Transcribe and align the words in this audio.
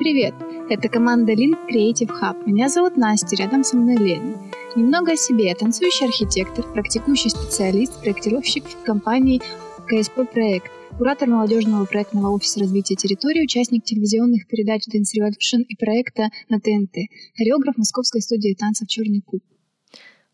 Привет! 0.00 0.32
Это 0.70 0.88
команда 0.88 1.34
Link 1.34 1.58
Creative 1.68 2.08
Hub. 2.22 2.46
Меня 2.46 2.70
зовут 2.70 2.96
Настя, 2.96 3.36
рядом 3.36 3.62
со 3.62 3.76
мной 3.76 3.98
Лена. 3.98 4.34
Немного 4.74 5.12
о 5.12 5.16
себе. 5.16 5.48
Я 5.48 5.54
танцующий 5.54 6.06
архитектор, 6.06 6.64
практикующий 6.72 7.28
специалист, 7.28 8.00
проектировщик 8.00 8.64
в 8.64 8.82
компании 8.82 9.42
КСП 9.86 10.20
Проект, 10.32 10.72
куратор 10.96 11.28
молодежного 11.28 11.84
проектного 11.84 12.30
офиса 12.30 12.60
развития 12.60 12.94
территории, 12.94 13.42
участник 13.42 13.84
телевизионных 13.84 14.48
передач 14.48 14.84
Dance 14.88 15.20
Revolution 15.20 15.64
и 15.68 15.76
проекта 15.76 16.30
на 16.48 16.58
ТНТ, 16.60 16.96
хореограф 17.36 17.76
московской 17.76 18.22
студии 18.22 18.56
танцев 18.58 18.88
«Черный 18.88 19.20
куб». 19.20 19.42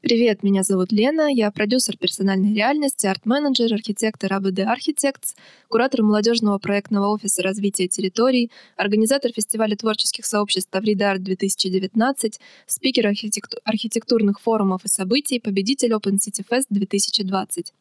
Привет, 0.02 0.42
меня 0.42 0.62
зовут 0.62 0.92
Лена, 0.92 1.32
я 1.32 1.50
продюсер 1.50 1.96
персональной 1.96 2.54
реальности, 2.54 3.06
арт-менеджер, 3.06 3.72
архитектор 3.72 4.30
АБД 4.34 4.60
Architects, 4.60 5.34
куратор 5.68 6.02
молодежного 6.02 6.58
проектного 6.58 7.08
офиса 7.08 7.42
развития 7.42 7.88
территорий, 7.88 8.50
организатор 8.76 9.32
фестиваля 9.32 9.74
творческих 9.74 10.26
сообществ 10.26 10.70
Таврида 10.70 11.12
Арт 11.12 11.22
2019, 11.22 12.38
спикер 12.66 13.06
архитекту- 13.06 13.58
архитектурных 13.64 14.38
форумов 14.38 14.84
и 14.84 14.88
событий, 14.88 15.40
победитель 15.40 15.92
Open 15.92 16.18
City 16.18 16.44
Fest 16.48 16.66
2020. 16.68 17.72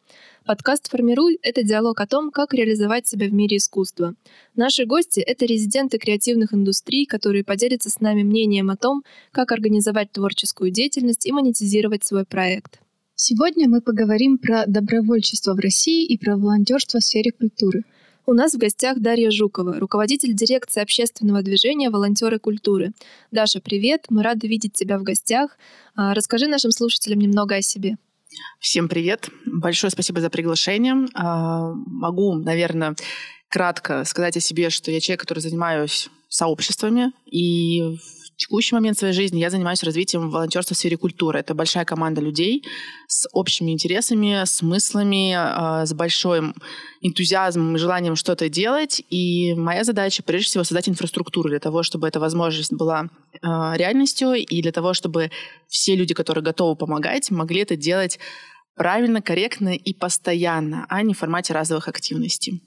Подкаст 0.45 0.92
«Формируй»— 0.92 1.40
это 1.42 1.64
диалог 1.64 2.00
о 2.00 2.06
том, 2.06 2.30
как 2.32 2.54
реализовать 2.54 3.08
себя 3.08 3.28
в 3.28 3.34
мире 3.34 3.58
искусства. 3.58 4.14
Наши 4.56 4.86
гости— 4.86 5.20
это 5.26 5.45
резиденты 5.45 5.98
креативных 5.98 6.54
индустрий, 6.54 7.06
которые 7.08 7.44
поделятся 7.44 7.90
с 7.90 8.00
нами 8.00 8.22
мнением 8.22 8.70
о 8.70 8.78
том, 8.78 9.04
как 9.32 9.52
организовать 9.52 10.12
творческую 10.12 10.70
деятельность 10.70 11.26
и 11.26 11.32
монетизировать 11.32 12.05
свой 12.05 12.26
проект. 12.26 12.80
Сегодня 13.16 13.68
мы 13.68 13.82
поговорим 13.82 14.38
про 14.38 14.66
добровольчество 14.68 15.54
в 15.54 15.59
России 15.59 16.05
и 16.05 16.18
про 16.18 16.38
волонтерство 16.38 17.00
в 17.00 17.04
сфере 17.04 17.31
культуры. 17.31 17.84
У 18.28 18.34
нас 18.34 18.54
в 18.54 18.58
гостях 18.58 19.00
Дарья 19.00 19.31
Жукова, 19.31 19.80
руководитель 19.80 20.33
дирекции 20.33 20.81
общественного 20.81 21.42
движения 21.44 21.89
«Волонтеры 21.89 22.39
культуры». 22.39 22.92
Даша, 23.31 23.61
привет! 23.61 24.06
Мы 24.09 24.23
рады 24.23 24.48
видеть 24.48 24.73
тебя 24.73 24.98
в 24.98 25.03
гостях. 25.03 25.58
А, 25.95 26.14
расскажи 26.14 26.48
нашим 26.48 26.72
слушателям 26.72 27.20
немного 27.20 27.56
о 27.56 27.61
себе. 27.61 27.98
Всем 28.59 28.89
привет. 28.89 29.30
Большое 29.45 29.92
спасибо 29.92 30.22
за 30.22 30.30
приглашение. 30.30 31.08
А, 31.14 31.72
могу, 31.73 32.33
наверное, 32.33 32.95
кратко 33.48 34.03
сказать 34.06 34.36
о 34.38 34.42
себе, 34.42 34.70
что 34.70 34.92
я 34.92 35.00
человек, 35.00 35.22
который 35.22 35.39
занимаюсь 35.39 36.09
сообществами, 36.28 37.14
и 37.26 37.98
текущий 38.38 38.75
момент 38.75 38.97
своей 38.97 39.14
жизни 39.14 39.39
я 39.39 39.50
занимаюсь 39.50 39.83
развитием 39.83 40.30
волонтерства 40.30 40.75
в 40.75 40.78
сфере 40.78 40.97
культуры. 40.97 41.39
Это 41.39 41.53
большая 41.53 41.86
команда 41.86 42.22
людей 42.22 42.64
с 43.08 43.27
общими 43.31 43.72
интересами, 43.72 44.44
смыслами, 44.45 45.33
а, 45.36 45.86
с 45.86 45.94
большим 45.94 46.55
энтузиазмом 47.02 47.75
и 47.75 47.80
желанием 47.80 48.16
что-то 48.16 48.50
делать. 48.50 49.02
И 49.09 49.53
моя 49.53 49.83
задача, 49.83 50.23
прежде 50.23 50.50
всего, 50.50 50.64
создать 50.64 50.89
инфраструктуру 50.89 51.50
для 51.50 51.59
того, 51.59 51.83
чтобы 51.83 52.08
эта 52.08 52.19
возможность 52.19 52.73
была 52.73 53.09
а, 53.42 53.75
реальностью, 53.77 54.33
и 54.33 54.61
для 54.61 54.72
того, 54.72 54.94
чтобы 54.94 55.31
все 55.67 55.95
люди, 55.95 56.14
которые 56.14 56.44
готовы 56.44 56.75
помогать, 56.75 57.31
могли 57.31 57.61
это 57.61 57.75
делать 57.75 58.20
правильно, 58.75 59.22
корректно 59.22 59.70
и 59.70 59.94
постоянно, 59.94 60.86
а 60.89 61.02
не 61.02 61.14
в 61.14 61.17
формате 61.17 61.53
разовых 61.53 61.88
активностей. 61.88 62.61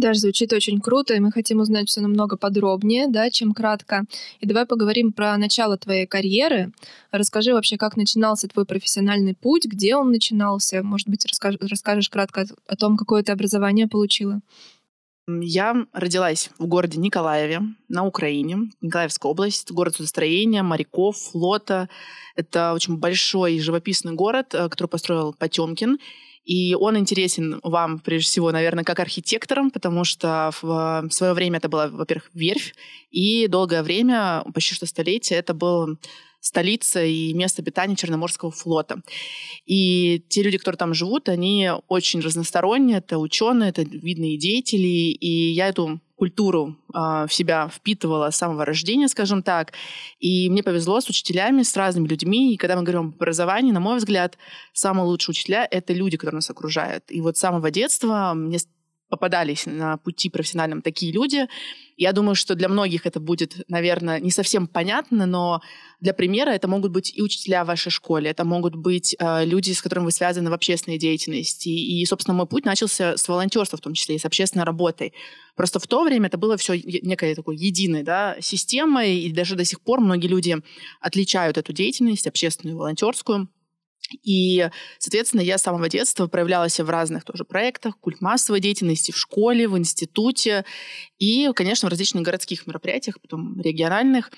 Даже 0.00 0.20
звучит 0.20 0.50
очень 0.54 0.80
круто, 0.80 1.12
и 1.12 1.20
мы 1.20 1.30
хотим 1.30 1.60
узнать 1.60 1.88
все 1.88 2.00
намного 2.00 2.38
подробнее, 2.38 3.06
да, 3.06 3.30
чем 3.30 3.52
кратко. 3.52 4.04
И 4.40 4.46
давай 4.46 4.64
поговорим 4.64 5.12
про 5.12 5.36
начало 5.36 5.76
твоей 5.76 6.06
карьеры. 6.06 6.72
Расскажи 7.10 7.52
вообще, 7.52 7.76
как 7.76 7.98
начинался 7.98 8.48
твой 8.48 8.64
профессиональный 8.64 9.34
путь, 9.34 9.66
где 9.66 9.96
он 9.96 10.10
начинался. 10.10 10.82
Может 10.82 11.06
быть, 11.08 11.26
расскажешь, 11.26 11.60
расскажешь 11.60 12.08
кратко 12.08 12.46
о 12.66 12.76
том, 12.76 12.96
какое 12.96 13.22
ты 13.22 13.32
образование 13.32 13.88
получила. 13.88 14.40
Я 15.28 15.86
родилась 15.92 16.48
в 16.58 16.66
городе 16.66 16.98
Николаеве 16.98 17.60
на 17.88 18.06
Украине, 18.06 18.70
Николаевская 18.80 19.30
область, 19.30 19.70
город 19.70 19.96
судостроения, 19.96 20.62
моряков, 20.62 21.18
флота. 21.18 21.90
Это 22.36 22.72
очень 22.72 22.96
большой 22.96 23.58
живописный 23.60 24.14
город, 24.14 24.54
э, 24.54 24.70
который 24.70 24.88
построил 24.88 25.34
Потемкин. 25.34 25.98
И 26.50 26.74
он 26.74 26.98
интересен 26.98 27.60
вам, 27.62 28.00
прежде 28.00 28.26
всего, 28.26 28.50
наверное, 28.50 28.82
как 28.82 28.98
архитекторам, 28.98 29.70
потому 29.70 30.02
что 30.02 30.50
в 30.60 31.08
свое 31.12 31.32
время 31.32 31.58
это 31.58 31.68
была, 31.68 31.86
во-первых, 31.86 32.28
верфь, 32.34 32.74
и 33.12 33.46
долгое 33.46 33.84
время, 33.84 34.42
почти 34.52 34.74
что 34.74 34.86
столетие, 34.86 35.38
это 35.38 35.54
был 35.54 35.96
столица 36.40 37.04
и 37.04 37.32
место 37.34 37.62
обитания 37.62 37.94
Черноморского 37.94 38.50
флота. 38.50 39.00
И 39.64 40.24
те 40.28 40.42
люди, 40.42 40.58
которые 40.58 40.78
там 40.78 40.92
живут, 40.92 41.28
они 41.28 41.70
очень 41.86 42.18
разносторонние. 42.18 42.98
Это 42.98 43.18
ученые, 43.18 43.70
это 43.70 43.82
видные 43.82 44.36
деятели. 44.36 44.86
И 44.86 45.52
я 45.52 45.68
эту 45.68 46.00
культуру 46.20 46.76
э, 46.92 47.26
в 47.26 47.32
себя 47.32 47.68
впитывала 47.68 48.30
с 48.30 48.36
самого 48.36 48.66
рождения, 48.66 49.08
скажем 49.08 49.42
так. 49.42 49.72
И 50.18 50.50
мне 50.50 50.62
повезло 50.62 51.00
с 51.00 51.08
учителями, 51.08 51.62
с 51.62 51.74
разными 51.76 52.06
людьми. 52.08 52.52
И 52.52 52.58
когда 52.58 52.76
мы 52.76 52.82
говорим 52.82 53.08
об 53.08 53.14
образовании, 53.14 53.72
на 53.72 53.80
мой 53.80 53.96
взгляд, 53.96 54.36
самые 54.74 55.06
лучшие 55.06 55.32
учителя— 55.32 55.66
это 55.70 55.94
люди, 55.94 56.18
которые 56.18 56.36
нас 56.36 56.50
окружают. 56.50 57.04
И 57.08 57.22
вот 57.22 57.38
с 57.38 57.40
самого 57.40 57.70
детства 57.70 58.34
мне 58.34 58.58
попадались 59.10 59.66
на 59.66 59.98
пути 59.98 60.30
профессиональном 60.30 60.80
такие 60.80 61.12
люди. 61.12 61.46
Я 61.96 62.12
думаю, 62.12 62.34
что 62.34 62.54
для 62.54 62.68
многих 62.68 63.04
это 63.04 63.20
будет, 63.20 63.62
наверное, 63.68 64.20
не 64.20 64.30
совсем 64.30 64.66
понятно, 64.66 65.26
но 65.26 65.60
для 66.00 66.14
примера 66.14 66.50
это 66.50 66.68
могут 66.68 66.92
быть 66.92 67.12
и 67.14 67.20
учителя 67.20 67.64
в 67.64 67.66
вашей 67.66 67.90
школе, 67.90 68.30
это 68.30 68.44
могут 68.44 68.74
быть 68.74 69.14
э, 69.18 69.44
люди, 69.44 69.72
с 69.72 69.82
которыми 69.82 70.06
вы 70.06 70.12
связаны 70.12 70.48
в 70.48 70.54
общественной 70.54 70.96
деятельности. 70.96 71.68
И, 71.68 72.06
собственно, 72.06 72.34
мой 72.34 72.46
путь 72.46 72.64
начался 72.64 73.16
с 73.16 73.28
волонтерства, 73.28 73.76
в 73.76 73.82
том 73.82 73.92
числе 73.92 74.14
и 74.14 74.18
с 74.18 74.24
общественной 74.24 74.64
работой. 74.64 75.12
Просто 75.56 75.78
в 75.78 75.86
то 75.86 76.02
время 76.04 76.28
это 76.28 76.38
было 76.38 76.56
все 76.56 76.80
некой 76.80 77.34
такой 77.34 77.56
единой 77.56 78.02
да, 78.02 78.36
системой, 78.40 79.18
и 79.18 79.32
даже 79.32 79.56
до 79.56 79.64
сих 79.64 79.80
пор 79.80 80.00
многие 80.00 80.28
люди 80.28 80.56
отличают 81.00 81.58
эту 81.58 81.72
деятельность, 81.72 82.26
общественную 82.26 82.76
и 82.76 82.78
волонтерскую, 82.78 83.48
и, 84.22 84.68
соответственно, 84.98 85.40
я 85.40 85.58
с 85.58 85.62
самого 85.62 85.88
детства 85.88 86.26
проявлялась 86.26 86.78
в 86.80 86.88
разных 86.88 87.24
тоже 87.24 87.44
проектах, 87.44 87.98
культ 87.98 88.20
массовой 88.20 88.60
деятельности 88.60 89.12
в 89.12 89.16
школе, 89.16 89.68
в 89.68 89.78
институте 89.78 90.64
и, 91.18 91.50
конечно, 91.54 91.88
в 91.88 91.90
различных 91.90 92.22
городских 92.22 92.66
мероприятиях, 92.66 93.20
потом 93.20 93.60
региональных. 93.60 94.30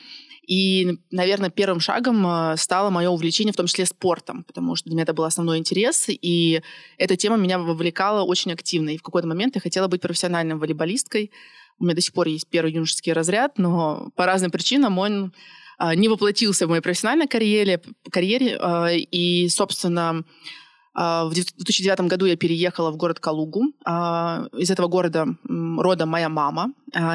И, 0.47 0.99
наверное, 1.11 1.51
первым 1.51 1.79
шагом 1.79 2.27
э, 2.27 2.57
стало 2.57 2.91
мое 2.91 3.09
увлечение, 3.09 3.53
в 3.53 3.57
том 3.57 3.67
числе 3.67 3.87
спортом, 3.87 4.43
потому 4.43 4.75
что 4.75 4.87
для 4.87 4.95
меня 4.95 5.05
это 5.05 5.15
был 5.15 5.25
основной 5.25 5.59
интерес, 5.59 6.07
и 6.09 6.63
эта 6.99 7.17
тема 7.17 7.37
меня 7.37 7.59
вовлекала 7.59 8.23
очень 8.25 8.53
активно. 8.53 8.91
И 8.91 8.99
в 8.99 9.03
какой-то 9.03 9.29
момент 9.29 9.55
я 9.55 9.61
хотела 9.61 9.87
быть 9.87 10.01
профессиональной 10.01 10.57
волейболисткой. 10.57 11.31
У 11.79 11.85
меня 11.85 11.95
до 11.95 12.01
сих 12.01 12.13
пор 12.13 12.27
есть 12.27 12.49
первый 12.49 12.73
юношеский 12.73 13.13
разряд, 13.13 13.59
но 13.59 14.11
по 14.17 14.27
разным 14.27 14.51
причинам 14.51 14.99
он 14.99 15.33
не 15.95 16.09
воплотился 16.09 16.67
в 16.67 16.71
моей 16.71 16.83
профессиональной 16.83 17.27
карьере, 17.27 17.81
карьере 18.11 18.57
а, 18.61 18.89
и, 18.91 19.49
собственно, 19.49 20.25
а, 20.95 21.25
в 21.25 21.33
2009 21.33 22.03
году 22.03 22.27
я 22.27 22.37
переехала 22.37 22.91
в 22.91 22.97
город 22.97 23.19
Калугу. 23.19 23.73
Из 24.59 24.71
этого 24.71 24.89
города 24.89 25.27
родом 25.49 26.09
моя 26.11 26.29
мама. 26.29 26.73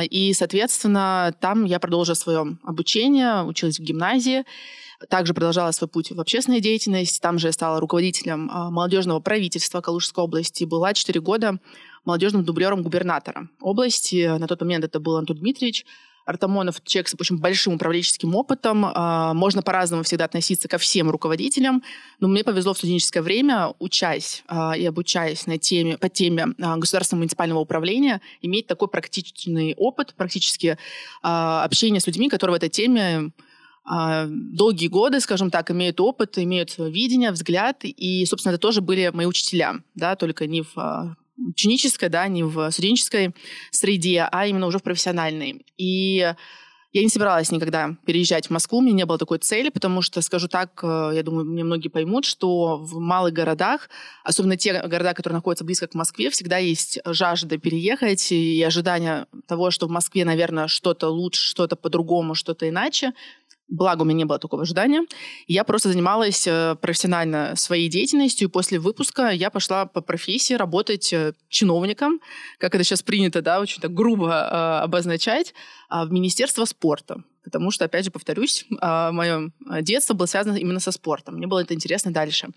И, 0.10 0.34
соответственно, 0.34 1.34
там 1.40 1.64
я 1.66 1.80
продолжила 1.80 2.16
свое 2.16 2.58
обучение, 2.64 3.44
училась 3.44 3.80
в 3.80 3.84
гимназии. 3.84 4.44
Также 5.10 5.36
продолжала 5.36 5.70
свой 5.72 5.88
путь 5.88 6.12
в 6.12 6.20
общественной 6.20 6.60
деятельности. 6.60 7.20
Там 7.20 7.38
же 7.38 7.48
я 7.48 7.54
стала 7.54 7.80
руководителем 7.80 8.48
молодежного 8.48 9.20
правительства 9.20 9.80
Калужской 9.80 10.24
области. 10.24 10.64
Была 10.64 10.96
4 10.96 11.22
года 11.22 11.60
молодежным 12.04 12.44
дублером 12.44 12.82
губернатора 12.82 13.48
области. 13.62 14.26
На 14.40 14.48
тот 14.48 14.60
момент 14.62 14.86
это 14.86 15.00
был 15.00 15.18
Антон 15.18 15.38
Дмитриевич 15.38 15.86
Артамонов 16.28 16.84
человек 16.84 17.08
с 17.08 17.16
очень 17.18 17.38
большим 17.38 17.76
управленческим 17.76 18.36
опытом. 18.36 18.86
А, 18.86 19.34
можно 19.34 19.62
по-разному 19.62 20.04
всегда 20.04 20.26
относиться 20.26 20.68
ко 20.68 20.78
всем 20.78 21.10
руководителям, 21.10 21.82
но 22.20 22.28
мне 22.28 22.44
повезло 22.44 22.74
в 22.74 22.78
студенческое 22.78 23.24
время, 23.24 23.74
учась 23.80 24.44
а, 24.48 24.78
и 24.78 24.86
обучаясь 24.86 25.48
на 25.48 25.58
теме, 25.58 25.98
по 25.98 26.10
теме 26.10 26.48
а, 26.62 26.76
государственного 26.76 27.22
муниципального 27.22 27.60
управления, 27.60 28.22
иметь 28.42 28.68
такой 28.68 28.90
практичный 28.90 29.74
опыт, 29.78 30.14
практически 30.16 30.78
общение 31.22 32.02
с 32.02 32.08
людьми, 32.08 32.30
которые 32.30 32.56
в 32.56 32.58
этой 32.58 32.70
теме 32.70 33.32
долгие 33.86 34.88
годы, 34.88 35.22
скажем 35.22 35.50
так, 35.50 35.72
имеют 35.72 36.02
опыт, 36.02 36.38
имеют 36.38 36.70
свое 36.70 36.92
видение, 36.92 37.32
взгляд, 37.32 37.78
и, 37.84 38.26
собственно, 38.26 38.52
это 38.52 38.62
тоже 38.62 38.82
были 38.82 39.12
мои 39.14 39.26
учителя, 39.26 39.76
да, 39.96 40.18
только 40.18 40.46
не 40.46 40.64
в 40.64 41.16
ученической, 41.38 42.10
да, 42.10 42.28
не 42.28 42.44
в 42.44 42.72
студенческой 42.72 43.36
среде, 43.72 44.28
а 44.32 44.48
именно 44.48 44.68
уже 44.68 44.80
в 44.80 44.84
профессиональной. 44.84 45.66
И 45.78 46.34
я 46.94 47.04
не 47.04 47.10
собиралась 47.10 47.52
никогда 47.52 47.96
переезжать 48.06 48.48
в 48.48 48.50
Москву, 48.50 48.80
у 48.80 48.82
меня 48.82 48.96
не 48.96 49.06
было 49.06 49.18
такой 49.18 49.38
цели, 49.40 49.70
потому 49.70 50.02
что, 50.02 50.22
скажу 50.22 50.48
так, 50.48 50.80
э, 50.82 51.12
я 51.16 51.22
думаю, 51.22 51.46
мне 51.46 51.64
многие 51.64 51.90
поймут, 51.90 52.26
что 52.26 52.78
в 52.78 53.00
малых 53.00 53.34
городах, 53.34 53.90
особенно 54.24 54.58
те 54.58 54.82
города, 54.82 55.14
которые 55.14 55.38
находятся 55.38 55.66
близко 55.66 55.88
к 55.88 55.94
Москве, 55.94 56.30
всегда 56.30 56.58
есть 56.58 57.00
жажда 57.06 57.58
переехать 57.58 58.32
и 58.32 58.64
ожидание 58.64 59.28
того, 59.48 59.70
что 59.70 59.88
в 59.88 59.92
Москве, 59.92 60.26
наверное, 60.26 60.68
что-то 60.68 61.10
лучше, 61.10 61.42
что-то 61.48 61.76
по-другому, 61.76 62.36
что-то 62.36 62.68
иначе. 62.68 63.14
Благо, 63.70 64.04
у 64.04 64.06
меня 64.06 64.20
не 64.20 64.26
было 64.26 64.40
такого 64.40 64.62
ожидания. 64.62 65.06
Я 65.46 65.66
просто 65.66 65.90
занималась 65.90 66.48
э, 66.48 66.76
профессионально 66.82 67.54
своей 67.58 67.90
деятельностью. 67.90 68.50
После 68.50 68.80
выпуска 68.80 69.30
я 69.30 69.50
пошла 69.50 69.86
по 69.86 70.00
профессии 70.00 70.54
работать 70.54 71.12
э, 71.12 71.34
чиновником, 71.50 72.22
как 72.60 72.76
это 72.76 72.86
сейчас 72.86 73.02
принято, 73.02 73.42
да, 73.42 73.60
очень 73.60 73.82
так 73.82 73.94
грубо 73.94 74.30
э, 74.30 74.84
обозначать, 74.84 75.54
а, 75.90 76.06
в 76.06 76.12
Министерство 76.14 76.64
спорта. 76.64 77.24
Потому 77.44 77.70
что, 77.72 77.84
опять 77.84 78.06
же, 78.06 78.12
повторюсь, 78.12 78.66
а, 78.80 79.12
мое 79.12 79.52
детство 79.82 80.14
было 80.14 80.28
связано 80.28 80.56
именно 80.56 80.80
со 80.80 80.92
спортом. 80.92 81.36
Мне 81.36 81.48
было 81.48 81.60
это 81.60 81.74
интересно 81.74 82.12
дальше. 82.12 82.48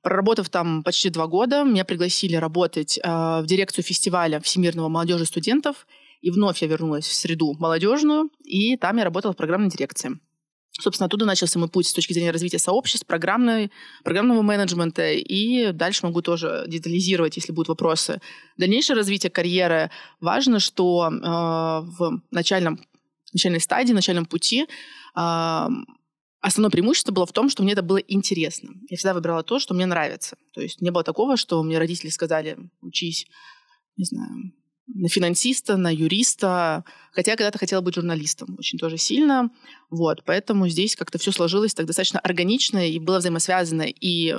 Проработав 0.00 0.48
там 0.48 0.82
почти 0.82 1.10
два 1.10 1.26
года, 1.26 1.62
меня 1.64 1.84
пригласили 1.84 2.36
работать 2.36 3.00
в 3.02 3.44
дирекцию 3.46 3.84
фестиваля 3.84 4.38
Всемирного 4.40 4.88
молодежи 4.88 5.26
студентов. 5.26 5.86
И 6.20 6.30
вновь 6.30 6.62
я 6.62 6.68
вернулась 6.68 7.06
в 7.06 7.14
среду 7.14 7.54
молодежную, 7.58 8.30
и 8.44 8.76
там 8.76 8.96
я 8.96 9.04
работала 9.04 9.32
в 9.32 9.36
программной 9.36 9.70
дирекции. 9.70 10.18
Собственно, 10.78 11.06
оттуда 11.06 11.24
начался 11.24 11.58
мой 11.58 11.68
путь 11.68 11.88
с 11.88 11.92
точки 11.92 12.12
зрения 12.12 12.30
развития 12.30 12.58
сообществ, 12.58 13.06
программной, 13.06 13.72
программного 14.04 14.42
менеджмента. 14.42 15.12
И 15.12 15.72
дальше 15.72 16.06
могу 16.06 16.22
тоже 16.22 16.64
детализировать, 16.68 17.36
если 17.36 17.52
будут 17.52 17.68
вопросы. 17.68 18.20
Дальнейшее 18.56 18.96
развитие 18.96 19.30
карьеры. 19.30 19.90
Важно, 20.20 20.60
что 20.60 21.10
э, 21.10 21.16
в 21.18 22.22
начальном, 22.30 22.80
начальной 23.32 23.60
стадии, 23.60 23.92
начальном 23.92 24.24
пути 24.24 24.66
э, 25.16 25.68
основное 26.40 26.70
преимущество 26.70 27.12
было 27.12 27.26
в 27.26 27.32
том, 27.32 27.50
что 27.50 27.64
мне 27.64 27.72
это 27.72 27.82
было 27.82 27.98
интересно. 27.98 28.70
Я 28.88 28.96
всегда 28.96 29.14
выбирала 29.14 29.42
то, 29.42 29.58
что 29.58 29.74
мне 29.74 29.86
нравится. 29.86 30.36
То 30.54 30.60
есть 30.60 30.80
не 30.80 30.90
было 30.90 31.02
такого, 31.02 31.36
что 31.36 31.62
мне 31.62 31.78
родители 31.78 32.10
сказали, 32.10 32.56
учись, 32.80 33.26
не 33.96 34.04
знаю, 34.04 34.52
на 34.94 35.08
финансиста, 35.08 35.76
на 35.76 35.94
юриста. 35.94 36.84
Хотя 37.12 37.32
я 37.32 37.36
когда-то 37.36 37.58
хотела 37.58 37.80
быть 37.80 37.94
журналистом 37.94 38.56
очень 38.58 38.78
тоже 38.78 38.96
сильно. 38.96 39.50
Вот, 39.90 40.22
поэтому 40.24 40.68
здесь 40.68 40.96
как-то 40.96 41.18
все 41.18 41.32
сложилось 41.32 41.74
так 41.74 41.86
достаточно 41.86 42.20
органично 42.20 42.88
и 42.88 42.98
было 42.98 43.18
взаимосвязано 43.18 43.86
и 43.88 44.36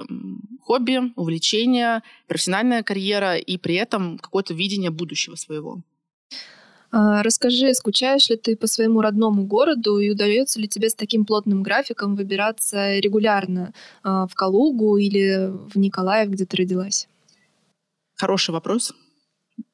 хобби, 0.62 1.12
увлечение, 1.16 2.02
профессиональная 2.28 2.84
карьера 2.84 3.38
и 3.38 3.58
при 3.58 3.76
этом 3.76 4.18
какое-то 4.18 4.54
видение 4.54 4.92
будущего 4.92 5.36
своего. 5.36 5.82
А, 6.92 7.22
расскажи, 7.22 7.74
скучаешь 7.74 8.30
ли 8.30 8.36
ты 8.36 8.56
по 8.56 8.66
своему 8.68 9.02
родному 9.02 9.46
городу 9.46 10.00
и 10.00 10.10
удается 10.10 10.60
ли 10.60 10.68
тебе 10.68 10.90
с 10.90 10.96
таким 10.96 11.26
плотным 11.26 11.62
графиком 11.62 12.16
выбираться 12.16 12.98
регулярно 12.98 13.74
а, 14.04 14.26
в 14.26 14.34
Калугу 14.34 14.98
или 14.98 15.52
в 15.70 15.78
Николаев, 15.78 16.30
где 16.30 16.46
ты 16.46 16.58
родилась? 16.58 17.08
Хороший 18.16 18.52
вопрос. 18.52 18.94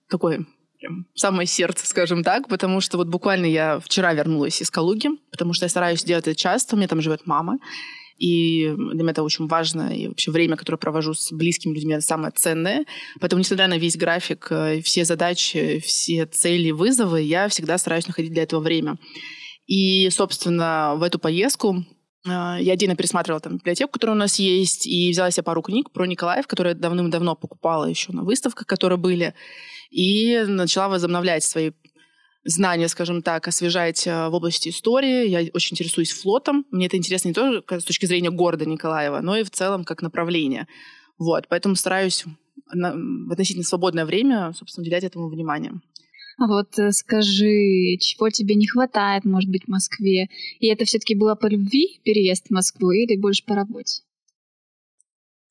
Такой 0.10 0.46
прям 0.86 1.06
самое 1.16 1.48
сердце, 1.48 1.86
скажем 1.88 2.24
так, 2.24 2.48
потому 2.48 2.82
что 2.82 2.98
вот 2.98 3.08
буквально 3.08 3.46
я 3.46 3.80
вчера 3.80 4.14
вернулась 4.14 4.62
из 4.62 4.70
Калуги, 4.70 5.10
потому 5.32 5.54
что 5.54 5.66
я 5.66 5.70
стараюсь 5.70 6.04
делать 6.04 6.28
это 6.28 6.36
часто, 6.36 6.76
у 6.76 6.78
меня 6.78 6.88
там 6.88 7.02
живет 7.02 7.26
мама, 7.26 7.58
и 8.18 8.74
для 8.78 9.04
меня 9.04 9.12
это 9.12 9.24
очень 9.24 9.48
важно, 9.48 9.96
и 9.96 10.08
вообще 10.08 10.32
время, 10.32 10.56
которое 10.56 10.78
провожу 10.78 11.14
с 11.14 11.32
близкими 11.34 11.74
людьми, 11.74 11.96
это 11.96 12.04
самое 12.04 12.32
ценное. 12.34 12.86
Поэтому, 13.20 13.42
несмотря 13.42 13.68
на 13.68 13.78
весь 13.78 13.98
график, 13.98 14.48
э, 14.52 14.82
все 14.82 15.04
задачи, 15.04 15.82
все 15.86 16.26
цели, 16.26 16.72
вызовы, 16.72 17.22
я 17.22 17.50
всегда 17.50 17.78
стараюсь 17.78 18.08
находить 18.08 18.32
для 18.32 18.44
этого 18.44 18.62
время. 18.62 18.98
И, 19.68 20.10
собственно, 20.12 20.94
в 20.96 21.04
эту 21.04 21.20
поездку 21.20 21.84
э, 22.26 22.30
я 22.30 22.74
отдельно 22.74 22.96
пересматривала 22.96 23.42
там 23.42 23.58
библиотеку, 23.58 23.92
которая 23.92 24.16
у 24.16 24.20
нас 24.20 24.40
есть, 24.40 24.88
и 24.88 25.12
взяла 25.12 25.30
себе 25.30 25.44
пару 25.44 25.62
книг 25.62 25.92
про 25.92 26.06
Николаев, 26.06 26.48
которые 26.48 26.74
давным-давно 26.74 27.36
покупала 27.36 27.84
еще 27.84 28.14
на 28.14 28.24
выставках, 28.24 28.66
которые 28.66 28.98
были 28.98 29.34
и 29.96 30.44
начала 30.46 30.90
возобновлять 30.90 31.46
свои 31.46 31.72
знания, 32.44 32.90
скажем 32.90 33.22
так, 33.22 33.48
освежать 33.48 34.06
э, 34.06 34.28
в 34.28 34.34
области 34.34 34.68
истории. 34.68 35.28
Я 35.28 35.50
очень 35.54 35.74
интересуюсь 35.74 36.12
флотом. 36.12 36.66
Мне 36.70 36.88
это 36.88 36.98
интересно 36.98 37.30
не 37.30 37.34
только 37.34 37.80
с 37.80 37.86
точки 37.86 38.06
зрения 38.06 38.30
города 38.30 38.66
Николаева, 38.66 39.22
но 39.22 39.38
и 39.38 39.44
в 39.44 39.50
целом 39.52 39.86
как 39.86 40.02
направление. 40.02 40.68
Вот, 41.18 41.48
поэтому 41.48 41.76
стараюсь 41.76 42.26
в 42.26 43.32
относительно 43.32 43.64
свободное 43.64 44.06
время, 44.06 44.52
собственно, 44.54 44.84
уделять 44.84 45.06
этому 45.06 45.30
внимание. 45.30 45.72
А 46.38 46.48
вот 46.48 46.78
э, 46.78 46.92
скажи, 46.92 47.96
чего 48.02 48.30
тебе 48.30 48.56
не 48.56 48.68
хватает, 48.68 49.24
может 49.24 49.50
быть, 49.50 49.64
в 49.64 49.70
Москве? 49.70 50.28
И 50.60 50.68
это 50.68 50.84
все-таки 50.84 51.16
было 51.16 51.36
по 51.36 51.48
любви 51.48 52.02
переезд 52.04 52.48
в 52.48 52.52
Москву 52.52 52.92
или 52.92 53.18
больше 53.18 53.46
по 53.46 53.56
работе? 53.56 54.02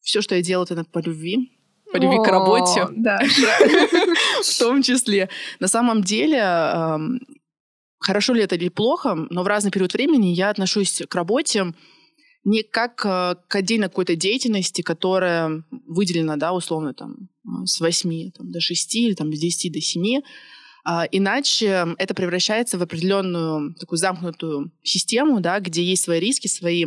Все, 0.03 0.21
что 0.21 0.35
я 0.35 0.43
делаю, 0.43 0.67
это 0.69 0.85
по 0.85 0.99
любви 0.99 1.54
по 1.95 1.99
любви 1.99 2.19
к 2.25 2.29
работе. 2.29 2.89
Да. 2.97 3.19
В 4.43 4.59
том 4.59 4.83
числе. 4.83 5.29
На 5.61 5.69
самом 5.69 6.03
деле, 6.03 6.99
хорошо 8.01 8.35
ли 8.35 8.43
это 8.43 8.57
или 8.57 8.69
плохо, 8.69 9.15
но 9.31 9.45
в 9.45 9.47
разный 9.47 9.71
период 9.71 9.93
времени 9.95 10.29
я 10.29 10.51
отношусь 10.51 11.03
к 11.09 11.15
работе 11.15 11.73
не 12.47 12.63
как 12.63 13.07
э, 13.07 13.37
к 13.49 13.55
отдельно 13.57 13.89
какой-то 13.89 14.17
деятельности, 14.17 14.83
которая 14.83 15.65
выделена, 15.71 16.37
да, 16.37 16.53
условно, 16.53 16.93
там, 16.93 17.31
с 17.65 17.81
8 17.81 18.33
там, 18.33 18.51
до 18.51 18.61
6 18.61 18.97
или 18.97 19.15
там, 19.15 19.33
с 19.33 19.41
10 19.41 19.73
до 19.73 19.81
7, 19.81 20.21
а, 20.85 21.07
иначе 21.11 21.87
это 21.97 22.13
превращается 22.13 22.77
в 22.77 22.83
определенную 22.83 23.75
такую 23.77 23.97
замкнутую 23.97 24.73
систему, 24.83 25.41
да, 25.41 25.59
где 25.59 25.83
есть 25.83 26.05
свои 26.05 26.21
риски, 26.21 26.47
свои 26.47 26.85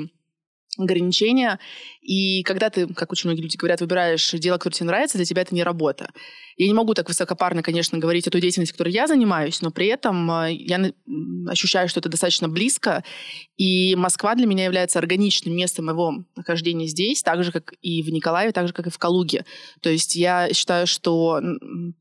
ограничения. 0.78 1.60
И 2.02 2.44
когда 2.44 2.70
ты, 2.70 2.88
как 2.88 3.12
очень 3.12 3.30
многие 3.30 3.42
люди 3.42 3.58
говорят, 3.58 3.82
выбираешь 3.82 4.32
дело, 4.32 4.58
которое 4.58 4.76
тебе 4.76 4.88
нравится, 4.88 5.18
для 5.18 5.26
тебя 5.26 5.42
это 5.42 5.54
не 5.54 5.64
работа. 5.64 6.10
Я 6.58 6.68
не 6.68 6.74
могу 6.74 6.96
так 6.96 7.08
высокопарно, 7.08 7.62
конечно, 7.62 8.00
говорить 8.00 8.28
о 8.28 8.32
той 8.32 8.42
деятельности, 8.42 8.74
которой 8.74 8.92
я 8.92 9.08
занимаюсь, 9.08 9.62
но 9.62 9.70
при 9.70 9.88
этом 9.88 10.30
э, 10.32 10.54
я 10.54 10.92
ощущаю, 11.48 11.88
что 11.88 12.00
это 12.00 12.10
достаточно 12.10 12.50
близко. 12.50 13.04
И 13.58 13.96
Москва 13.96 14.34
для 14.36 14.48
меня 14.48 14.66
является 14.66 14.98
органичным 14.98 15.56
местом 15.56 15.86
моего 15.86 16.24
нахождения 16.36 16.88
здесь, 16.88 17.22
так 17.22 17.44
же, 17.44 17.52
как 17.52 17.74
и 17.82 18.02
в 18.02 18.10
Николаеве, 18.10 18.54
так 18.54 18.68
же, 18.68 18.74
как 18.74 18.88
и 18.88 18.90
в 18.90 18.98
Калуге. 18.98 19.46
То 19.82 19.90
есть 19.90 20.16
я 20.16 20.52
считаю, 20.54 20.88
что 20.88 21.42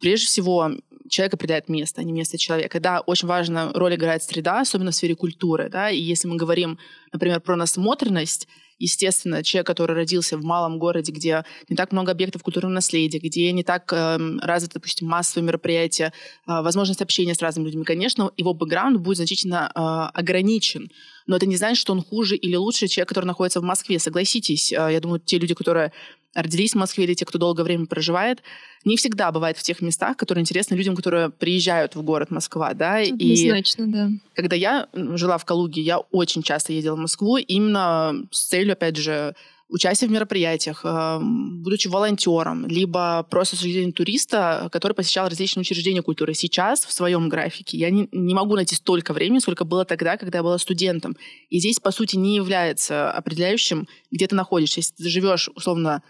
прежде 0.01 0.27
всего 0.27 0.71
человек 1.09 1.35
определяет 1.35 1.69
место, 1.69 2.01
а 2.01 2.05
не 2.05 2.13
место 2.13 2.39
человека. 2.39 2.81
Да, 2.81 3.01
очень 3.01 3.29
важная 3.29 3.73
роль 3.73 3.95
играет 3.95 4.23
среда, 4.23 4.61
особенно 4.61 4.91
в 4.91 4.95
сфере 4.95 5.15
культуры. 5.15 5.69
Да? 5.69 5.91
И 5.91 5.99
если 5.99 6.29
мы 6.29 6.37
говорим, 6.37 6.79
например, 7.13 7.41
про 7.41 7.57
насмотренность, 7.57 8.49
естественно, 8.79 9.43
человек, 9.43 9.67
который 9.67 9.97
родился 9.97 10.37
в 10.37 10.45
малом 10.45 10.79
городе, 10.79 11.13
где 11.13 11.45
не 11.69 11.77
так 11.77 11.93
много 11.93 12.13
объектов 12.13 12.43
культурного 12.43 12.75
наследия, 12.75 13.19
где 13.19 13.51
не 13.53 13.65
так 13.65 13.91
э, 13.93 14.19
развиты, 14.43 14.75
допустим, 14.75 15.09
массовые 15.09 15.47
мероприятия, 15.47 16.13
э, 16.47 16.63
возможность 16.63 17.03
общения 17.03 17.35
с 17.35 17.41
разными 17.41 17.67
людьми, 17.67 17.85
конечно, 17.85 18.31
его 18.37 18.55
бэкграунд 18.55 19.01
будет 19.01 19.17
значительно 19.17 19.71
э, 19.75 19.79
ограничен. 20.19 20.91
Но 21.27 21.37
это 21.37 21.47
не 21.47 21.57
значит, 21.57 21.79
что 21.79 21.93
он 21.93 22.03
хуже 22.03 22.37
или 22.37 22.57
лучше 22.57 22.87
человек, 22.87 23.09
который 23.09 23.25
находится 23.25 23.61
в 23.61 23.65
Москве. 23.65 23.99
Согласитесь, 23.99 24.73
э, 24.73 24.77
я 24.93 25.01
думаю, 25.01 25.21
те 25.21 25.39
люди, 25.39 25.55
которые 25.55 25.93
родились 26.37 26.73
в 26.73 26.77
Москве 26.77 27.05
или 27.05 27.15
те, 27.15 27.25
кто 27.25 27.39
долгое 27.39 27.65
время 27.65 27.87
проживает, 27.87 28.43
не 28.85 28.97
всегда 28.97 29.33
бывает 29.33 29.57
в 29.57 29.63
тех 29.63 29.81
местах, 29.81 30.17
которые 30.17 30.43
интересны 30.43 30.75
людям, 30.75 30.95
которые 30.95 31.31
приезжают 31.31 31.97
в 31.97 32.03
город 32.03 32.31
Москва, 32.31 32.75
да. 32.75 32.99
Однозначно, 32.99 33.83
и 33.85 33.87
да. 33.87 34.11
Когда 34.35 34.55
я 34.55 34.89
жила 34.93 35.39
в 35.39 35.45
Калуге, 35.45 35.83
я 35.83 35.99
очень 35.99 36.43
часто 36.43 36.73
ездила 36.73 36.95
в 36.95 37.01
Москву 37.01 37.39
именно 37.39 38.15
с 38.31 38.47
целью, 38.47 38.75
опять 38.75 38.97
же, 38.97 39.35
участие 39.69 40.09
в 40.09 40.13
мероприятиях, 40.13 40.83
э, 40.85 41.19
будучи 41.21 41.89
волонтером, 41.89 42.67
либо 42.67 43.27
просто 43.29 43.57
с 43.57 43.93
туриста, 43.93 44.69
который 44.71 44.93
посещал 44.93 45.29
различные 45.29 45.63
учреждения 45.63 46.03
культуры. 46.03 46.35
Сейчас 46.35 46.85
в 46.85 46.93
своем 46.93 47.29
графике 47.29 47.77
я 47.77 47.91
не, 47.91 48.09
не 48.13 48.35
могу 48.35 48.55
найти 48.55 48.75
столько 48.75 49.13
времени, 49.13 49.41
сколько 49.41 49.65
было 49.65 49.85
тогда, 49.85 50.17
когда 50.17 50.39
я 50.39 50.43
была 50.45 50.59
студентом. 50.59 51.17
И 51.51 51.59
здесь, 51.59 51.81
по 51.81 51.91
сути, 51.91 52.17
не 52.17 52.37
является 52.37 53.11
определяющим, 53.11 53.89
где 54.11 54.27
ты 54.27 54.37
находишься. 54.37 54.81
Если 54.81 54.95
ты 54.95 55.09
живешь, 55.09 55.51
условно, 55.55 56.03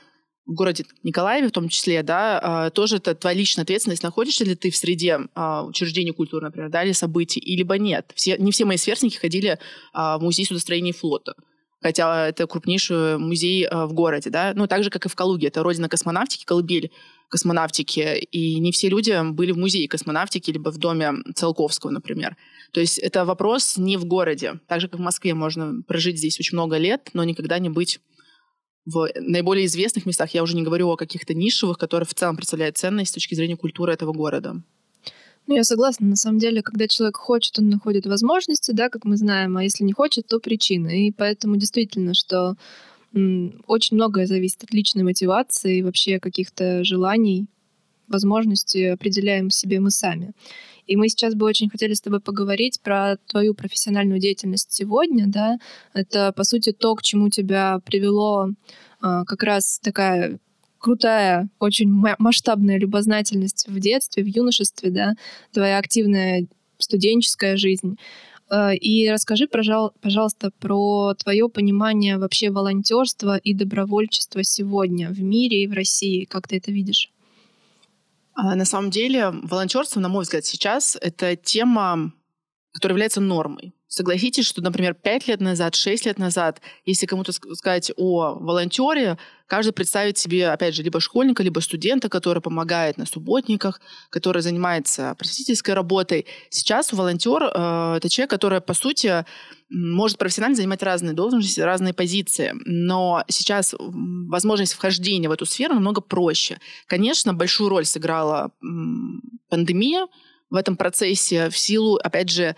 в 0.46 0.52
городе 0.52 0.84
Николаеве 1.02 1.48
в 1.48 1.52
том 1.52 1.68
числе, 1.68 2.02
да, 2.02 2.38
а, 2.42 2.70
тоже 2.70 2.96
это 2.96 3.14
твоя 3.14 3.36
личная 3.36 3.64
ответственность, 3.64 4.02
находишься 4.02 4.44
ли 4.44 4.54
ты 4.54 4.70
в 4.70 4.76
среде 4.76 5.20
а, 5.34 5.64
учреждений 5.64 6.12
культуры, 6.12 6.46
например, 6.46 6.70
да, 6.70 6.84
или 6.84 6.92
событий, 6.92 7.40
или 7.40 7.58
либо 7.58 7.78
нет. 7.78 8.12
Все, 8.14 8.36
не 8.38 8.52
все 8.52 8.64
мои 8.64 8.76
сверстники 8.76 9.16
ходили 9.16 9.58
а, 9.92 10.18
в 10.18 10.22
музей 10.22 10.46
судостроения 10.46 10.92
флота 10.92 11.34
хотя 11.82 12.28
это 12.28 12.48
крупнейший 12.48 13.16
музей 13.18 13.68
в 13.70 13.92
городе, 13.92 14.30
да, 14.30 14.52
ну, 14.56 14.66
так 14.66 14.82
же, 14.82 14.90
как 14.90 15.06
и 15.06 15.08
в 15.08 15.14
Калуге, 15.14 15.48
это 15.48 15.62
родина 15.62 15.88
космонавтики, 15.88 16.44
колыбель 16.44 16.90
космонавтики, 17.28 18.18
и 18.18 18.58
не 18.58 18.72
все 18.72 18.88
люди 18.88 19.16
были 19.30 19.52
в 19.52 19.58
музее 19.58 19.86
космонавтики, 19.86 20.50
либо 20.50 20.70
в 20.70 20.78
доме 20.78 21.12
Циолковского, 21.34 21.90
например. 21.90 22.36
То 22.72 22.80
есть 22.80 22.98
это 22.98 23.24
вопрос 23.24 23.76
не 23.76 23.96
в 23.98 24.04
городе. 24.04 24.58
Так 24.66 24.80
же, 24.80 24.88
как 24.88 24.98
в 24.98 25.02
Москве 25.02 25.34
можно 25.34 25.82
прожить 25.86 26.18
здесь 26.18 26.40
очень 26.40 26.56
много 26.56 26.76
лет, 26.76 27.10
но 27.12 27.22
никогда 27.22 27.58
не 27.58 27.68
быть 27.68 28.00
в 28.86 29.08
наиболее 29.16 29.66
известных 29.66 30.06
местах. 30.06 30.32
Я 30.32 30.42
уже 30.42 30.56
не 30.56 30.62
говорю 30.62 30.88
о 30.88 30.96
каких-то 30.96 31.34
нишевых, 31.34 31.76
которые 31.76 32.06
в 32.06 32.14
целом 32.14 32.36
представляют 32.36 32.78
ценность 32.78 33.10
с 33.10 33.14
точки 33.14 33.34
зрения 33.34 33.56
культуры 33.56 33.92
этого 33.92 34.12
города. 34.12 34.62
Ну, 35.48 35.54
я 35.54 35.64
согласна. 35.64 36.06
На 36.06 36.16
самом 36.16 36.38
деле, 36.38 36.62
когда 36.62 36.88
человек 36.88 37.16
хочет, 37.16 37.58
он 37.58 37.68
находит 37.68 38.06
возможности, 38.06 38.72
да, 38.72 38.88
как 38.88 39.04
мы 39.04 39.16
знаем, 39.16 39.56
а 39.56 39.62
если 39.62 39.84
не 39.84 39.92
хочет, 39.92 40.26
то 40.26 40.40
причины. 40.40 41.08
И 41.08 41.12
поэтому 41.12 41.56
действительно, 41.56 42.14
что 42.14 42.56
очень 43.66 43.96
многое 43.96 44.26
зависит 44.26 44.64
от 44.64 44.72
личной 44.72 45.02
мотивации 45.02 45.78
и 45.78 45.82
вообще 45.82 46.18
каких-то 46.20 46.84
желаний 46.84 47.46
возможности 48.08 48.84
определяем 48.84 49.50
себе 49.50 49.80
мы 49.80 49.90
сами. 49.90 50.32
И 50.86 50.96
мы 50.96 51.08
сейчас 51.08 51.34
бы 51.34 51.46
очень 51.46 51.68
хотели 51.68 51.94
с 51.94 52.00
тобой 52.00 52.20
поговорить 52.20 52.80
про 52.82 53.16
твою 53.26 53.54
профессиональную 53.54 54.20
деятельность 54.20 54.72
сегодня, 54.72 55.26
да. 55.26 55.58
Это, 55.94 56.32
по 56.32 56.44
сути, 56.44 56.72
то, 56.72 56.94
к 56.94 57.02
чему 57.02 57.28
тебя 57.28 57.80
привело 57.84 58.48
э, 58.48 58.52
как 59.26 59.42
раз 59.42 59.80
такая 59.82 60.38
крутая, 60.78 61.48
очень 61.58 61.90
масштабная 62.18 62.78
любознательность 62.78 63.66
в 63.68 63.80
детстве, 63.80 64.22
в 64.22 64.26
юношестве, 64.26 64.90
да, 64.90 65.14
твоя 65.52 65.78
активная 65.78 66.46
студенческая 66.78 67.56
жизнь. 67.56 67.98
Э, 68.50 68.74
и 68.74 69.10
расскажи, 69.10 69.48
пожалуйста, 69.48 70.50
про 70.60 71.14
твое 71.14 71.48
понимание 71.48 72.18
вообще 72.18 72.50
волонтерства 72.50 73.36
и 73.36 73.54
добровольчества 73.54 74.44
сегодня 74.44 75.10
в 75.10 75.20
мире 75.20 75.64
и 75.64 75.66
в 75.66 75.72
России. 75.72 76.24
Как 76.24 76.46
ты 76.48 76.58
это 76.58 76.70
видишь? 76.70 77.10
А, 78.36 78.54
на 78.54 78.66
самом 78.66 78.90
деле, 78.90 79.30
волонтерство, 79.30 79.98
на 79.98 80.08
мой 80.10 80.22
взгляд, 80.22 80.44
сейчас 80.44 80.96
это 81.00 81.36
тема, 81.36 82.12
которая 82.72 82.94
является 82.94 83.22
нормой. 83.22 83.72
Согласитесь, 83.88 84.46
что, 84.46 84.62
например, 84.62 84.94
пять 84.94 85.28
лет 85.28 85.40
назад, 85.40 85.76
шесть 85.76 86.06
лет 86.06 86.18
назад, 86.18 86.60
если 86.84 87.06
кому-то 87.06 87.32
сказать 87.32 87.92
о 87.96 88.34
волонтере, 88.34 89.16
каждый 89.46 89.72
представит 89.72 90.18
себе, 90.18 90.48
опять 90.48 90.74
же, 90.74 90.82
либо 90.82 90.98
школьника, 90.98 91.44
либо 91.44 91.60
студента, 91.60 92.08
который 92.08 92.42
помогает 92.42 92.98
на 92.98 93.06
субботниках, 93.06 93.80
который 94.10 94.42
занимается 94.42 95.14
просветительской 95.16 95.74
работой. 95.74 96.26
Сейчас 96.50 96.92
волонтер 96.92 97.44
э, 97.44 97.94
это 97.98 98.08
человек, 98.08 98.30
который, 98.30 98.60
по 98.60 98.74
сути, 98.74 99.24
может 99.70 100.18
профессионально 100.18 100.56
занимать 100.56 100.82
разные 100.82 101.12
должности, 101.12 101.60
разные 101.60 101.94
позиции. 101.94 102.54
Но 102.64 103.22
сейчас 103.28 103.72
возможность 103.78 104.72
вхождения 104.72 105.28
в 105.28 105.32
эту 105.32 105.46
сферу 105.46 105.74
намного 105.74 106.00
проще. 106.00 106.58
Конечно, 106.86 107.34
большую 107.34 107.70
роль 107.70 107.84
сыграла 107.84 108.50
пандемия 109.48 110.08
в 110.50 110.56
этом 110.56 110.76
процессе 110.76 111.50
в 111.50 111.58
силу, 111.58 111.96
опять 111.96 112.30
же, 112.30 112.56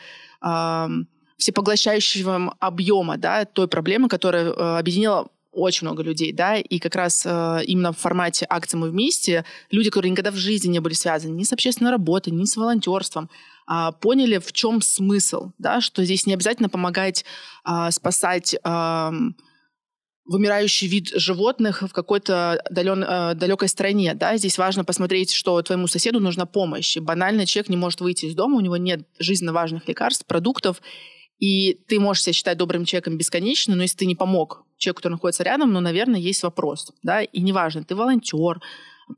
всепоглощающего 1.39 2.55
объема 2.59 3.17
да, 3.17 3.45
той 3.45 3.69
проблемы, 3.69 4.09
которая 4.09 4.47
э, 4.47 4.79
объединила 4.79 5.29
очень 5.53 5.87
много 5.87 6.03
людей, 6.03 6.33
да, 6.33 6.57
и 6.57 6.79
как 6.79 6.95
раз 6.95 7.25
э, 7.25 7.61
именно 7.65 7.93
в 7.93 7.99
формате 7.99 8.47
акции 8.49 8.77
«Мы 8.77 8.91
вместе» 8.91 9.45
люди, 9.71 9.91
которые 9.91 10.11
никогда 10.11 10.31
в 10.31 10.37
жизни 10.37 10.69
не 10.69 10.81
были 10.81 10.95
связаны 10.95 11.35
ни 11.35 11.45
с 11.45 11.53
общественной 11.53 11.91
работой, 11.91 12.31
ни 12.31 12.45
с 12.45 12.57
волонтерством, 12.57 13.31
э, 13.71 13.93
поняли, 14.01 14.39
в 14.39 14.53
чем 14.53 14.83
смысл, 14.83 15.53
да, 15.59 15.81
что 15.81 16.05
здесь 16.05 16.27
не 16.27 16.35
обязательно 16.35 16.69
помогать 16.69 17.25
э, 17.65 17.91
спасать 17.91 18.55
э, 18.63 19.11
вымирающий 20.29 20.87
вид 20.87 21.09
животных 21.15 21.83
в 21.83 21.93
какой-то 21.93 22.63
дален, 22.71 23.03
э, 23.03 23.35
далекой 23.35 23.69
стране. 23.69 24.15
Да? 24.15 24.37
Здесь 24.37 24.59
важно 24.59 24.85
посмотреть, 24.85 25.33
что 25.33 25.61
твоему 25.63 25.87
соседу 25.87 26.21
нужна 26.21 26.45
помощь. 26.45 26.97
И 26.97 27.01
банально 27.01 27.47
человек 27.47 27.71
не 27.71 27.77
может 27.77 28.01
выйти 28.01 28.27
из 28.27 28.35
дома, 28.35 28.57
у 28.57 28.61
него 28.61 28.77
нет 28.77 29.09
жизненно 29.19 29.55
важных 29.55 29.89
лекарств, 29.89 30.27
продуктов, 30.27 30.83
и 31.39 31.79
ты 31.87 32.01
можешь 32.01 32.25
себя 32.25 32.33
считать 32.33 32.59
добрым 32.59 32.85
человеком 32.85 33.17
бесконечно, 33.17 33.75
но 33.75 33.83
если 33.83 33.99
ты 33.99 34.07
не 34.07 34.17
помог 34.17 34.65
человеку, 34.77 34.99
который 34.99 35.15
находится 35.15 35.43
рядом, 35.43 35.73
ну, 35.73 35.81
наверное, 35.81 36.21
есть 36.21 36.43
вопрос. 36.43 36.93
Да? 37.03 37.23
И 37.23 37.41
неважно, 37.41 37.85
ты 37.85 37.95
волонтер, 37.95 38.61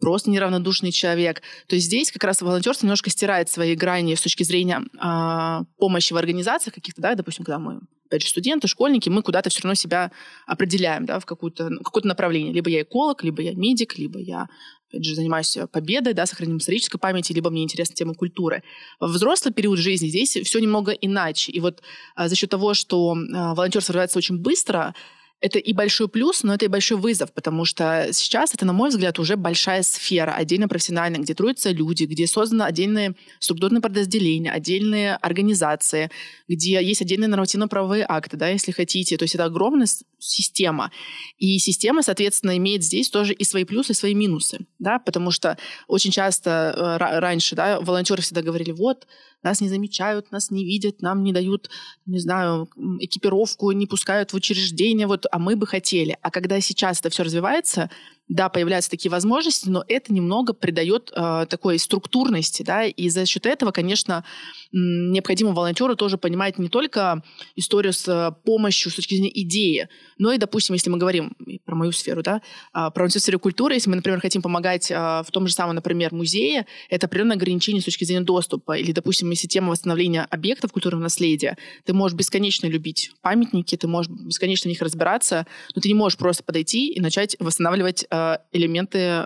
просто 0.01 0.31
неравнодушный 0.31 0.93
человек. 0.93 1.43
То 1.67 1.75
есть 1.75 1.87
здесь 1.87 2.13
как 2.13 2.25
раз 2.25 2.43
волонтерство 2.43 2.87
немножко 2.87 3.11
стирает 3.11 3.49
свои 3.49 3.75
грани 3.75 4.15
с 4.15 4.21
точки 4.21 4.43
зрения 4.45 4.83
э, 4.83 5.65
помощи 5.79 6.13
в 6.13 6.17
организациях 6.17 6.75
каких-то, 6.75 7.03
да, 7.03 7.15
допустим, 7.15 7.45
когда 7.45 7.59
мы 7.59 7.81
опять 8.07 8.23
же, 8.23 8.29
студенты, 8.29 8.67
школьники, 8.67 9.09
мы 9.09 9.23
куда-то 9.23 9.51
все 9.51 9.63
равно 9.63 9.75
себя 9.75 10.11
определяем, 10.45 11.07
да, 11.07 11.21
в 11.21 11.27
какое-то, 11.27 11.71
какое-то 11.85 12.09
направление. 12.09 12.53
Либо 12.53 12.69
я 12.69 12.83
эколог, 12.83 13.23
либо 13.23 13.41
я 13.41 13.55
медик, 13.55 13.97
либо 13.99 14.19
я 14.19 14.49
опять 14.91 15.05
же, 15.05 15.15
занимаюсь 15.15 15.57
победой, 15.73 16.15
да, 16.15 16.27
сохранением 16.27 16.59
исторической 16.59 16.99
памяти, 16.99 17.33
либо 17.33 17.51
мне 17.51 17.63
интересна 17.63 17.95
тема 17.95 18.15
культуры. 18.15 18.63
В 18.99 19.07
взрослый 19.07 19.55
период 19.55 19.79
жизни 19.79 20.09
здесь 20.09 20.37
все 20.43 20.59
немного 20.59 20.93
иначе. 20.93 21.53
И 21.53 21.61
вот 21.61 21.83
а, 22.17 22.29
за 22.29 22.35
счет 22.35 22.51
того, 22.51 22.75
что 22.75 23.13
а, 23.13 23.55
волонтерство 23.55 23.93
развивается 23.93 24.19
очень 24.19 24.39
быстро, 24.39 24.95
это 25.41 25.59
и 25.59 25.73
большой 25.73 26.09
плюс, 26.09 26.43
но 26.43 26.55
это 26.55 26.67
и 26.67 26.69
большой 26.69 26.99
вызов, 26.99 27.33
потому 27.33 27.65
что 27.65 28.09
сейчас 28.13 28.55
это, 28.55 28.67
на 28.67 28.73
мой 28.73 28.91
взгляд, 28.91 29.19
уже 29.19 29.37
большая 29.37 29.83
сфера, 29.83 30.33
отдельно 30.33 30.69
профессиональная, 30.69 31.21
где 31.21 31.35
трудятся 31.35 31.71
люди, 31.71 32.05
где 32.05 32.27
созданы 32.27 32.63
отдельные 32.63 33.15
структурные 33.39 33.81
подразделения, 33.81 34.53
отдельные 34.53 35.17
организации, 35.17 36.11
где 36.47 36.83
есть 36.83 37.01
отдельные 37.01 37.29
нормативно-правовые 37.29 38.05
акты, 38.07 38.37
да, 38.37 38.49
если 38.49 38.73
хотите. 38.73 39.17
То 39.17 39.25
есть 39.25 39.35
это 39.35 39.45
огромная 39.45 39.87
система. 40.19 40.93
И 41.39 41.59
система, 41.59 42.03
соответственно, 42.03 42.57
имеет 42.59 42.85
здесь 42.85 43.09
тоже 43.09 43.33
и 43.33 43.45
свои 43.45 43.65
плюсы, 43.65 43.93
и 43.93 43.95
свои 43.95 44.15
минусы, 44.15 44.67
да, 44.79 44.99
потому 44.99 45.31
что 45.31 45.57
очень 45.89 46.11
часто 46.11 46.75
э, 46.77 47.19
раньше, 47.21 47.57
да, 47.57 47.81
волонтеры 47.81 48.21
всегда 48.21 48.43
говорили, 48.43 48.73
вот, 48.73 49.07
нас 49.43 49.61
не 49.61 49.69
замечают, 49.69 50.33
нас 50.33 50.51
не 50.51 50.65
видят, 50.65 51.03
нам 51.03 51.23
не 51.23 51.33
дают, 51.33 51.71
не 52.07 52.19
знаю, 52.19 52.69
экипировку, 53.01 53.71
не 53.73 53.87
пускают 53.87 54.33
в 54.33 54.37
учреждения, 54.37 55.07
вот, 55.07 55.27
а 55.31 55.39
мы 55.39 55.57
бы 55.57 55.67
хотели. 55.67 56.17
А 56.23 56.31
когда 56.31 56.61
сейчас 56.61 57.01
это 57.01 57.11
все 57.11 57.25
развивается, 57.25 57.91
да, 58.31 58.49
появляются 58.49 58.91
такие 58.91 59.11
возможности, 59.11 59.69
но 59.69 59.85
это 59.89 60.15
немного 60.15 60.53
придает 60.53 61.11
э, 61.15 61.47
такой 61.49 61.81
структурности, 61.81 62.63
да, 62.63 62.85
и 62.85 63.09
за 63.09 63.27
счет 63.27 63.45
этого, 63.45 63.73
конечно, 63.73 64.25
необходимо 64.71 65.51
волонтеру 65.51 65.97
тоже 65.97 66.17
понимать 66.17 66.57
не 66.57 66.69
только 66.69 67.25
историю 67.57 67.93
с 67.93 68.07
э, 68.07 68.31
помощью 68.45 68.93
с 68.93 68.95
точки 68.95 69.15
зрения 69.15 69.43
идеи, 69.43 69.89
но 70.17 70.33
и, 70.33 70.39
допустим, 70.39 70.75
если 70.75 70.91
мы 70.91 70.99
говорим 70.99 71.37
про 71.65 71.75
мою 71.75 71.91
сферу, 71.91 72.23
да, 72.23 72.41
э, 72.73 72.91
про 72.95 73.11
сферу 73.11 73.41
культуры, 73.41 73.75
если 73.75 73.91
мы, 73.91 73.97
например, 73.97 74.21
хотим 74.21 74.43
помогать 74.43 74.93
э, 74.93 74.95
в 74.95 75.27
том 75.33 75.49
же 75.49 75.53
самом, 75.53 75.75
например, 75.75 76.15
музее, 76.15 76.67
это 76.89 77.07
определенное 77.07 77.37
ограничение 77.37 77.83
с 77.83 77.87
точки 77.87 78.05
зрения 78.05 78.25
доступа, 78.25 78.79
или, 78.79 78.93
допустим, 78.93 79.29
если 79.31 79.49
тема 79.49 79.71
восстановления 79.71 80.23
объектов 80.31 80.71
культурного 80.71 81.03
наследия, 81.03 81.59
ты 81.85 81.95
можешь 81.95 82.17
бесконечно 82.17 82.69
любить 82.69 83.11
памятники, 83.23 83.77
ты 83.77 83.89
можешь 83.89 84.13
бесконечно 84.13 84.69
в 84.69 84.71
них 84.71 84.81
разбираться, 84.83 85.49
но 85.75 85.83
ты 85.83 85.89
не 85.89 85.95
можешь 85.95 86.17
просто 86.17 86.45
подойти 86.45 86.93
и 86.93 87.01
начать 87.01 87.37
восстанавливать 87.41 88.07
элементы 88.53 88.99
э, 88.99 89.21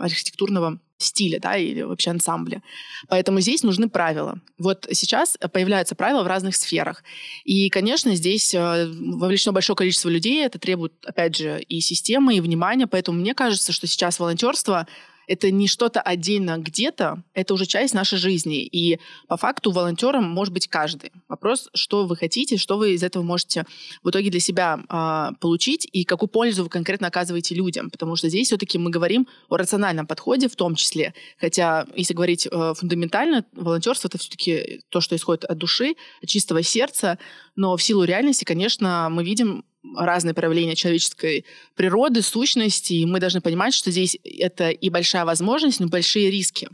архитектурного 0.00 0.78
стиля, 0.98 1.38
да, 1.40 1.56
или 1.56 1.82
вообще 1.82 2.10
ансамбля. 2.10 2.62
Поэтому 3.08 3.40
здесь 3.40 3.62
нужны 3.62 3.88
правила. 3.88 4.40
Вот 4.58 4.86
сейчас 4.92 5.36
появляются 5.52 5.94
правила 5.94 6.22
в 6.22 6.26
разных 6.26 6.56
сферах. 6.56 7.04
И, 7.44 7.68
конечно, 7.70 8.14
здесь 8.14 8.52
э, 8.52 8.86
вовлечено 8.88 9.52
большое 9.52 9.76
количество 9.76 10.08
людей, 10.08 10.44
это 10.44 10.58
требует, 10.58 10.92
опять 11.06 11.36
же, 11.36 11.60
и 11.60 11.80
системы, 11.80 12.36
и 12.36 12.40
внимания, 12.40 12.86
поэтому 12.86 13.20
мне 13.20 13.34
кажется, 13.34 13.72
что 13.72 13.86
сейчас 13.86 14.18
волонтерство 14.18 14.86
это 15.28 15.50
не 15.50 15.68
что-то 15.68 16.00
отдельно 16.00 16.58
где-то, 16.58 17.22
это 17.34 17.54
уже 17.54 17.66
часть 17.66 17.94
нашей 17.94 18.18
жизни. 18.18 18.64
И 18.64 18.98
по 19.28 19.36
факту 19.36 19.70
волонтером 19.70 20.24
может 20.24 20.52
быть 20.52 20.66
каждый. 20.66 21.12
Вопрос, 21.28 21.68
что 21.74 22.06
вы 22.06 22.16
хотите, 22.16 22.56
что 22.56 22.78
вы 22.78 22.94
из 22.94 23.02
этого 23.02 23.22
можете 23.22 23.64
в 24.02 24.10
итоге 24.10 24.30
для 24.30 24.40
себя 24.40 24.80
э, 24.88 25.34
получить 25.38 25.86
и 25.92 26.04
какую 26.04 26.28
пользу 26.28 26.64
вы 26.64 26.70
конкретно 26.70 27.08
оказываете 27.08 27.54
людям. 27.54 27.90
Потому 27.90 28.16
что 28.16 28.28
здесь 28.28 28.48
все-таки 28.48 28.78
мы 28.78 28.90
говорим 28.90 29.28
о 29.48 29.56
рациональном 29.58 30.06
подходе 30.06 30.48
в 30.48 30.56
том 30.56 30.74
числе. 30.74 31.14
Хотя, 31.38 31.86
если 31.94 32.14
говорить 32.14 32.48
э, 32.50 32.74
фундаментально, 32.74 33.44
волонтерство 33.52 34.08
это 34.08 34.18
все-таки 34.18 34.80
то, 34.88 35.00
что 35.00 35.14
исходит 35.14 35.44
от 35.44 35.58
души, 35.58 35.94
от 36.22 36.28
чистого 36.28 36.62
сердца. 36.62 37.18
Но 37.54 37.76
в 37.76 37.82
силу 37.82 38.04
реальности, 38.04 38.44
конечно, 38.44 39.08
мы 39.10 39.24
видим 39.24 39.64
разные 39.96 40.34
проявления 40.34 40.74
человеческой 40.74 41.44
природы, 41.74 42.22
сущности, 42.22 42.94
и 42.94 43.06
мы 43.06 43.20
должны 43.20 43.40
понимать, 43.40 43.74
что 43.74 43.90
здесь 43.90 44.18
это 44.24 44.70
и 44.70 44.90
большая 44.90 45.24
возможность, 45.24 45.80
но 45.80 45.88
большие 45.88 46.30
риски. 46.30 46.68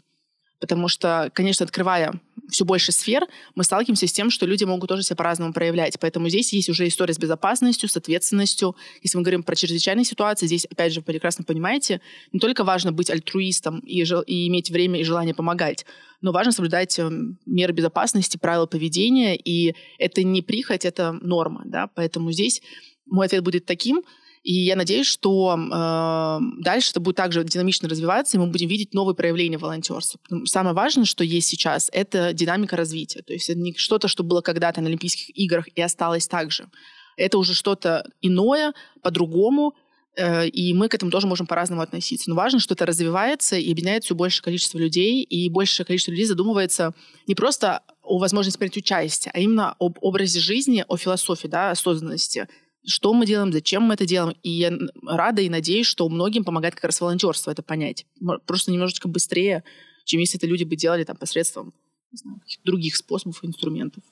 Потому 0.61 0.88
что, 0.88 1.30
конечно, 1.34 1.64
открывая 1.64 2.20
все 2.49 2.64
больше 2.64 2.92
сфер, 2.92 3.26
мы 3.54 3.64
сталкиваемся 3.64 4.06
с 4.06 4.12
тем, 4.12 4.30
что 4.30 4.46
люди 4.46 4.64
могут 4.64 4.88
тоже 4.88 5.02
себя 5.02 5.16
по-разному 5.16 5.52
проявлять. 5.52 5.99
Поэтому 5.99 6.28
здесь 6.28 6.52
есть 6.52 6.68
уже 6.68 6.87
история 6.87 7.12
с 7.12 7.18
безопасностью, 7.18 7.88
с 7.88 7.96
ответственностью. 7.96 8.76
Если 9.02 9.16
мы 9.18 9.25
говорим 9.25 9.42
про 9.42 9.56
чрезвычайные 9.56 10.04
ситуации, 10.04 10.46
здесь, 10.46 10.64
опять 10.64 10.92
же, 10.92 11.00
вы 11.00 11.04
прекрасно 11.04 11.44
понимаете, 11.44 12.00
не 12.32 12.40
только 12.40 12.64
важно 12.64 12.92
быть 12.92 13.11
альтруистом 13.11 13.80
и, 13.80 14.02
и 14.02 14.49
иметь 14.49 14.70
время 14.70 15.00
и 15.00 15.04
желание 15.04 15.34
помогать, 15.34 15.84
но 16.20 16.32
важно 16.32 16.52
соблюдать 16.52 16.99
эм, 16.99 17.38
меры 17.44 17.73
безопасности, 17.73 18.38
правила 18.38 18.66
поведения, 18.66 19.37
и 19.37 19.75
это 19.99 20.23
не 20.23 20.40
прихоть, 20.40 20.84
это 20.84 21.12
норма. 21.12 21.62
Да? 21.66 21.88
Поэтому 21.94 22.32
здесь 22.32 22.62
мой 23.06 23.26
ответ 23.26 23.42
будет 23.42 23.66
таким. 23.66 24.02
И 24.44 24.52
я 24.52 24.76
надеюсь, 24.76 25.06
что 25.06 25.56
э, 25.56 26.62
дальше 26.62 26.90
это 26.90 27.00
будет 27.00 27.16
также 27.16 27.42
динамично 27.44 27.88
развиваться, 27.88 28.37
и 28.37 28.40
мы 28.40 28.46
будем 28.49 28.68
видеть 28.68 28.92
новые 28.92 29.16
проявления 29.16 29.56
волонтерства. 29.56 30.20
Самое 30.44 30.75
важное, 30.75 31.06
что 31.06 31.25
есть 31.25 31.49
сейчас, 31.49 31.88
это 31.94 32.34
динамика 32.34 32.76
развития. 32.76 33.23
То 33.23 33.32
есть 33.32 33.49
это 33.49 33.58
не 33.58 33.73
что-то, 33.75 34.06
что 34.06 34.23
было 34.23 34.42
когда-то 34.42 34.82
на 34.82 34.88
Олимпийских 34.88 35.34
играх 35.34 35.66
и 35.75 35.80
осталось 35.80 36.28
так 36.28 36.52
же. 36.52 36.68
Это 37.16 37.38
уже 37.38 37.54
что-то 37.54 38.06
иное, 38.20 38.75
по-другому, 39.02 39.75
э, 40.14 40.46
и 40.49 40.75
мы 40.75 40.90
к 40.90 40.94
этому 40.94 41.11
тоже 41.11 41.26
можем 41.26 41.46
по-разному 41.46 41.80
относиться. 41.80 42.28
Но 42.28 42.37
важно, 42.37 42.61
что 42.61 42.75
это 42.75 42.84
развивается 42.84 43.56
и 43.56 43.73
объединяет 43.73 44.04
все 44.04 44.14
большее 44.14 44.42
количество 44.42 44.76
людей, 44.76 45.23
и 45.23 45.49
большее 45.49 45.87
количество 45.87 46.11
людей 46.11 46.26
задумывается 46.26 46.92
не 47.26 47.34
просто 47.34 47.80
о 48.02 48.18
возможности 48.18 48.58
принять 48.58 48.76
участие, 48.76 49.32
а 49.34 49.38
именно 49.40 49.75
об 49.78 49.96
образе 50.02 50.38
жизни, 50.38 50.84
о 50.87 50.99
философии, 50.99 51.46
да, 51.46 51.70
осознанности 51.70 52.46
что 52.86 53.12
мы 53.14 53.26
делаем, 53.26 53.52
зачем 53.52 53.82
мы 53.82 53.94
это 53.94 54.06
делаем. 54.06 54.36
И 54.42 54.50
я 54.50 54.72
рада 55.06 55.42
и 55.42 55.48
надеюсь, 55.48 55.86
что 55.86 56.08
многим 56.08 56.44
помогает 56.44 56.74
как 56.74 56.84
раз 56.84 57.00
волонтерство 57.00 57.50
это 57.50 57.62
понять. 57.62 58.06
Просто 58.46 58.72
немножечко 58.72 59.08
быстрее, 59.08 59.64
чем 60.04 60.20
если 60.20 60.38
это 60.38 60.46
люди 60.46 60.64
бы 60.64 60.76
делали 60.76 61.04
там 61.04 61.16
посредством 61.16 61.72
знаю, 62.16 62.40
других 62.64 62.96
способов 62.96 63.42
и 63.42 63.46
инструментов. 63.46 64.02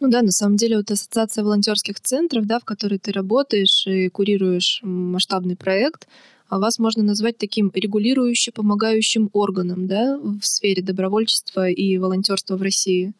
Ну 0.00 0.08
да, 0.08 0.22
на 0.22 0.30
самом 0.30 0.56
деле 0.56 0.76
вот 0.76 0.90
ассоциация 0.90 1.42
волонтерских 1.42 2.00
центров, 2.00 2.46
да, 2.46 2.58
в 2.58 2.64
которой 2.64 2.98
ты 2.98 3.12
работаешь 3.12 3.86
и 3.86 4.08
курируешь 4.08 4.80
масштабный 4.82 5.56
проект, 5.56 6.06
а 6.48 6.58
вас 6.58 6.78
можно 6.78 7.02
назвать 7.02 7.38
таким 7.38 7.72
регулирующим, 7.74 8.52
помогающим 8.52 9.30
органом 9.32 9.86
да, 9.86 10.18
в 10.18 10.42
сфере 10.42 10.82
добровольчества 10.82 11.68
и 11.68 11.98
волонтерства 11.98 12.56
в 12.56 12.62
России. 12.62 13.14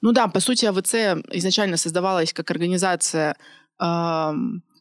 Ну 0.00 0.12
да, 0.12 0.28
по 0.28 0.40
сути, 0.40 0.66
АВЦ 0.66 1.24
изначально 1.32 1.76
создавалась 1.76 2.32
как 2.32 2.50
организация, 2.50 3.36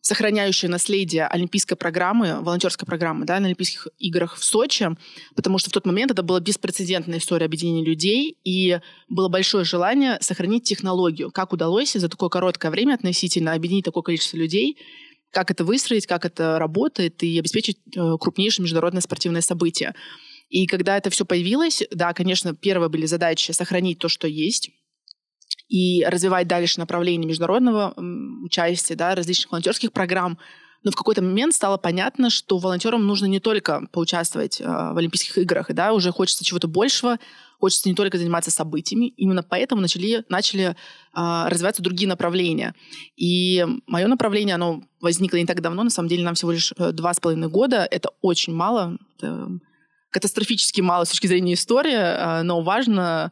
сохраняющая 0.04 0.70
наследие 0.70 1.26
олимпийской 1.28 1.76
программы, 1.76 2.42
волонтерской 2.42 2.86
программы 2.86 3.26
да, 3.26 3.40
на 3.40 3.46
Олимпийских 3.48 3.88
играх 4.00 4.36
в 4.36 4.44
Сочи, 4.44 4.90
потому 5.34 5.58
что 5.60 5.70
в 5.70 5.74
тот 5.74 5.86
момент 5.86 6.12
это 6.12 6.24
была 6.24 6.42
беспрецедентная 6.42 7.20
история 7.20 7.46
объединения 7.46 7.86
людей, 7.86 8.38
и 8.44 8.80
было 9.08 9.30
большое 9.30 9.64
желание 9.64 10.18
сохранить 10.20 10.64
технологию. 10.64 11.32
Как 11.32 11.54
удалось 11.54 11.94
за 11.94 12.10
такое 12.10 12.28
короткое 12.28 12.70
время 12.70 12.96
относительно 12.96 13.54
объединить 13.54 13.86
такое 13.86 14.04
количество 14.04 14.36
людей, 14.36 14.78
как 15.32 15.50
это 15.52 15.64
выстроить, 15.64 16.06
как 16.06 16.26
это 16.26 16.60
работает 16.60 17.24
и 17.24 17.40
обеспечить 17.40 17.78
э, 17.96 18.18
крупнейшее 18.20 18.64
международное 18.64 19.02
спортивное 19.02 19.42
событие. 19.42 19.96
И 20.50 20.68
когда 20.68 20.98
это 20.98 21.10
все 21.10 21.26
появилось, 21.26 21.82
да, 21.92 22.14
конечно, 22.14 22.54
первые 22.54 22.90
были 22.90 23.06
задачи 23.06 23.52
сохранить 23.52 24.00
то, 24.00 24.10
что 24.10 24.28
есть, 24.28 24.70
и 25.68 26.04
развивать 26.06 26.48
дальше 26.48 26.80
направление 26.80 27.28
международного 27.28 27.94
участия, 28.44 28.96
да, 28.96 29.16
различных 29.16 29.52
волонтерских 29.52 29.92
программ. 29.92 30.38
Но 30.84 30.92
в 30.92 30.96
какой-то 30.96 31.22
момент 31.22 31.54
стало 31.54 31.78
понятно, 31.78 32.30
что 32.30 32.58
волонтерам 32.58 33.08
нужно 33.08 33.26
не 33.26 33.40
только 33.40 33.88
поучаствовать 33.94 34.60
э, 34.60 34.66
в 34.66 34.98
Олимпийских 34.98 35.38
играх, 35.38 35.74
да, 35.74 35.94
уже 35.94 36.12
хочется 36.12 36.44
чего-то 36.44 36.68
большего, 36.68 37.20
хочется 37.60 37.88
не 37.88 37.96
только 37.96 38.18
заниматься 38.18 38.52
событиями. 38.52 39.06
Именно 39.06 39.44
поэтому 39.44 39.82
начали, 39.82 40.26
начали 40.28 40.64
э, 40.66 40.76
развиваться 41.14 41.82
другие 41.82 42.10
направления. 42.10 42.76
И 43.16 43.66
мое 43.88 44.08
направление, 44.08 44.56
оно 44.56 44.84
возникло 45.00 45.38
не 45.38 45.46
так 45.46 45.62
давно, 45.62 45.84
на 45.84 45.90
самом 45.90 46.10
деле 46.10 46.26
нам 46.26 46.36
всего 46.36 46.52
лишь 46.52 46.74
э, 46.78 46.92
два 46.92 47.14
с 47.14 47.22
половиной 47.22 47.48
года. 47.48 47.88
Это 47.90 48.10
очень 48.22 48.54
мало, 48.54 48.98
это 49.18 49.48
катастрофически 50.10 50.82
мало 50.82 51.06
с 51.06 51.10
точки 51.12 51.28
зрения 51.28 51.54
истории, 51.54 51.96
э, 51.96 52.42
но 52.44 52.62
важно 52.62 53.32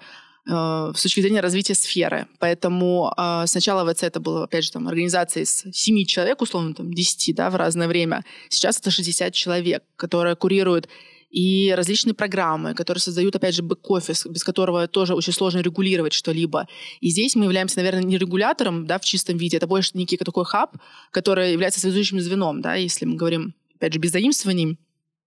Э, 0.49 0.91
с 0.95 1.01
точки 1.01 1.21
зрения 1.21 1.41
развития 1.41 1.75
сферы. 1.75 2.27
Поэтому 2.39 3.13
э, 3.15 3.43
сначала 3.45 3.91
ВЦ 3.91 4.03
это 4.03 4.19
было, 4.19 4.45
опять 4.45 4.63
же, 4.63 4.71
там, 4.71 4.87
организация 4.87 5.43
из 5.43 5.63
7 5.71 6.05
человек, 6.05 6.41
условно, 6.41 6.73
там, 6.73 6.91
10, 6.91 7.35
да, 7.35 7.49
в 7.49 7.55
разное 7.55 7.87
время. 7.87 8.23
Сейчас 8.49 8.79
это 8.79 8.89
60 8.89 9.33
человек, 9.33 9.83
которые 9.95 10.35
курируют 10.35 10.87
и 11.29 11.73
различные 11.77 12.13
программы, 12.13 12.73
которые 12.73 13.01
создают, 13.01 13.35
опять 13.35 13.55
же, 13.55 13.61
бэк-офис, 13.61 14.25
без 14.25 14.43
которого 14.43 14.87
тоже 14.87 15.13
очень 15.13 15.31
сложно 15.31 15.59
регулировать 15.59 16.13
что-либо. 16.13 16.67
И 16.99 17.09
здесь 17.09 17.35
мы 17.35 17.45
являемся, 17.45 17.77
наверное, 17.77 18.03
не 18.03 18.17
регулятором 18.17 18.85
да, 18.87 18.97
в 18.97 19.05
чистом 19.05 19.37
виде, 19.37 19.57
это 19.57 19.67
больше 19.67 19.91
некий 19.93 20.17
такой 20.17 20.43
хаб, 20.43 20.75
который 21.11 21.53
является 21.53 21.79
связующим 21.79 22.19
звеном, 22.19 22.61
да, 22.61 22.75
если 22.75 23.05
мы 23.05 23.15
говорим, 23.15 23.53
опять 23.75 23.93
же, 23.93 23.99
без 23.99 24.11
заимствований, 24.11 24.77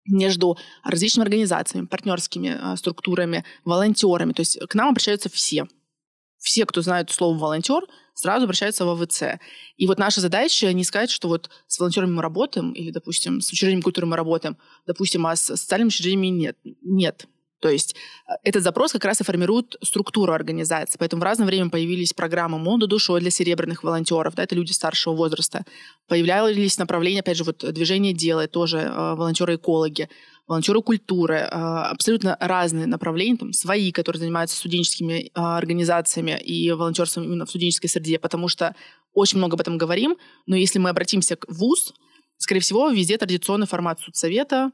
между 0.05 0.59
различными 0.85 1.25
организациями, 1.25 1.87
партнерскими 1.87 2.59
э, 2.61 2.77
структурами, 2.77 3.45
волонтерами. 3.65 4.33
То 4.33 4.41
есть 4.41 4.59
к 4.69 4.75
нам 4.75 4.89
обращаются 4.89 5.29
все. 5.29 5.67
Все, 6.39 6.67
кто 6.67 6.83
знает 6.83 7.11
слово 7.11 7.39
«волонтер», 7.39 7.85
сразу 8.15 8.45
обращаются 8.45 8.85
в 8.85 8.91
АВЦ. 8.91 9.39
И 9.77 9.87
вот 9.87 9.99
наша 9.99 10.21
задача 10.21 10.73
не 10.73 10.85
сказать, 10.85 11.11
что 11.11 11.29
вот 11.29 11.51
с 11.67 11.79
волонтерами 11.79 12.11
мы 12.11 12.23
работаем, 12.23 12.73
или, 12.73 12.91
допустим, 12.91 13.41
с 13.41 13.51
учреждением 13.51 13.83
культуры 13.83 14.07
мы 14.07 14.17
работаем, 14.17 14.57
допустим, 14.87 15.27
а 15.27 15.37
с 15.37 15.43
социальными 15.43 15.89
учреждениями 15.89 16.37
нет. 16.37 16.59
Нет. 16.83 17.27
То 17.63 17.71
есть 17.71 17.95
э, 18.27 18.33
этот 18.43 18.63
запрос 18.63 18.93
как 18.93 19.05
раз 19.05 19.21
и 19.21 19.25
формирует 19.25 19.77
структуру 19.83 20.33
организации. 20.33 20.99
Поэтому 20.99 21.21
в 21.21 21.25
разное 21.25 21.47
время 21.47 21.71
появились 21.71 22.13
программы 22.13 22.59
«Молодо 22.59 22.87
душой» 22.87 23.21
для 23.21 23.31
серебряных 23.31 23.85
волонтеров, 23.85 24.35
да, 24.35 24.43
это 24.43 24.55
люди 24.55 24.73
старшего 24.73 25.15
возраста. 25.15 25.65
Появлялись 26.09 26.77
направления, 26.77 27.21
опять 27.21 27.37
же, 27.37 27.45
вот 27.45 27.65
движение 27.73 28.13
«Делай», 28.13 28.49
тоже 28.49 28.79
э, 28.79 29.15
волонтеры-экологи, 29.15 30.09
волонтеры 30.49 30.83
культуры, 30.83 31.37
э, 31.37 31.47
абсолютно 31.49 32.37
разные 32.41 32.87
направления, 32.87 33.37
там, 33.37 33.53
свои, 33.53 33.93
которые 33.93 34.21
занимаются 34.21 34.57
студенческими 34.57 35.27
э, 35.27 35.31
организациями 35.35 36.39
и 36.39 36.71
волонтерством 36.73 37.25
именно 37.25 37.47
в 37.47 37.49
студенческой 37.49 37.89
среде, 37.89 38.19
потому 38.19 38.49
что 38.49 38.75
очень 39.15 39.39
много 39.39 39.55
об 39.55 39.61
этом 39.61 39.79
говорим, 39.79 40.17
но 40.47 40.57
если 40.57 40.79
мы 40.79 40.91
обратимся 40.91 41.37
к 41.37 41.47
ВУЗ, 41.49 41.95
скорее 42.39 42.61
всего, 42.61 42.89
везде 42.91 43.17
традиционный 43.19 43.67
формат 43.67 44.01
судсовета, 44.01 44.73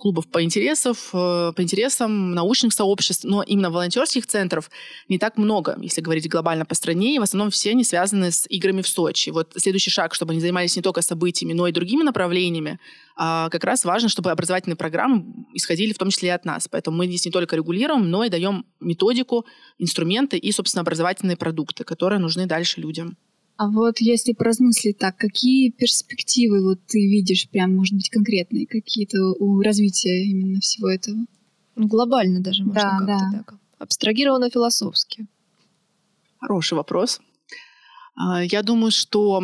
клубов 0.00 0.26
по, 0.28 0.42
интересов, 0.42 1.10
э, 1.12 1.52
по 1.54 1.62
интересам, 1.62 2.34
научных 2.34 2.72
сообществ, 2.72 3.24
но 3.24 3.42
именно 3.42 3.70
волонтерских 3.70 4.26
центров 4.26 4.70
не 5.08 5.18
так 5.18 5.36
много, 5.36 5.78
если 5.80 6.00
говорить 6.00 6.28
глобально 6.28 6.64
по 6.64 6.74
стране, 6.74 7.14
и 7.14 7.18
в 7.18 7.22
основном 7.22 7.50
все 7.50 7.70
они 7.70 7.84
связаны 7.84 8.32
с 8.32 8.46
играми 8.48 8.82
в 8.82 8.88
Сочи. 8.88 9.30
Вот 9.30 9.52
следующий 9.56 9.90
шаг, 9.90 10.14
чтобы 10.14 10.32
они 10.32 10.40
занимались 10.40 10.74
не 10.76 10.82
только 10.82 11.02
событиями, 11.02 11.52
но 11.52 11.68
и 11.68 11.72
другими 11.72 12.02
направлениями, 12.02 12.80
а 13.16 13.48
как 13.50 13.64
раз 13.64 13.84
важно, 13.84 14.08
чтобы 14.08 14.30
образовательные 14.30 14.76
программы 14.76 15.24
исходили 15.52 15.92
в 15.92 15.98
том 15.98 16.10
числе 16.10 16.30
и 16.30 16.32
от 16.32 16.44
нас. 16.44 16.68
Поэтому 16.68 16.96
мы 16.96 17.06
здесь 17.06 17.26
не 17.26 17.30
только 17.30 17.54
регулируем, 17.54 18.10
но 18.10 18.24
и 18.24 18.30
даем 18.30 18.64
методику, 18.80 19.44
инструменты 19.78 20.38
и, 20.38 20.50
собственно, 20.52 20.80
образовательные 20.80 21.36
продукты, 21.36 21.84
которые 21.84 22.18
нужны 22.18 22.46
дальше 22.46 22.80
людям. 22.80 23.16
А 23.60 23.68
вот 23.68 24.00
если 24.00 24.32
поразмыслить 24.32 24.96
так, 24.96 25.18
какие 25.18 25.70
перспективы 25.70 26.64
вот 26.64 26.78
ты 26.86 26.98
видишь, 26.98 27.46
прям, 27.50 27.76
может 27.76 27.94
быть, 27.94 28.08
конкретные 28.08 28.66
какие-то 28.66 29.18
у 29.38 29.60
развития 29.60 30.24
именно 30.24 30.60
всего 30.60 30.88
этого? 30.88 31.18
Ну, 31.76 31.86
глобально 31.86 32.40
даже 32.40 32.64
можно 32.64 32.80
да, 32.80 32.98
как-то 32.98 33.06
да. 33.06 33.38
так. 33.44 33.54
Абстрагированно 33.78 34.48
философски. 34.48 35.26
Хороший 36.38 36.72
вопрос. 36.72 37.20
А, 38.14 38.42
я 38.42 38.62
думаю, 38.62 38.90
что 38.92 39.42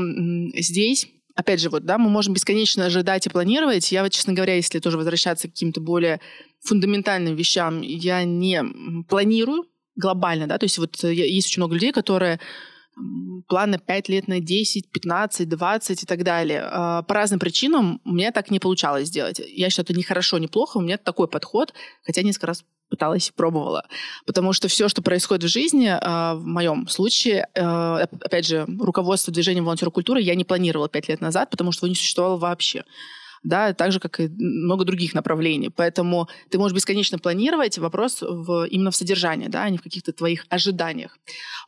здесь 0.55 1.09
опять 1.35 1.61
же, 1.61 1.69
вот, 1.69 1.85
да, 1.85 1.99
мы 1.99 2.09
можем 2.09 2.33
бесконечно 2.33 2.87
ожидать 2.87 3.27
и 3.27 3.31
планировать. 3.31 3.93
Я 3.93 4.03
вот, 4.03 4.13
честно 4.13 4.33
говоря, 4.33 4.55
если 4.55 4.79
тоже 4.79 4.97
возвращаться 4.97 5.47
к 5.47 5.51
каким-то 5.51 5.83
более 5.83 6.23
фундаментальным 6.61 7.37
вещам, 7.37 7.83
я 7.83 8.25
не 8.25 8.65
планирую 9.11 9.67
глобально, 9.95 10.47
да, 10.47 10.57
то 10.57 10.65
есть 10.65 10.79
вот 10.79 11.05
есть 11.05 11.49
очень 11.49 11.61
много 11.61 11.75
людей, 11.75 11.93
которые 11.93 12.41
планы 13.49 13.79
5 13.79 14.09
лет 14.09 14.29
на 14.29 14.41
10, 14.41 14.91
15, 14.91 15.49
20 15.49 16.03
и 16.03 16.07
так 16.07 16.23
далее. 16.25 16.63
А, 16.65 17.03
по 17.03 17.15
разным 17.15 17.39
причинам 17.39 18.01
у 18.05 18.13
меня 18.13 18.33
так 18.33 18.51
не 18.51 18.59
получалось 18.59 19.09
сделать. 19.09 19.41
Я 19.47 19.71
считаю, 19.71 19.85
это 19.85 19.95
не 19.95 20.03
хорошо, 20.03 20.39
не 20.39 20.49
плохо. 20.49 20.79
У 20.79 20.81
меня 20.81 20.97
такой 20.97 21.29
подход, 21.29 21.75
хотя 22.03 22.23
несколько 22.23 22.49
раз 22.49 22.65
пыталась, 22.89 23.33
пробовала. 23.35 23.87
Потому 24.27 24.53
что 24.53 24.69
все, 24.69 24.89
что 24.89 25.03
происходит 25.03 25.45
в 25.45 25.53
жизни, 25.53 25.91
а, 25.91 26.35
в 26.35 26.45
моем 26.45 26.89
случае, 26.89 27.49
а, 27.55 28.07
опять 28.21 28.47
же, 28.47 28.67
руководство 28.81 29.33
движением 29.33 29.65
волонтера 29.65 29.91
культуры 29.91 30.21
я 30.21 30.35
не 30.35 30.45
планировала 30.45 30.89
5 30.89 31.09
лет 31.09 31.21
назад, 31.21 31.51
потому 31.51 31.73
что 31.73 31.87
его 31.87 31.91
не 31.91 31.97
существовало 31.97 32.39
вообще 32.39 32.85
да, 33.47 33.73
так 33.73 33.93
же, 33.93 34.01
как 34.01 34.21
и 34.21 34.29
много 34.29 34.85
других 34.85 35.15
направлений. 35.15 35.71
Поэтому 35.71 36.29
ты 36.51 36.59
можешь 36.59 36.75
бесконечно 36.75 37.19
планировать, 37.19 37.79
вопрос 37.79 38.19
в, 38.21 38.65
именно 38.65 38.91
в 38.91 38.97
содержании, 38.97 39.49
да, 39.49 39.63
а 39.63 39.71
не 39.71 39.79
в 39.79 39.83
каких-то 39.83 40.13
твоих 40.13 40.47
ожиданиях. 40.49 41.17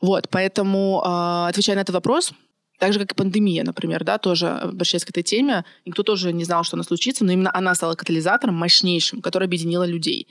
Вот, 0.01 0.29
поэтому, 0.29 1.01
э, 1.03 1.49
отвечая 1.49 1.77
на 1.77 1.81
этот 1.81 1.95
вопрос, 1.95 2.33
так 2.79 2.93
же, 2.93 2.99
как 2.99 3.11
и 3.11 3.15
пандемия, 3.15 3.63
например, 3.63 4.03
да, 4.03 4.17
тоже 4.17 4.47
обращаясь 4.47 5.05
к 5.05 5.09
этой 5.09 5.23
теме, 5.23 5.65
никто 5.85 6.03
тоже 6.03 6.33
не 6.33 6.43
знал, 6.43 6.63
что 6.63 6.75
она 6.75 6.83
случится, 6.83 7.25
но 7.25 7.31
именно 7.31 7.51
она 7.53 7.75
стала 7.75 7.95
катализатором 7.95 8.55
мощнейшим, 8.55 9.21
который 9.21 9.45
объединила 9.45 9.85
людей. 9.85 10.27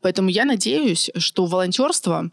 Поэтому 0.00 0.28
я 0.28 0.44
надеюсь, 0.44 1.10
что 1.16 1.46
волонтерство 1.46 2.30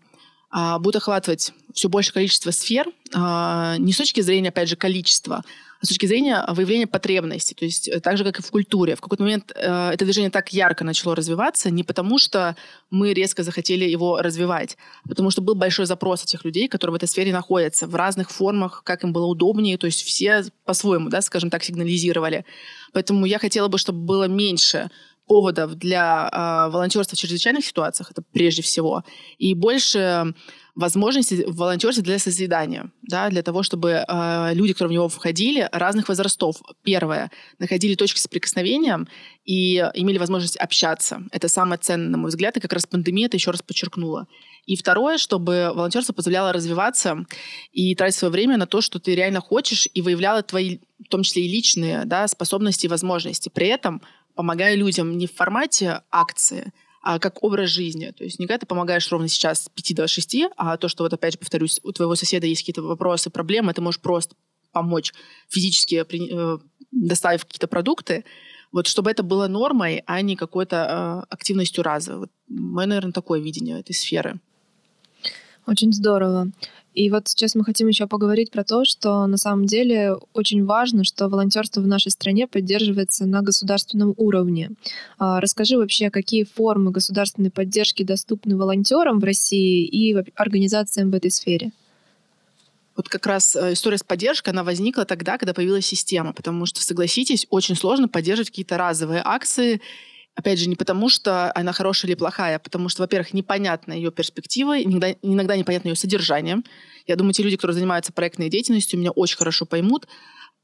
а, 0.52 0.80
будет 0.80 0.98
охватывать 0.98 1.54
все 1.74 1.88
большее 1.88 2.14
количество 2.14 2.52
сфер, 2.52 2.88
а, 3.14 3.78
не 3.78 3.94
с 3.94 3.98
точки 3.98 4.22
зрения, 4.22 4.50
опять 4.50 4.70
же, 4.70 4.76
количества, 4.76 5.44
с 5.82 5.88
точки 5.88 6.06
зрения 6.06 6.46
выявления 6.50 6.88
потребностей. 6.88 7.56
То 7.56 7.66
есть 7.66 7.88
э, 7.88 8.00
так 8.00 8.18
же, 8.18 8.24
как 8.24 8.40
и 8.40 8.42
в 8.42 8.52
культуре. 8.52 8.96
В 8.96 9.02
какой-то 9.02 9.24
момент 9.24 9.52
э, 9.56 9.92
это 9.94 10.06
движение 10.06 10.30
так 10.30 10.52
ярко 10.52 10.84
начало 10.84 11.16
развиваться 11.16 11.70
не 11.70 11.84
потому, 11.84 12.20
что 12.20 12.56
мы 12.90 13.14
резко 13.14 13.44
захотели 13.44 13.86
его 13.86 14.22
развивать, 14.22 14.78
а 15.06 15.10
потому 15.10 15.32
что 15.32 15.42
был 15.42 15.56
большой 15.56 15.86
запрос 15.86 16.24
этих 16.24 16.44
людей, 16.44 16.68
которые 16.68 16.94
в 16.94 16.96
этой 16.96 17.08
сфере 17.08 17.32
находятся 17.32 17.88
в 17.88 17.96
разных 17.96 18.30
формах, 18.30 18.82
как 18.84 19.04
им 19.04 19.14
было 19.14 19.26
удобнее. 19.26 19.78
То 19.78 19.88
есть 19.88 20.04
все 20.04 20.44
по-своему, 20.66 21.10
да, 21.10 21.22
скажем 21.22 21.50
так, 21.50 21.64
сигнализировали. 21.64 22.46
Поэтому 22.92 23.26
я 23.26 23.40
хотела 23.40 23.68
бы, 23.70 23.78
чтобы 23.78 24.00
было 24.00 24.26
меньше 24.26 24.90
поводов 25.28 25.76
для 25.76 26.30
э, 26.32 26.72
волонтерства 26.72 27.16
в 27.16 27.20
чрезвычайных 27.20 27.64
ситуациях, 27.64 28.12
это 28.12 28.24
прежде 28.34 28.64
всего, 28.64 29.04
и 29.38 29.54
больше 29.54 30.34
возможностей 30.76 31.44
в 31.46 31.56
волонтерстве 31.56 32.04
для 32.04 32.20
созидания, 32.20 32.92
да, 33.02 33.30
для 33.30 33.44
того, 33.44 33.64
чтобы 33.64 34.06
э, 34.08 34.54
люди, 34.54 34.74
которые 34.74 34.90
в 34.90 34.94
него 34.94 35.10
входили, 35.10 35.68
разных 35.72 36.10
возрастов, 36.10 36.62
первое, 36.84 37.32
находили 37.60 37.96
точки 37.96 38.20
соприкосновения 38.20 39.06
и 39.46 39.78
имели 39.96 40.18
возможность 40.18 40.58
общаться. 40.58 41.24
Это 41.32 41.48
самое 41.48 41.80
ценное, 41.80 42.10
на 42.10 42.18
мой 42.18 42.30
взгляд, 42.30 42.58
и 42.58 42.60
как 42.60 42.74
раз 42.74 42.86
пандемия 42.86 43.28
это 43.28 43.38
еще 43.38 43.52
раз 43.52 43.62
подчеркнула. 43.62 44.28
И 44.66 44.76
второе, 44.76 45.18
чтобы 45.18 45.72
волонтерство 45.74 46.14
позволяло 46.14 46.54
развиваться 46.54 47.26
и 47.72 47.96
тратить 47.96 48.18
свое 48.18 48.32
время 48.32 48.58
на 48.58 48.68
то, 48.68 48.82
что 48.82 49.00
ты 49.00 49.16
реально 49.16 49.42
хочешь, 49.42 49.88
и 49.94 50.02
выявляло 50.02 50.44
твои, 50.44 50.80
в 51.04 51.10
том 51.10 51.24
числе 51.24 51.46
и 51.46 51.50
личные 51.50 52.06
да, 52.06 52.28
способности 52.28 52.86
и 52.86 52.90
возможности. 52.90 53.50
При 53.50 53.68
этом 53.68 54.02
помогаю 54.36 54.78
людям 54.78 55.18
не 55.18 55.28
в 55.28 55.34
формате 55.34 56.02
акции, 56.12 56.72
а 57.10 57.18
как 57.18 57.44
образ 57.44 57.72
жизни. 57.72 58.14
То 58.16 58.24
есть 58.24 58.38
не 58.38 58.46
когда 58.46 58.60
ты 58.60 58.66
помогаешь 58.68 59.12
ровно 59.12 59.28
сейчас 59.28 59.64
с 59.64 59.70
5 59.70 59.96
до 59.96 60.08
6, 60.08 60.36
а 60.56 60.78
то, 60.78 60.88
что 60.88 61.04
вот 61.04 61.12
опять 61.12 61.34
же 61.34 61.40
повторюсь, 61.40 61.80
у 61.82 61.92
твоего 61.92 62.14
соседа 62.14 62.46
есть 62.46 62.62
какие-то 62.62 62.84
вопросы, 62.84 63.32
проблемы, 63.32 63.74
ты 63.74 63.82
можешь 63.82 64.00
просто 64.00 64.36
помочь 64.72 65.12
физически 65.48 66.06
э, 66.08 66.58
доставив 66.92 67.46
какие-то 67.46 67.68
продукты, 67.68 68.26
вот 68.72 68.86
чтобы 68.86 69.10
это 69.10 69.24
было 69.24 69.48
нормой, 69.48 70.04
а 70.06 70.22
не 70.22 70.36
какой-то 70.36 71.26
э, 71.26 71.34
активностью 71.34 71.84
разовой. 71.84 72.20
Вот 72.20 72.32
мое, 72.48 72.86
наверное, 72.86 73.12
такое 73.12 73.40
видение 73.40 73.80
этой 73.80 73.96
сферы. 73.96 74.40
Очень 75.66 75.92
здорово. 75.94 76.52
И 77.00 77.10
вот 77.10 77.30
сейчас 77.30 77.56
мы 77.56 77.64
хотим 77.64 77.88
еще 77.88 78.08
поговорить 78.08 78.52
про 78.52 78.66
то, 78.66 78.84
что 78.84 79.26
на 79.26 79.38
самом 79.38 79.68
деле 79.68 80.16
очень 80.34 80.66
важно, 80.66 81.06
что 81.06 81.30
волонтерство 81.30 81.80
в 81.80 81.88
нашей 81.88 82.12
стране 82.12 82.46
поддерживается 82.46 83.26
на 83.26 83.42
государственном 83.42 84.14
уровне. 84.18 84.72
А, 85.18 85.40
расскажи 85.40 85.78
вообще, 85.78 86.10
какие 86.10 86.44
формы 86.44 86.92
государственной 86.92 87.52
поддержки 87.52 88.04
доступны 88.04 88.58
волонтерам 88.58 89.20
в 89.22 89.24
России 89.24 89.86
и 89.86 90.14
организациям 90.36 91.10
в 91.10 91.16
этой 91.16 91.32
сфере? 91.32 91.72
Вот 92.98 93.08
как 93.08 93.26
раз 93.28 93.56
э, 93.56 93.72
история 93.72 93.98
с 93.98 94.04
поддержкой, 94.04 94.50
она 94.50 94.66
возникла 94.66 95.06
тогда, 95.06 95.38
когда 95.38 95.54
появилась 95.54 95.86
система, 95.86 96.34
потому 96.34 96.66
что, 96.66 96.82
согласитесь, 96.84 97.48
очень 97.50 97.78
сложно 97.78 98.10
поддерживать 98.10 98.50
какие-то 98.50 98.78
разовые 98.78 99.22
акции 99.24 99.80
Опять 100.36 100.60
же, 100.60 100.70
не 100.70 100.76
потому, 100.76 101.10
что 101.10 101.52
она 101.54 101.74
хорошая 101.74 102.10
или 102.10 102.18
плохая, 102.18 102.56
а 102.56 102.60
потому 102.60 102.88
что, 102.88 103.02
во-первых, 103.02 103.34
непонятна 103.34 103.94
ее 103.94 104.12
перспектива, 104.12 104.82
иногда, 104.82 105.12
иногда 105.22 105.58
непонятно 105.58 105.90
ее 105.90 105.96
содержание. 105.96 106.62
Я 107.08 107.16
думаю, 107.16 107.34
те 107.34 107.44
люди, 107.44 107.58
которые 107.58 107.76
занимаются 107.76 108.14
проектной 108.14 108.50
деятельностью, 108.50 109.00
меня 109.00 109.12
очень 109.12 109.38
хорошо 109.38 109.66
поймут. 109.66 110.08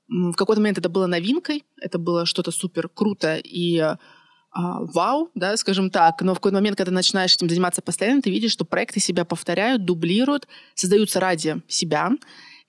В 0.07 0.33
какой-то 0.33 0.61
момент 0.61 0.77
это 0.77 0.87
было 0.87 1.07
новинкой, 1.07 1.63
это 1.81 1.97
было 1.97 2.25
что-то 2.25 2.51
супер 2.51 2.87
круто 2.87 3.37
и 3.37 3.79
а, 4.57 4.79
вау, 4.79 5.31
да, 5.35 5.57
скажем 5.57 5.89
так, 5.89 6.21
но 6.21 6.33
в 6.33 6.37
какой-то 6.37 6.55
момент, 6.55 6.77
когда 6.77 6.91
ты 6.91 6.95
начинаешь 6.95 7.33
этим 7.33 7.49
заниматься 7.49 7.81
постоянно, 7.81 8.21
ты 8.21 8.29
видишь, 8.29 8.51
что 8.51 8.63
проекты 8.63 9.01
себя 9.01 9.25
повторяют, 9.25 9.83
дублируют, 9.83 10.47
создаются 10.75 11.19
ради 11.19 11.61
себя, 11.67 12.11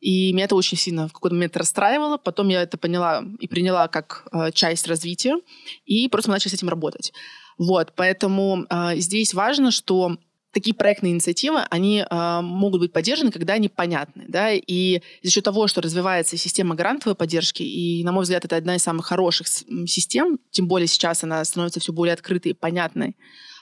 и 0.01 0.33
меня 0.33 0.45
это 0.45 0.55
очень 0.55 0.77
сильно 0.77 1.09
в 1.09 1.13
какой-то 1.13 1.35
момент 1.35 1.57
расстраивало. 1.57 2.17
Потом 2.19 2.49
я 2.49 2.63
это 2.63 2.77
поняла 2.77 3.25
и 3.39 3.49
приняла 3.49 3.89
как 3.89 4.27
э, 4.33 4.53
часть 4.53 4.87
развития. 4.87 5.37
И 5.85 6.09
просто 6.09 6.31
мы 6.31 6.35
начали 6.35 6.51
с 6.51 6.55
этим 6.55 6.69
работать. 6.69 7.13
Вот, 7.59 7.93
поэтому 7.97 8.67
э, 8.69 8.97
здесь 8.97 9.33
важно, 9.33 9.71
что 9.71 10.19
такие 10.57 10.75
проектные 10.75 11.13
инициативы, 11.13 11.61
они 11.71 12.03
э, 12.09 12.41
могут 12.41 12.81
быть 12.81 12.93
поддержаны, 12.93 13.31
когда 13.31 13.55
они 13.55 13.69
понятны. 13.69 14.25
Да? 14.29 14.53
И 14.53 15.03
за 15.23 15.31
счет 15.31 15.45
того, 15.45 15.67
что 15.67 15.83
развивается 15.83 16.39
система 16.39 16.75
грантовой 16.75 17.15
поддержки, 17.15 17.63
и, 17.63 18.03
на 18.05 18.13
мой 18.13 18.23
взгляд, 18.23 18.45
это 18.47 18.57
одна 18.57 18.77
из 18.77 18.83
самых 18.83 19.07
хороших 19.07 19.49
систем, 19.49 20.39
тем 20.51 20.67
более 20.67 20.87
сейчас 20.87 21.25
она 21.25 21.45
становится 21.45 21.81
все 21.81 21.93
более 21.93 22.15
открытой 22.15 22.53
и 22.53 22.55
понятной, 22.55 23.17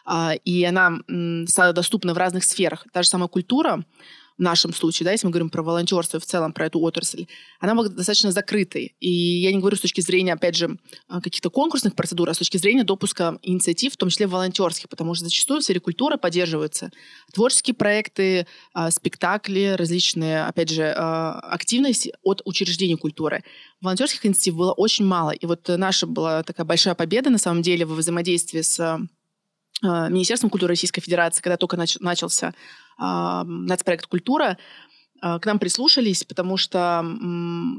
э, 0.08 0.36
и 0.44 0.64
она 0.64 0.98
э, 1.08 1.46
стала 1.46 1.72
доступна 1.72 2.14
в 2.14 2.18
разных 2.18 2.44
сферах. 2.44 2.86
Та 2.92 3.02
же 3.02 3.08
самая 3.08 3.28
культура, 3.28 3.84
в 4.36 4.42
нашем 4.42 4.74
случае, 4.74 5.04
да, 5.04 5.12
если 5.12 5.26
мы 5.26 5.30
говорим 5.30 5.48
про 5.48 5.62
волонтерство 5.62 6.18
в 6.18 6.24
целом, 6.24 6.52
про 6.52 6.66
эту 6.66 6.80
отрасль, 6.80 7.26
она 7.60 7.74
была 7.74 7.88
достаточно 7.88 8.32
закрытой. 8.32 8.96
И 8.98 9.10
я 9.10 9.52
не 9.52 9.60
говорю 9.60 9.76
с 9.76 9.80
точки 9.80 10.00
зрения, 10.00 10.32
опять 10.32 10.56
же, 10.56 10.76
а, 11.08 11.20
каких-то 11.20 11.50
конкурсных 11.50 11.94
процедур, 11.94 12.28
а 12.28 12.34
с 12.34 12.38
точки 12.38 12.56
зрения 12.56 12.84
допуска 12.84 13.38
инициатив, 13.42 13.94
в 13.94 13.96
том 13.96 14.08
числе 14.08 14.26
волонтерских, 14.26 14.88
потому 14.88 15.14
что 15.14 15.24
зачастую 15.24 15.60
в 15.60 15.64
сфере 15.64 15.80
культуры 15.80 16.18
поддерживаются 16.18 16.90
творческие 17.32 17.74
проекты, 17.74 18.46
а, 18.72 18.90
спектакли, 18.90 19.76
различные, 19.78 20.44
опять 20.44 20.70
же, 20.70 20.92
а, 20.96 21.38
активности 21.40 22.12
от 22.22 22.42
учреждений 22.44 22.96
культуры. 22.96 23.44
Волонтерских 23.80 24.26
инициатив 24.26 24.56
было 24.56 24.72
очень 24.72 25.04
мало. 25.04 25.30
И 25.30 25.46
вот 25.46 25.68
наша 25.68 26.06
была 26.06 26.42
такая 26.42 26.66
большая 26.66 26.94
победа, 26.94 27.30
на 27.30 27.38
самом 27.38 27.62
деле, 27.62 27.86
во 27.86 27.94
взаимодействии 27.94 28.62
с 28.62 28.98
Министерством 29.84 30.50
культуры 30.50 30.72
Российской 30.72 31.00
Федерации, 31.00 31.42
когда 31.42 31.56
только 31.56 31.76
нач- 31.76 31.98
начался 32.00 32.54
нацпроект 32.98 34.06
«Культура», 34.06 34.56
а, 35.24 35.38
к 35.38 35.46
нам 35.46 35.58
прислушались, 35.58 36.22
потому 36.22 36.58
что 36.58 37.02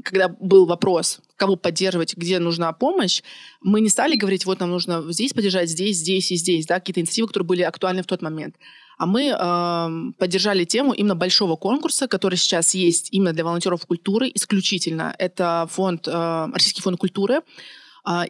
когда 0.02 0.28
был 0.28 0.66
вопрос, 0.66 1.20
кого 1.36 1.54
поддерживать, 1.54 2.16
где 2.16 2.40
нужна 2.40 2.72
помощь, 2.72 3.22
мы 3.62 3.80
не 3.80 3.88
стали 3.88 4.16
говорить, 4.16 4.46
вот 4.46 4.58
нам 4.58 4.70
нужно 4.70 5.04
здесь 5.12 5.32
поддержать, 5.32 5.70
здесь, 5.70 5.98
здесь 5.98 6.32
и 6.32 6.36
здесь, 6.36 6.66
да, 6.66 6.80
какие-то 6.80 7.00
инициативы, 7.00 7.28
которые 7.28 7.46
были 7.46 7.62
актуальны 7.62 8.02
в 8.02 8.06
тот 8.06 8.20
момент. 8.20 8.56
А 8.98 9.06
мы 9.06 9.26
э, 9.28 10.12
поддержали 10.18 10.64
тему 10.64 10.92
именно 10.92 11.14
большого 11.14 11.54
конкурса, 11.54 12.08
который 12.08 12.34
сейчас 12.34 12.74
есть 12.74 13.10
именно 13.12 13.32
для 13.32 13.44
волонтеров 13.44 13.86
культуры 13.86 14.28
исключительно. 14.34 15.14
Это 15.16 15.68
фонд, 15.70 16.08
э, 16.08 16.48
Российский 16.52 16.82
фонд 16.82 16.98
культуры, 16.98 17.42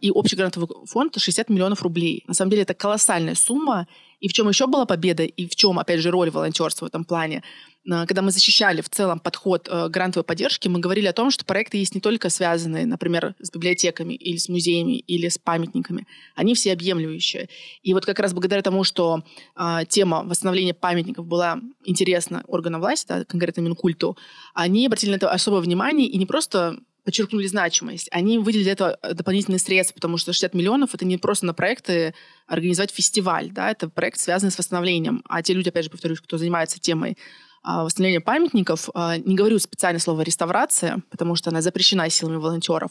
и 0.00 0.10
общий 0.10 0.36
грантовый 0.36 0.68
фонд 0.86 1.16
60 1.18 1.50
миллионов 1.50 1.82
рублей. 1.82 2.24
На 2.26 2.34
самом 2.34 2.50
деле 2.50 2.62
это 2.62 2.74
колоссальная 2.74 3.34
сумма. 3.34 3.86
И 4.20 4.28
в 4.28 4.32
чем 4.32 4.48
еще 4.48 4.66
была 4.66 4.86
победа, 4.86 5.24
и 5.24 5.46
в 5.46 5.54
чем, 5.54 5.78
опять 5.78 6.00
же, 6.00 6.10
роль 6.10 6.30
волонтерства 6.30 6.86
в 6.86 6.88
этом 6.88 7.04
плане. 7.04 7.42
А, 7.90 8.06
когда 8.06 8.22
мы 8.22 8.30
защищали 8.30 8.80
в 8.80 8.88
целом 8.88 9.20
подход 9.20 9.68
э, 9.70 9.88
грантовой 9.88 10.24
поддержки, 10.24 10.68
мы 10.68 10.80
говорили 10.80 11.06
о 11.06 11.12
том, 11.12 11.30
что 11.30 11.44
проекты 11.44 11.76
есть 11.78 11.94
не 11.94 12.00
только 12.00 12.30
связанные, 12.30 12.86
например, 12.86 13.34
с 13.40 13.50
библиотеками 13.50 14.14
или 14.14 14.38
с 14.38 14.48
музеями 14.48 14.98
или 14.98 15.28
с 15.28 15.38
памятниками. 15.38 16.06
Они 16.34 16.54
все 16.54 16.72
объемлющие. 16.72 17.48
И 17.82 17.94
вот 17.94 18.06
как 18.06 18.18
раз 18.18 18.32
благодаря 18.32 18.62
тому, 18.62 18.84
что 18.84 19.22
э, 19.56 19.80
тема 19.88 20.24
восстановления 20.24 20.74
памятников 20.74 21.26
была 21.26 21.60
интересна 21.84 22.42
органам 22.48 22.80
власти, 22.80 23.06
да, 23.08 23.24
конкретно 23.24 23.60
Минкульту, 23.60 24.16
они 24.54 24.86
обратили 24.86 25.10
на 25.10 25.16
это 25.16 25.30
особое 25.30 25.60
внимание 25.60 26.08
и 26.08 26.18
не 26.18 26.26
просто 26.26 26.78
подчеркнули 27.06 27.46
значимость. 27.46 28.08
Они 28.10 28.38
выделили 28.38 28.64
для 28.64 28.72
этого 28.72 28.98
э, 29.00 29.14
дополнительные 29.14 29.60
средства, 29.60 29.94
потому 29.94 30.18
что 30.18 30.32
60 30.32 30.54
миллионов— 30.54 30.90
это 30.94 31.04
не 31.04 31.16
просто 31.16 31.46
на 31.46 31.54
проекты 31.54 32.14
организовать 32.48 32.90
фестиваль, 32.90 33.50
да, 33.52 33.70
это 33.70 33.88
проект, 33.88 34.18
связанный 34.18 34.50
с 34.50 34.58
восстановлением. 34.58 35.22
А 35.28 35.40
те 35.40 35.54
люди, 35.54 35.68
опять 35.68 35.84
же, 35.84 35.90
повторюсь, 35.90 36.20
кто 36.20 36.36
занимается 36.36 36.80
темой 36.80 37.16
а, 37.62 37.84
восстановления 37.84 38.20
памятников, 38.20 38.90
а, 38.92 39.18
не 39.18 39.36
говорю 39.36 39.60
специально 39.60 40.00
слово 40.00 40.22
«реставрация», 40.22 41.00
потому 41.10 41.36
что 41.36 41.50
она 41.50 41.62
запрещена 41.62 42.10
силами 42.10 42.36
волонтеров. 42.36 42.90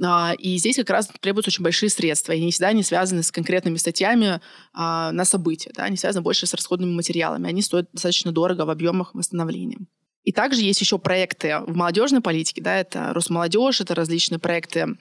А, 0.00 0.32
и 0.38 0.56
здесь 0.56 0.76
как 0.76 0.90
раз 0.90 1.08
требуются 1.20 1.50
очень 1.50 1.64
большие 1.64 1.90
средства, 1.90 2.32
и 2.32 2.40
они 2.40 2.52
всегда 2.52 2.72
не 2.72 2.84
связаны 2.84 3.24
с 3.24 3.32
конкретными 3.32 3.76
статьями 3.76 4.40
на 4.72 5.24
события, 5.24 5.72
да, 5.74 5.84
они 5.84 5.96
связаны 5.96 6.22
больше 6.22 6.46
с 6.46 6.54
расходными 6.54 6.92
материалами, 6.92 7.48
они 7.48 7.62
стоят 7.62 7.88
достаточно 7.92 8.30
дорого 8.30 8.64
в 8.64 8.70
объемах 8.70 9.12
восстановления. 9.14 9.78
И 10.22 10.32
также 10.32 10.62
есть 10.62 10.80
еще 10.80 10.98
проекты 10.98 11.60
в 11.66 11.74
молодежной 11.74 12.20
политике, 12.20 12.60
да, 12.60 12.78
это 12.78 13.12
Росмолодежь, 13.14 13.80
это 13.80 13.94
различные 13.94 14.38
проекты 14.38 14.96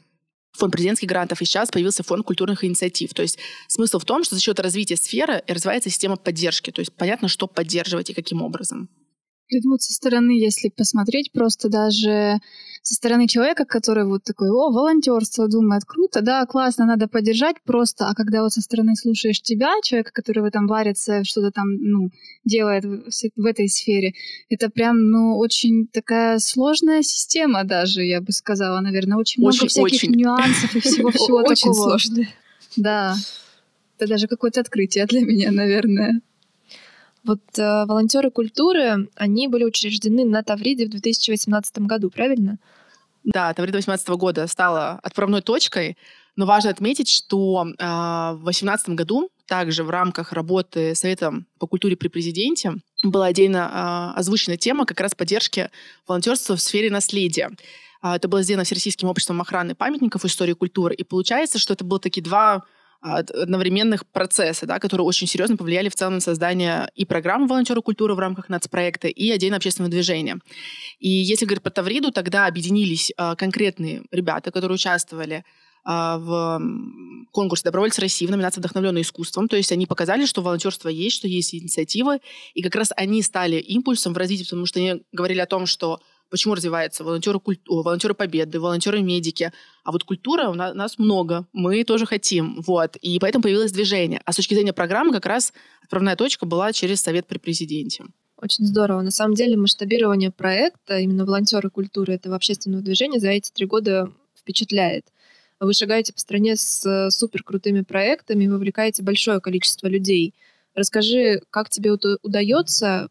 фонд 0.53 0.71
президентских 0.71 1.08
грантов, 1.08 1.41
и 1.41 1.45
сейчас 1.45 1.69
появился 1.69 2.03
фонд 2.03 2.25
культурных 2.25 2.63
инициатив. 2.63 3.13
То 3.13 3.21
есть 3.21 3.38
смысл 3.67 3.99
в 3.99 4.05
том, 4.05 4.23
что 4.23 4.36
за 4.36 4.41
счет 4.41 4.60
развития 4.60 4.97
сферы 4.97 5.43
развивается 5.47 5.89
система 5.89 6.15
поддержки. 6.15 6.71
То 6.71 6.79
есть 6.79 6.93
понятно, 6.93 7.27
что 7.27 7.47
поддерживать 7.47 8.10
и 8.10 8.13
каким 8.13 8.41
образом. 8.41 8.89
Я 9.49 9.62
думаю, 9.62 9.79
со 9.79 9.93
стороны, 9.93 10.32
если 10.32 10.69
посмотреть, 10.69 11.32
просто 11.32 11.69
даже 11.69 12.39
со 12.89 12.95
стороны 12.95 13.28
человека, 13.28 13.65
который 13.65 14.04
вот 14.04 14.23
такой, 14.23 14.49
о, 14.49 14.71
волонтерство, 14.71 15.47
думает, 15.47 15.84
круто, 15.86 16.21
да, 16.21 16.43
классно, 16.47 16.88
надо 16.88 17.08
поддержать 17.08 17.58
просто, 17.63 18.08
а 18.08 18.15
когда 18.15 18.41
вот 18.41 18.52
со 18.52 18.62
стороны 18.62 18.95
слушаешь 18.95 19.41
тебя, 19.41 19.75
человека, 19.84 20.10
который 20.12 20.39
в 20.39 20.45
этом 20.45 20.65
варится, 20.65 21.23
что-то 21.23 21.52
там, 21.52 21.67
ну, 21.75 22.10
делает 22.45 22.86
в, 22.86 23.45
этой 23.45 23.69
сфере, 23.69 24.13
это 24.49 24.71
прям, 24.71 25.12
ну, 25.12 25.38
очень 25.38 25.86
такая 25.86 26.39
сложная 26.39 27.04
система 27.04 27.63
даже, 27.63 28.02
я 28.02 28.21
бы 28.21 28.32
сказала, 28.32 28.80
наверное, 28.80 29.19
очень, 29.19 29.43
очень 29.45 29.60
много 29.60 29.67
всяких 29.67 30.10
очень. 30.10 30.15
нюансов 30.15 30.75
и 30.75 30.80
всего-всего 30.80 31.43
такого. 31.43 31.52
Очень 31.52 31.73
сложно. 31.75 32.28
Да, 32.75 33.15
это 33.99 34.10
даже 34.10 34.28
какое-то 34.28 34.62
открытие 34.62 35.06
для 35.06 35.21
меня, 35.21 35.52
наверное. 35.52 36.21
Вот 37.23 37.41
э, 37.58 37.86
волонтеры 37.86 38.32
культуры, 38.32 39.10
они 39.15 39.47
были 39.47 39.63
учреждены 39.63 40.25
на 40.25 40.43
Тавриде 40.43 40.86
в 40.86 40.89
2018 40.89 41.79
году, 41.79 42.10
правильно? 42.10 42.58
Да, 43.23 43.53
Таврида 43.53 43.77
2018 43.77 44.10
года 44.10 44.47
стала 44.47 44.99
отправной 45.03 45.41
точкой, 45.41 45.97
но 46.36 46.45
важно 46.45 46.69
отметить, 46.69 47.10
что 47.10 47.65
э, 47.65 47.84
в 47.84 48.43
2018 48.43 48.89
году 48.89 49.29
также 49.45 49.84
в 49.84 49.89
рамках 49.89 50.32
работы 50.32 50.95
Совета 50.95 51.34
по 51.58 51.67
культуре 51.67 51.97
при 51.97 52.08
президенте 52.08 52.75
была 53.03 53.25
отдельно 53.25 54.13
э, 54.15 54.19
озвучена 54.19 54.55
тема 54.58 54.86
как 54.86 55.01
раз 55.01 55.15
поддержки 55.15 55.69
волонтерства 56.08 56.55
в 56.55 56.62
сфере 56.62 56.89
наследия. 56.89 57.51
Э, 58.01 58.13
это 58.13 58.27
было 58.27 58.41
сделано 58.41 58.63
Всероссийским 58.63 59.10
обществом 59.10 59.41
охраны 59.41 59.75
памятников 59.75 60.23
истории 60.23 60.53
культуры. 60.53 60.95
И 60.95 61.03
получается, 61.03 61.60
что 61.60 61.73
это 61.73 61.84
было 61.84 61.99
такие 61.99 62.23
два 62.23 62.63
одновременных 63.01 64.05
процесса, 64.07 64.65
да, 64.65 64.79
которые 64.79 65.05
очень 65.05 65.27
серьезно 65.27 65.57
повлияли 65.57 65.89
в 65.89 65.95
целом 65.95 66.15
на 66.15 66.19
создание 66.19 66.89
и 66.95 67.05
программы 67.05 67.47
волонтеры 67.47 67.81
культуры 67.81 68.13
в 68.13 68.19
рамках 68.19 68.49
нацпроекта, 68.49 69.07
и 69.07 69.29
отдельно 69.31 69.57
общественного 69.57 69.91
движения. 69.91 70.39
И 70.99 71.09
если 71.09 71.45
говорить 71.45 71.63
про 71.63 71.71
Тавриду, 71.71 72.12
тогда 72.12 72.45
объединились 72.45 73.12
э, 73.17 73.35
конкретные 73.38 74.03
ребята, 74.12 74.51
которые 74.51 74.75
участвовали 74.75 75.43
а, 75.85 76.17
в 76.17 76.62
конкурсе 77.31 77.63
«Добровольцы 77.63 78.01
России» 78.01 78.25
в 78.25 78.31
номинации 78.31 78.59
«Вдохновленное 78.59 79.01
искусством». 79.01 79.47
То 79.47 79.55
есть 79.55 79.71
они 79.71 79.85
показали, 79.85 80.25
что 80.25 80.41
волонтерство 80.41 80.89
есть, 80.89 81.15
что 81.15 81.27
есть 81.27 81.55
инициативы, 81.55 82.19
и 82.53 82.62
как 82.62 82.75
раз 82.75 82.91
они 82.95 83.21
стали 83.21 83.55
импульсом 83.55 84.13
в 84.13 84.17
развитии, 84.17 84.43
потому 84.43 84.65
что 84.65 84.79
они 84.79 85.03
говорили 85.12 85.39
о 85.39 85.45
том, 85.45 85.65
что 85.65 85.99
почему 86.30 86.56
развивается 86.56 87.04
волонтеры, 87.04 87.39
культ... 87.39 87.62
волонтеры 87.68 88.13
победы, 88.13 88.60
волонтеры 88.60 89.02
медики. 89.02 89.52
А 89.84 89.92
вот 89.92 90.04
культура 90.04 90.50
у 90.50 90.54
нас, 90.54 90.98
много, 90.98 91.46
мы 91.54 91.84
тоже 91.84 92.06
хотим. 92.06 92.62
Вот. 92.65 92.96
И 92.98 93.20
поэтому 93.20 93.44
появилось 93.44 93.72
движение. 93.72 94.22
А 94.26 94.32
с 94.32 94.36
точки 94.36 94.54
зрения 94.54 94.74
программы 94.74 95.12
как 95.12 95.26
раз 95.26 95.54
отправная 95.84 96.15
точка 96.15 96.46
была 96.46 96.72
через 96.72 97.02
Совет 97.02 97.28
при 97.28 97.38
президенте. 97.38 98.06
Очень 98.42 98.65
здорово. 98.65 99.02
На 99.02 99.12
самом 99.12 99.34
деле 99.34 99.58
масштабирование 99.58 100.32
проекта, 100.32 101.00
именно 101.00 101.26
волонтеры 101.26 101.70
культуры 101.70 102.13
этого 102.13 102.36
общественного 102.36 102.82
движения 102.82 103.20
за 103.20 103.30
эти 103.30 103.52
три 103.52 103.65
года 103.65 104.12
впечатляет. 104.38 105.06
Вы 105.60 105.74
шагаете 105.74 106.13
по 106.13 106.20
стране 106.20 106.56
с 106.56 106.86
э, 106.86 107.12
супер 107.12 107.44
крутыми 107.44 107.82
проектами, 107.82 108.48
вовлекаете 108.48 109.04
большое 109.04 109.42
количество 109.42 109.88
людей. 109.88 110.34
Расскажи, 110.74 111.42
как 111.50 111.70
тебе 111.70 111.92
удается 111.92 113.10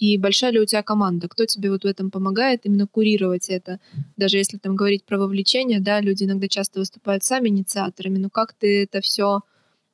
и 0.00 0.16
большая 0.16 0.50
ли 0.50 0.60
у 0.60 0.64
тебя 0.64 0.82
команда? 0.82 1.28
Кто 1.28 1.44
тебе 1.44 1.70
вот 1.70 1.84
в 1.84 1.86
этом 1.86 2.10
помогает 2.10 2.64
именно 2.64 2.86
курировать 2.86 3.50
это? 3.50 3.80
Даже 4.16 4.38
если 4.38 4.56
там 4.56 4.74
говорить 4.74 5.04
про 5.04 5.18
вовлечение, 5.18 5.78
да, 5.78 6.00
люди 6.00 6.24
иногда 6.24 6.48
часто 6.48 6.80
выступают 6.80 7.22
сами 7.22 7.50
инициаторами, 7.50 8.16
но 8.16 8.30
как 8.30 8.54
ты 8.54 8.82
это 8.84 9.02
все 9.02 9.42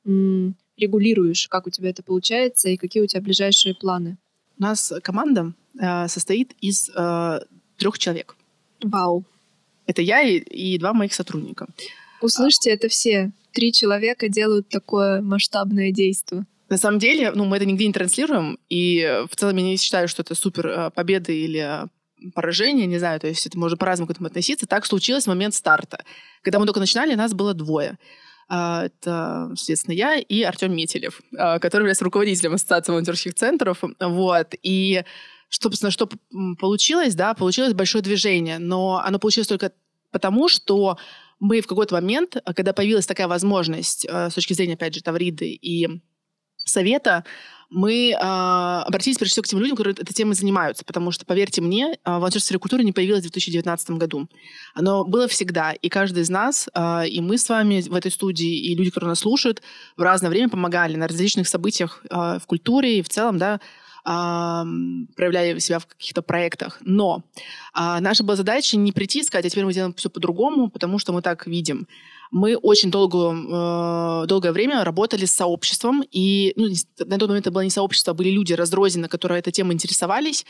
регулируешь? 0.05 1.49
Как 1.49 1.67
у 1.67 1.69
тебя 1.69 1.89
это 1.89 2.03
получается 2.03 2.69
и 2.69 2.77
какие 2.77 3.03
у 3.03 3.07
тебя 3.07 3.21
ближайшие 3.21 3.75
планы? 3.75 4.17
У 4.57 4.61
нас 4.63 4.93
команда 5.03 5.53
э, 5.77 6.07
состоит 6.07 6.53
из 6.61 6.89
э, 6.95 7.39
трех 7.77 7.99
человек. 7.99 8.37
Вау. 8.81 9.25
Это 9.87 10.01
я 10.01 10.21
и, 10.21 10.37
и 10.37 10.79
два 10.79 10.93
моих 10.93 11.13
сотрудника. 11.13 11.67
Услышьте, 12.21 12.69
это 12.69 12.87
все. 12.87 13.31
Три 13.51 13.73
человека 13.73 14.29
делают 14.29 14.69
такое 14.69 15.21
масштабное 15.21 15.91
действие. 15.91 16.45
На 16.69 16.77
самом 16.77 16.99
деле, 16.99 17.31
ну, 17.31 17.45
мы 17.45 17.57
это 17.57 17.65
нигде 17.65 17.87
не 17.87 17.93
транслируем, 17.93 18.59
и 18.69 19.23
в 19.29 19.35
целом 19.35 19.55
я 19.57 19.63
не 19.63 19.77
считаю, 19.77 20.07
что 20.07 20.21
это 20.21 20.35
супер 20.35 20.67
э, 20.67 20.91
победа 20.91 21.31
или 21.31 21.59
э, 21.59 21.87
поражение, 22.33 22.85
не 22.85 22.97
знаю, 22.97 23.19
то 23.19 23.27
есть 23.27 23.45
это 23.45 23.57
можно 23.57 23.77
по-разному 23.77 24.07
к 24.07 24.11
этому 24.11 24.27
относиться. 24.27 24.67
Так 24.67 24.85
случилось 24.85 25.25
в 25.25 25.27
момент 25.27 25.53
старта. 25.53 26.03
Когда 26.41 26.59
мы 26.59 26.65
только 26.65 26.79
начинали, 26.79 27.15
нас 27.15 27.33
было 27.33 27.53
двое. 27.53 27.97
А, 28.49 28.85
это, 28.85 29.51
соответственно, 29.55 29.93
я 29.93 30.17
и 30.17 30.41
Артем 30.41 30.75
Метелев, 30.75 31.21
а, 31.37 31.59
который 31.59 31.83
является 31.83 32.05
руководителем 32.05 32.53
Ассоциации 32.53 32.91
волонтерских 32.91 33.33
центров. 33.33 33.83
Вот. 33.99 34.53
И 34.63 35.03
что, 35.49 35.71
что 35.89 36.09
получилось, 36.59 37.15
да, 37.15 37.33
получилось 37.33 37.73
большое 37.73 38.03
движение, 38.03 38.57
но 38.57 39.01
оно 39.03 39.19
получилось 39.19 39.47
только 39.47 39.71
потому, 40.11 40.47
что 40.47 40.97
мы 41.39 41.61
в 41.61 41.67
какой-то 41.67 41.95
момент, 41.95 42.37
когда 42.55 42.73
появилась 42.73 43.05
такая 43.05 43.27
возможность 43.27 44.05
э, 44.09 44.29
с 44.29 44.33
точки 44.33 44.53
зрения, 44.53 44.73
опять 44.73 44.95
же, 44.95 45.03
Тавриды 45.03 45.49
и 45.49 46.01
совета, 46.69 47.23
мы 47.69 48.11
э, 48.11 48.15
обратились 48.15 49.17
прежде 49.17 49.33
всего 49.33 49.43
к 49.43 49.47
тем 49.47 49.59
людям, 49.59 49.75
которые 49.75 49.93
этой 49.93 50.13
темой 50.13 50.35
занимаются, 50.35 50.85
потому 50.85 51.11
что, 51.11 51.25
поверьте 51.25 51.61
мне, 51.61 51.93
э, 51.93 51.97
волонтерство 52.05 52.47
сфере 52.47 52.59
культуры 52.59 52.83
не 52.83 52.93
появилось 52.93 53.21
в 53.21 53.23
2019 53.23 53.91
году. 53.91 54.27
Оно 54.73 55.03
было 55.03 55.27
всегда, 55.27 55.73
и 55.73 55.89
каждый 55.89 56.23
из 56.23 56.29
нас, 56.29 56.69
э, 56.73 57.07
и 57.07 57.19
мы 57.19 57.37
с 57.37 57.49
вами 57.49 57.81
в 57.81 57.93
этой 57.93 58.11
студии, 58.11 58.71
и 58.71 58.75
люди, 58.75 58.89
которые 58.89 59.09
нас 59.09 59.19
слушают, 59.19 59.61
в 59.97 60.01
разное 60.01 60.29
время 60.29 60.49
помогали 60.49 60.95
на 60.95 61.07
различных 61.07 61.47
событиях 61.47 62.03
э, 62.09 62.39
в 62.41 62.45
культуре 62.45 62.99
и 62.99 63.01
в 63.01 63.09
целом, 63.09 63.37
да, 63.37 63.59
проявляя 64.03 65.59
себя 65.59 65.79
в 65.79 65.85
каких-то 65.85 66.21
проектах. 66.21 66.77
Но 66.79 67.23
а, 67.73 67.99
наша 67.99 68.23
была 68.23 68.37
задача 68.37 68.77
не 68.77 68.93
прийти 68.93 69.19
и 69.19 69.23
сказать, 69.23 69.45
а 69.45 69.49
теперь 69.49 69.65
мы 69.65 69.73
делаем 69.73 69.93
все 69.95 70.09
по-другому, 70.09 70.69
потому 70.69 70.97
что 70.97 71.11
мы 71.11 71.21
так 71.21 71.45
видим. 71.45 71.89
Мы 72.31 72.55
очень 72.55 72.91
долгую, 72.91 73.31
э, 73.31 74.27
долгое 74.27 74.51
время 74.51 74.83
работали 74.83 75.25
с 75.25 75.31
сообществом, 75.31 76.03
и 76.11 76.53
ну, 76.55 76.67
на 76.99 77.17
тот 77.17 77.29
момент 77.29 77.47
это 77.47 77.53
было 77.53 77.61
не 77.61 77.69
сообщество, 77.69 78.11
а 78.11 78.13
были 78.13 78.29
люди 78.29 78.53
разрозненно, 78.53 79.07
которые 79.07 79.39
этой 79.39 79.51
темой 79.51 79.73
интересовались. 79.73 80.45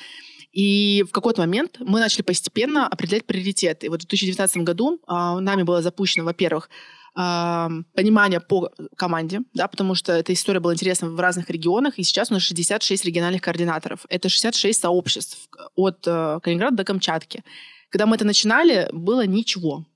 И 0.52 1.04
в 1.08 1.12
какой-то 1.12 1.42
момент 1.42 1.78
мы 1.80 2.00
начали 2.00 2.24
постепенно 2.24 2.88
определять 2.88 3.26
приоритеты. 3.26 3.88
И 3.88 3.90
вот 3.90 4.02
в 4.04 4.08
2019 4.08 4.58
году 4.58 5.00
э, 5.08 5.40
нами 5.40 5.63
было 5.63 5.82
запущено, 5.82 6.26
во-первых, 6.26 6.70
понимание 7.18 8.40
по 8.40 8.70
команде, 8.96 9.40
да, 9.56 9.68
потому 9.68 9.96
что 9.96 10.13
эта 10.13 10.34
история 10.34 10.60
была 10.60 10.76
интересна 10.76 11.10
в 11.10 11.20
разных 11.20 11.50
регионах, 11.50 11.98
и 11.98 12.04
сейчас 12.04 12.30
у 12.30 12.36
нас 12.36 12.44
66 12.44 13.06
региональных 13.06 13.42
координаторов. 13.42 14.06
Это 14.08 14.30
66 14.30 14.80
сообществ 14.80 15.50
от 15.76 16.06
э, 16.06 16.40
Калининграда 16.44 16.78
до 16.78 16.84
Камчатки. 16.84 17.44
Когда 17.90 18.06
мы 18.06 18.18
это 18.18 18.26
начинали, 18.26 18.88
было 18.92 19.26
ничего. 19.26 19.88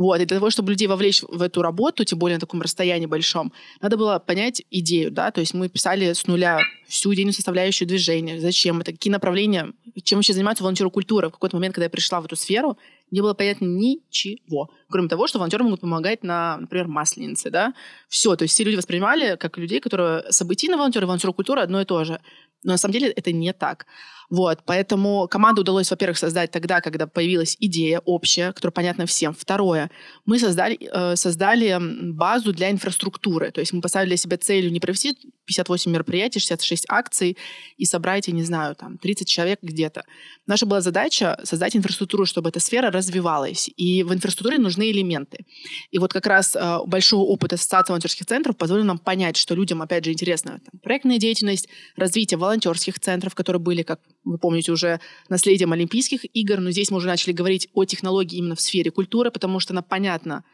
Вот. 0.00 0.18
И 0.18 0.24
для 0.24 0.38
того, 0.38 0.48
чтобы 0.48 0.70
людей 0.70 0.88
вовлечь 0.88 1.22
в 1.22 1.42
эту 1.42 1.60
работу, 1.60 2.06
тем 2.06 2.18
более 2.18 2.36
на 2.36 2.40
таком 2.40 2.62
расстоянии 2.62 3.04
большом, 3.04 3.52
надо 3.82 3.98
было 3.98 4.18
понять 4.18 4.62
идею, 4.70 5.10
да, 5.10 5.30
то 5.30 5.42
есть 5.42 5.52
мы 5.52 5.68
писали 5.68 6.14
с 6.14 6.26
нуля 6.26 6.58
всю 6.88 7.12
идейную 7.12 7.34
составляющую 7.34 7.86
движения, 7.86 8.40
зачем 8.40 8.80
это, 8.80 8.92
какие 8.92 9.12
направления, 9.12 9.74
чем 10.02 10.16
вообще 10.16 10.32
занимается 10.32 10.64
волонтеры 10.64 10.88
культуры. 10.88 11.28
В 11.28 11.32
какой-то 11.32 11.56
момент, 11.56 11.74
когда 11.74 11.84
я 11.84 11.90
пришла 11.90 12.22
в 12.22 12.24
эту 12.24 12.34
сферу, 12.34 12.78
не 13.10 13.20
было 13.20 13.34
понятно 13.34 13.66
ничего. 13.66 14.70
Кроме 14.88 15.10
того, 15.10 15.26
что 15.26 15.38
волонтеры 15.38 15.64
могут 15.64 15.82
помогать 15.82 16.24
на, 16.24 16.56
например, 16.56 16.88
масленице, 16.88 17.50
да. 17.50 17.74
Все, 18.08 18.36
то 18.36 18.44
есть 18.44 18.54
все 18.54 18.64
люди 18.64 18.76
воспринимали 18.76 19.36
как 19.36 19.58
людей, 19.58 19.80
которые 19.80 20.24
событийные 20.32 20.78
волонтеры, 20.78 21.04
волонтеры 21.04 21.34
культуры 21.34 21.60
одно 21.60 21.78
и 21.78 21.84
то 21.84 22.04
же. 22.04 22.22
Но 22.62 22.72
на 22.72 22.78
самом 22.78 22.94
деле 22.94 23.08
это 23.08 23.32
не 23.32 23.52
так. 23.52 23.84
Вот, 24.30 24.60
поэтому 24.64 25.26
команду 25.28 25.62
удалось, 25.62 25.90
во-первых, 25.90 26.16
создать 26.16 26.52
тогда, 26.52 26.80
когда 26.80 27.08
появилась 27.08 27.56
идея 27.58 28.00
общая, 28.04 28.52
которая 28.52 28.72
понятна 28.72 29.04
всем. 29.06 29.34
Второе, 29.34 29.90
мы 30.24 30.38
создали, 30.38 30.78
э, 30.80 31.16
создали 31.16 31.76
базу 32.12 32.52
для 32.52 32.70
инфраструктуры. 32.70 33.50
То 33.50 33.60
есть 33.60 33.72
мы 33.72 33.80
поставили 33.80 34.14
себя 34.14 34.38
целью 34.38 34.70
не 34.70 34.78
провести 34.78 35.16
58 35.46 35.90
мероприятий, 35.90 36.38
66 36.38 36.84
акций 36.88 37.36
и 37.76 37.84
собрать, 37.84 38.28
я 38.28 38.34
не 38.34 38.44
знаю, 38.44 38.76
там 38.76 38.98
30 38.98 39.26
человек 39.26 39.58
где-то. 39.62 40.04
Наша 40.46 40.64
была 40.64 40.80
задача 40.80 41.40
создать 41.42 41.74
инфраструктуру, 41.74 42.24
чтобы 42.24 42.50
эта 42.50 42.60
сфера 42.60 42.92
развивалась. 42.92 43.68
И 43.76 44.04
в 44.04 44.14
инфраструктуре 44.14 44.58
нужны 44.58 44.92
элементы. 44.92 45.44
И 45.90 45.98
вот 45.98 46.12
как 46.12 46.26
раз 46.26 46.54
э, 46.54 46.78
большой 46.86 47.18
опыт 47.18 47.52
Ассоциации 47.52 47.90
волонтерских 47.90 48.26
центров 48.26 48.56
позволил 48.56 48.84
нам 48.84 48.98
понять, 48.98 49.36
что 49.36 49.56
людям, 49.56 49.82
опять 49.82 50.04
же, 50.04 50.12
интересна 50.12 50.60
там, 50.70 50.80
проектная 50.84 51.18
деятельность, 51.18 51.68
развитие 51.96 52.38
волонтерских 52.38 53.00
центров, 53.00 53.34
которые 53.34 53.60
были 53.60 53.82
как 53.82 53.98
вы 54.24 54.38
помните, 54.38 54.72
уже 54.72 55.00
наследием 55.28 55.72
Олимпийских 55.72 56.24
игр, 56.34 56.60
но 56.60 56.70
здесь 56.70 56.90
мы 56.90 56.98
уже 56.98 57.06
начали 57.06 57.32
говорить 57.32 57.68
о 57.72 57.84
технологии 57.84 58.38
именно 58.38 58.54
в 58.54 58.60
сфере 58.60 58.90
культуры, 58.90 59.30
потому 59.30 59.60
что 59.60 59.72
она 59.72 59.82
понятна 59.82 60.44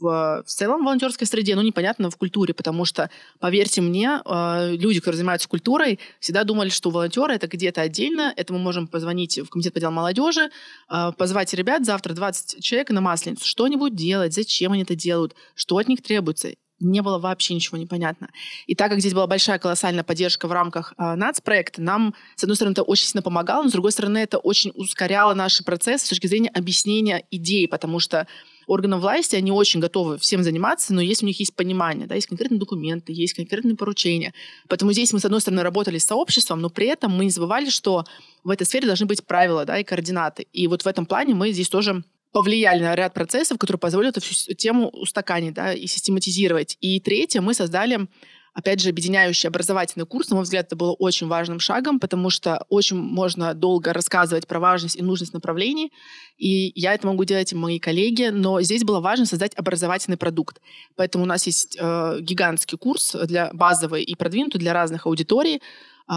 в, 0.00 0.42
в 0.44 0.50
целом 0.50 0.80
в 0.82 0.84
волонтерской 0.84 1.26
среде, 1.26 1.54
но 1.54 1.62
непонятно 1.62 2.10
в 2.10 2.16
культуре, 2.16 2.54
потому 2.54 2.84
что, 2.84 3.10
поверьте 3.40 3.80
мне, 3.80 4.20
э, 4.24 4.76
люди, 4.76 4.98
которые 4.98 5.18
занимаются 5.18 5.48
культурой, 5.48 5.98
всегда 6.18 6.44
думали, 6.44 6.70
что 6.70 6.90
волонтеры 6.90 7.34
это 7.34 7.46
где-то 7.46 7.82
отдельно, 7.82 8.32
это 8.36 8.52
мы 8.52 8.58
можем 8.58 8.86
позвонить 8.86 9.38
в 9.38 9.48
комитет 9.48 9.74
по 9.74 9.80
делам 9.80 9.94
молодежи, 9.94 10.50
э, 10.90 11.12
позвать 11.16 11.52
ребят 11.54 11.84
завтра 11.84 12.14
20 12.14 12.62
человек 12.62 12.90
на 12.90 13.00
Масленицу, 13.00 13.46
что-нибудь 13.46 13.94
делать, 13.94 14.34
зачем 14.34 14.72
они 14.72 14.82
это 14.82 14.94
делают, 14.94 15.34
что 15.54 15.76
от 15.76 15.88
них 15.88 16.02
требуется 16.02 16.54
не 16.82 17.00
было 17.02 17.18
вообще 17.18 17.54
ничего 17.54 17.78
непонятно. 17.78 18.30
И 18.66 18.74
так 18.74 18.90
как 18.90 19.00
здесь 19.00 19.14
была 19.14 19.26
большая 19.26 19.58
колоссальная 19.58 20.04
поддержка 20.04 20.48
в 20.48 20.52
рамках 20.52 20.94
э, 20.98 21.14
нацпроекта, 21.14 21.82
нам, 21.82 22.14
с 22.36 22.44
одной 22.44 22.56
стороны, 22.56 22.72
это 22.72 22.82
очень 22.82 23.06
сильно 23.06 23.22
помогало, 23.22 23.62
но 23.62 23.68
с 23.68 23.72
другой 23.72 23.92
стороны, 23.92 24.18
это 24.18 24.38
очень 24.38 24.72
ускоряло 24.74 25.34
наши 25.34 25.64
процессы 25.64 26.06
с 26.06 26.08
точки 26.08 26.26
зрения 26.26 26.50
объяснения 26.50 27.24
идей, 27.30 27.68
потому 27.68 27.98
что 27.98 28.26
органам 28.66 29.00
власти, 29.00 29.36
они 29.36 29.50
очень 29.50 29.80
готовы 29.80 30.18
всем 30.18 30.42
заниматься, 30.42 30.94
но 30.94 31.00
если 31.00 31.24
у 31.24 31.28
них 31.28 31.38
есть 31.40 31.54
понимание, 31.54 32.06
да, 32.06 32.14
есть 32.14 32.26
конкретные 32.26 32.58
документы, 32.58 33.12
есть 33.12 33.34
конкретные 33.34 33.76
поручения. 33.76 34.32
Поэтому 34.68 34.92
здесь 34.92 35.12
мы, 35.12 35.20
с 35.20 35.24
одной 35.24 35.40
стороны, 35.40 35.62
работали 35.62 35.98
с 35.98 36.04
сообществом, 36.04 36.60
но 36.60 36.70
при 36.70 36.86
этом 36.86 37.12
мы 37.12 37.24
не 37.24 37.30
забывали, 37.30 37.70
что 37.70 38.04
в 38.44 38.50
этой 38.50 38.66
сфере 38.66 38.86
должны 38.86 39.06
быть 39.06 39.24
правила 39.24 39.64
да, 39.64 39.78
и 39.78 39.84
координаты. 39.84 40.46
И 40.52 40.66
вот 40.66 40.82
в 40.82 40.86
этом 40.86 41.06
плане 41.06 41.34
мы 41.34 41.52
здесь 41.52 41.68
тоже 41.68 42.02
повлияли 42.32 42.82
на 42.82 42.94
ряд 42.94 43.14
процессов, 43.14 43.58
которые 43.58 43.78
позволили 43.78 44.10
эту 44.10 44.20
всю 44.20 44.54
тему 44.54 44.88
устаканить 44.88 45.54
да, 45.54 45.72
и 45.72 45.86
систематизировать. 45.86 46.76
И 46.80 46.98
третье, 47.00 47.40
мы 47.40 47.54
создали 47.54 48.08
опять 48.54 48.80
же, 48.80 48.90
объединяющий 48.90 49.48
образовательный 49.48 50.06
курс, 50.06 50.28
на 50.28 50.36
мой 50.36 50.44
взгляд, 50.44 50.66
это 50.66 50.76
было 50.76 50.92
очень 50.92 51.26
важным 51.26 51.58
шагом, 51.58 51.98
потому 51.98 52.30
что 52.30 52.64
очень 52.68 52.96
можно 52.96 53.54
долго 53.54 53.92
рассказывать 53.92 54.46
про 54.46 54.60
важность 54.60 54.96
и 54.96 55.02
нужность 55.02 55.32
направлений, 55.32 55.92
и 56.36 56.72
я 56.74 56.94
это 56.94 57.06
могу 57.06 57.24
делать 57.24 57.52
и 57.52 57.56
мои 57.56 57.78
коллеги, 57.78 58.28
но 58.28 58.60
здесь 58.60 58.84
было 58.84 59.00
важно 59.00 59.26
создать 59.26 59.54
образовательный 59.54 60.16
продукт. 60.16 60.60
Поэтому 60.96 61.24
у 61.24 61.26
нас 61.26 61.46
есть 61.46 61.76
э, 61.80 62.18
гигантский 62.20 62.76
курс 62.76 63.16
для 63.24 63.50
базовый 63.52 64.02
и 64.02 64.14
продвинутый 64.14 64.60
для 64.60 64.72
разных 64.72 65.06
аудиторий, 65.06 65.62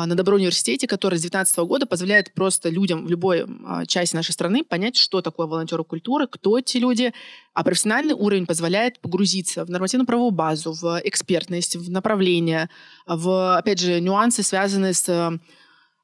на 0.05 0.15
Добро 0.15 0.35
университете, 0.35 0.87
который 0.87 1.17
с 1.17 1.21
2019 1.21 1.57
года 1.59 1.85
позволяет 1.85 2.33
просто 2.33 2.67
людям 2.69 3.05
в 3.05 3.09
любой 3.09 3.45
а, 3.65 3.85
части 3.85 4.15
нашей 4.15 4.31
страны 4.31 4.65
понять, 4.65 4.97
что 4.97 5.21
такое 5.21 5.47
волонтеры 5.47 5.85
культуры, 5.85 6.27
кто 6.27 6.59
эти 6.59 6.77
люди, 6.77 7.13
а 7.53 7.63
профессиональный 7.63 8.13
уровень 8.13 8.45
позволяет 8.45 8.99
погрузиться 8.99 9.63
в 9.63 9.69
нормативно-правовую 9.69 10.31
базу, 10.31 10.73
в 10.73 10.99
экспертность, 11.05 11.77
в 11.77 11.89
направление, 11.89 12.69
в, 13.07 13.57
опять 13.57 13.79
же, 13.79 14.01
нюансы, 14.01 14.43
связанные 14.43 14.93
с 14.93 15.39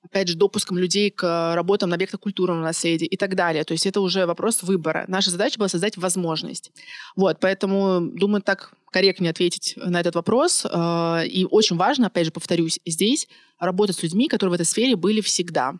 опять 0.01 0.27
же, 0.27 0.37
допуском 0.37 0.77
людей 0.77 1.09
к 1.09 1.55
работам 1.55 1.89
на 1.89 1.95
объектах 1.95 2.19
культурного 2.19 2.61
наследия 2.61 3.05
и 3.05 3.17
так 3.17 3.35
далее. 3.35 3.63
То 3.63 3.73
есть 3.73 3.85
это 3.85 4.01
уже 4.01 4.25
вопрос 4.25 4.63
выбора. 4.63 5.05
Наша 5.07 5.29
задача 5.31 5.57
была 5.57 5.69
создать 5.69 5.97
возможность. 5.97 6.71
Вот, 7.15 7.39
поэтому, 7.39 8.01
думаю, 8.01 8.41
так 8.41 8.73
корректнее 8.91 9.31
ответить 9.31 9.73
на 9.77 9.99
этот 9.99 10.15
вопрос. 10.15 10.65
Э, 10.65 11.25
и 11.25 11.45
очень 11.45 11.77
важно, 11.77 12.07
опять 12.07 12.25
же, 12.25 12.31
повторюсь, 12.31 12.79
здесь 12.85 13.27
работать 13.59 13.95
с 13.95 14.03
людьми, 14.03 14.27
которые 14.27 14.51
в 14.51 14.55
этой 14.55 14.65
сфере 14.65 14.95
были 14.95 15.21
всегда. 15.21 15.75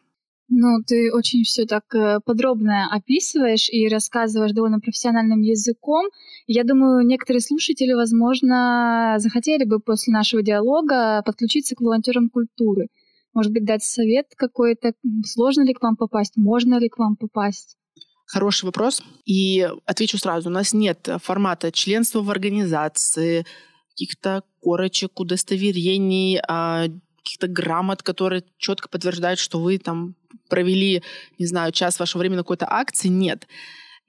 Ну, 0.53 0.83
ты 0.85 1.13
очень 1.13 1.43
все 1.43 1.65
так 1.65 1.83
э, 1.95 2.19
подробно 2.25 2.89
описываешь 2.91 3.69
и 3.69 3.87
рассказываешь 3.87 4.51
довольно 4.51 4.81
профессиональным 4.81 5.39
языком. 5.41 6.07
Я 6.45 6.65
думаю, 6.65 7.05
некоторые 7.05 7.39
слушатели, 7.39 7.93
возможно, 7.93 9.15
захотели 9.19 9.63
бы 9.63 9.79
после 9.79 10.11
нашего 10.11 10.43
диалога 10.43 11.23
подключиться 11.25 11.75
к 11.75 11.79
волонтерам 11.79 12.29
культуры. 12.29 12.87
Может 13.33 13.51
быть, 13.51 13.65
дать 13.65 13.83
совет 13.83 14.27
какой-то? 14.35 14.93
Сложно 15.25 15.63
ли 15.63 15.73
к 15.73 15.81
вам 15.81 15.95
попасть? 15.95 16.33
Можно 16.35 16.79
ли 16.79 16.89
к 16.89 16.97
вам 16.97 17.15
попасть? 17.15 17.77
Хороший 18.25 18.65
вопрос. 18.65 19.03
И 19.25 19.69
отвечу 19.85 20.17
сразу. 20.17 20.49
У 20.49 20.51
нас 20.51 20.73
нет 20.73 21.07
формата 21.21 21.71
членства 21.71 22.21
в 22.21 22.29
организации, 22.29 23.45
каких-то 23.89 24.43
корочек, 24.61 25.19
удостоверений, 25.19 26.39
а, 26.47 26.87
каких-то 27.17 27.47
грамот, 27.47 28.03
которые 28.03 28.43
четко 28.57 28.89
подтверждают, 28.89 29.39
что 29.39 29.59
вы 29.59 29.77
там 29.77 30.15
провели, 30.49 31.03
не 31.39 31.45
знаю, 31.45 31.71
час 31.71 31.99
вашего 31.99 32.19
времени 32.19 32.37
на 32.37 32.43
какой-то 32.43 32.67
акции. 32.69 33.07
Нет. 33.09 33.47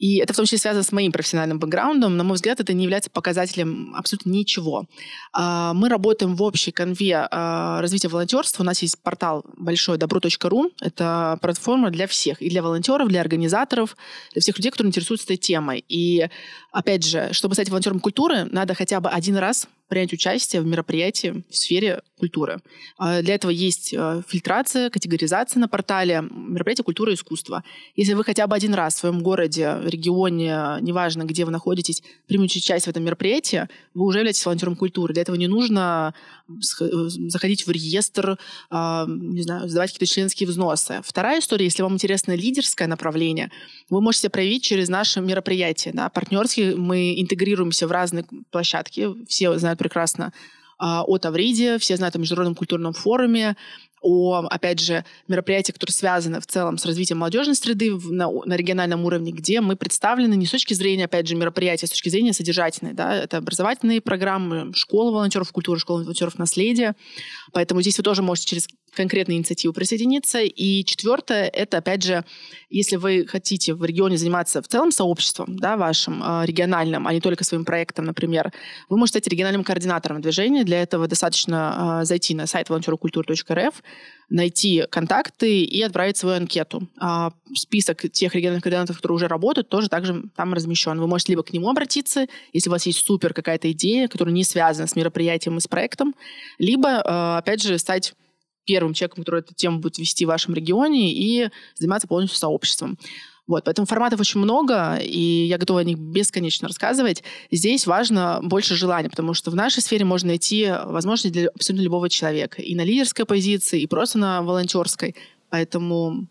И 0.03 0.17
это 0.17 0.33
в 0.33 0.37
том 0.37 0.47
числе 0.47 0.59
связано 0.59 0.83
с 0.83 0.91
моим 0.91 1.13
профессиональным 1.13 1.61
бэкграундом. 1.61 2.17
На 2.17 2.25
мой 2.25 2.35
взгляд, 2.35 2.59
это 2.59 2.73
не 2.73 2.83
является 2.83 3.09
показателем 3.09 3.95
абсолютно 3.95 4.31
ничего. 4.31 4.87
А, 5.33 5.75
мы 5.75 5.89
работаем 5.89 6.35
в 6.35 6.43
общей 6.43 6.73
конве 6.73 7.29
а, 7.31 7.81
развития 7.81 8.09
волонтерства. 8.09 8.65
У 8.65 8.67
нас 8.67 8.83
есть 8.83 9.01
портал 9.01 9.45
большой 9.57 9.99
добро.ру. 9.99 10.73
Это 10.81 11.39
платформа 11.41 11.91
для 11.91 12.09
всех. 12.09 12.43
И 12.43 12.51
для 12.51 12.65
волонтеров, 12.65 13.07
для 13.09 13.21
организаторов, 13.21 13.97
для 14.33 14.41
всех 14.41 14.59
людей, 14.59 14.73
которые 14.73 14.89
интересуются 14.89 15.27
этой 15.27 15.37
темой. 15.37 15.85
И, 15.89 16.27
опять 16.73 17.05
же, 17.05 17.29
чтобы 17.31 17.55
стать 17.55 17.69
волонтером 17.69 18.01
культуры, 18.01 18.49
надо 18.51 18.75
хотя 18.75 19.01
бы 19.01 19.09
один 19.09 19.37
раз 19.37 19.69
принять 19.93 20.15
участие 20.15 20.63
в 20.63 20.67
мероприятии 20.67 21.45
в 21.51 21.55
сфере 21.55 22.01
культуры. 22.17 22.63
А, 22.97 23.21
для 23.21 23.35
этого 23.35 23.51
есть 23.51 23.93
э, 23.93 24.23
фильтрация, 24.27 24.89
категоризация 24.89 25.61
на 25.61 25.69
портале 25.69 26.25
мероприятия 26.31 26.83
культуры 26.83 27.13
и 27.13 27.15
искусства. 27.15 27.63
Если 27.95 28.15
вы 28.15 28.25
хотя 28.25 28.47
бы 28.47 28.57
один 28.57 28.73
раз 28.73 28.95
в 28.95 28.99
своем 28.99 29.23
городе, 29.23 29.77
регионе, 29.85 30.79
неважно, 30.81 31.25
где 31.25 31.45
вы 31.45 31.51
находитесь, 31.51 32.03
примете 32.27 32.59
участие 32.59 32.81
в 32.81 32.89
этом 32.89 33.05
мероприятии, 33.05 33.69
вы 33.93 34.07
уже 34.07 34.21
являетесь 34.21 34.47
волонтером 34.47 34.77
культуры. 34.77 35.13
Для 35.13 35.23
этого 35.23 35.37
не 35.37 35.47
нужно 35.47 36.15
э, 36.49 36.53
заходить 37.29 37.67
в 37.67 37.71
реестр, 37.71 38.39
а, 38.71 39.05
не 39.07 39.43
знаю, 39.43 39.69
сдавать 39.69 39.93
какие-то 39.93 40.15
членские 40.15 40.49
взносы. 40.49 41.03
Вторая 41.05 41.41
история, 41.41 41.67
если 41.67 41.83
вам 41.83 41.95
интересно 41.95 42.35
лидерское 42.35 42.89
направление, 42.89 43.51
вы 43.91 44.01
можете 44.01 44.31
проявить 44.31 44.63
через 44.63 44.89
наши 44.89 45.21
мероприятия. 45.21 45.91
Да, 45.93 46.09
партнерские 46.09 46.77
мы 46.77 47.21
интегрируемся 47.21 47.87
в 47.87 47.91
разные 47.91 48.25
площадки. 48.51 49.09
Все 49.27 49.59
знают 49.59 49.82
прекрасно 49.83 50.33
а, 50.79 51.03
о 51.05 51.19
Тавриде, 51.19 51.79
все 51.79 51.97
знают 51.97 52.17
о 52.17 52.19
Международном 52.19 52.55
культурном 52.55 52.93
форуме, 52.93 53.57
о, 54.01 54.45
опять 54.51 54.81
же, 54.81 55.05
мероприятиях, 55.29 55.75
которые 55.75 55.95
связаны 55.95 56.41
в 56.41 56.47
целом 56.47 56.77
с 56.77 56.85
развитием 56.85 57.19
молодежной 57.19 57.55
среды 57.55 57.93
на, 57.93 58.29
на 58.29 58.57
региональном 58.57 59.05
уровне, 59.05 59.31
где 59.31 59.61
мы 59.61 59.77
представлены 59.77 60.35
не 60.35 60.47
с 60.47 60.51
точки 60.51 60.75
зрения, 60.75 61.05
опять 61.05 61.29
же, 61.29 61.37
мероприятия, 61.37 61.87
а 61.87 61.89
с 61.89 61.91
точки 61.91 62.09
зрения 62.09 62.33
содержательной. 62.33 62.95
Да? 62.95 63.15
Это 63.15 63.37
образовательные 63.37 64.01
программы, 64.01 64.73
школа 64.75 65.13
волонтеров 65.13 65.53
культуры, 65.53 65.79
школа 65.79 66.03
волонтеров 66.03 66.37
наследия. 66.39 66.97
Поэтому 67.53 67.81
здесь 67.81 67.97
вы 67.99 68.03
тоже 68.03 68.23
можете 68.23 68.49
через 68.49 68.69
конкретные 68.95 69.39
инициативы 69.39 69.73
присоединиться. 69.75 70.41
И 70.41 70.85
четвертое, 70.85 71.47
это, 71.49 71.79
опять 71.79 72.03
же, 72.03 72.25
если 72.71 72.97
вы 72.97 73.27
хотите 73.27 73.75
в 73.75 73.85
регионе 73.85 74.17
заниматься 74.17 74.63
в 74.63 74.69
целом 74.69 74.91
сообществом, 74.91 75.57
да, 75.57 75.77
вашим 75.77 76.23
э, 76.23 76.47
региональным, 76.47 77.07
а 77.07 77.13
не 77.13 77.21
только 77.21 77.45
своим 77.45 77.65
проектом, 77.65 78.05
например, 78.05 78.53
вы 78.89 78.99
можете 78.99 79.19
стать 79.19 79.33
региональным 79.33 79.65
координатором 79.65 80.21
движения. 80.21 80.65
Для 80.65 80.83
этого 80.83 81.07
достаточно 81.09 82.01
э, 82.03 82.05
зайти 82.05 82.35
на 82.35 82.47
сайт 82.47 82.69
волонтерокультур.рф, 82.69 83.83
найти 84.29 84.85
контакты 84.91 85.63
и 85.63 85.83
отправить 85.83 86.17
свою 86.17 86.37
анкету. 86.37 86.89
А 86.99 87.33
список 87.55 88.11
тех 88.11 88.35
региональных 88.35 88.63
координаторов, 88.63 88.97
которые 88.99 89.17
уже 89.17 89.29
работают, 89.29 89.69
тоже 89.69 89.89
также 89.89 90.23
там 90.37 90.55
размещен. 90.55 90.99
Вы 90.99 91.07
можете 91.07 91.33
либо 91.33 91.43
к 91.43 91.53
нему 91.53 91.69
обратиться, 91.69 92.27
если 92.53 92.69
у 92.69 92.73
вас 92.73 92.87
есть 92.87 93.05
супер 93.05 93.35
какая-то 93.35 93.71
идея, 93.73 94.09
которая 94.09 94.35
не 94.35 94.45
связана 94.45 94.87
с 94.87 94.97
мероприятием 94.97 95.59
и 95.59 95.61
с 95.61 95.69
проектом, 95.69 96.15
либо, 96.59 96.89
э, 96.89 97.39
опять 97.39 97.63
же, 97.63 97.79
стать 97.79 98.15
первым 98.65 98.95
человеком, 98.95 99.25
который 99.25 99.41
эту 99.41 99.55
тему 99.55 99.81
будет 99.81 99.99
вести 99.99 100.25
в 100.25 100.29
вашем 100.29 100.55
регионе 100.55 101.13
и 101.13 101.51
заниматься 101.77 102.09
полностью 102.09 102.39
сообществом. 102.39 102.99
Вот, 103.49 103.65
поэтому 103.65 103.87
форматов 103.87 104.21
очень 104.21 104.41
много, 104.41 104.97
и 104.97 105.47
я 105.47 105.59
готова 105.59 105.81
о 105.81 105.85
них 105.85 105.99
бесконечно 105.99 106.69
рассказывать. 106.69 107.25
Здесь 107.51 107.87
важно 107.87 108.41
больше 108.43 108.77
желания, 108.77 109.11
потому 109.11 109.35
что 109.35 109.51
в 109.51 109.57
нашей 109.57 109.83
сфере 109.83 110.05
можно 110.05 110.29
найти 110.29 110.73
возможности 110.87 111.29
для 111.33 111.49
абсолютно 111.49 111.83
любого 111.83 112.09
человека. 112.09 112.63
И 112.63 112.75
на 112.77 112.85
лидерской 112.85 113.27
позиции, 113.27 113.81
и 113.81 113.87
просто 113.89 114.19
на 114.19 114.43
волонтерской. 114.43 115.17
Поэтому 115.51 116.29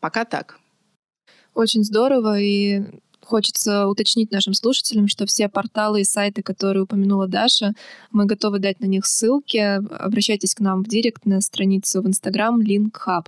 пока 0.00 0.24
так. 0.24 0.58
Очень 1.54 1.84
здорово, 1.84 2.40
и 2.40 2.84
Хочется 3.30 3.86
уточнить 3.86 4.32
нашим 4.32 4.54
слушателям, 4.54 5.06
что 5.06 5.24
все 5.24 5.48
порталы 5.48 6.00
и 6.00 6.04
сайты, 6.04 6.42
которые 6.42 6.82
упомянула 6.82 7.28
Даша, 7.28 7.74
мы 8.10 8.26
готовы 8.26 8.58
дать 8.58 8.80
на 8.80 8.86
них 8.86 9.06
ссылки. 9.06 9.56
Обращайтесь 9.56 10.52
к 10.52 10.58
нам 10.58 10.82
в 10.82 10.88
директ 10.88 11.26
на 11.26 11.40
страницу 11.40 12.02
в 12.02 12.08
Инстаграм 12.08 12.60
Link 12.60 12.90
Hub. 13.06 13.26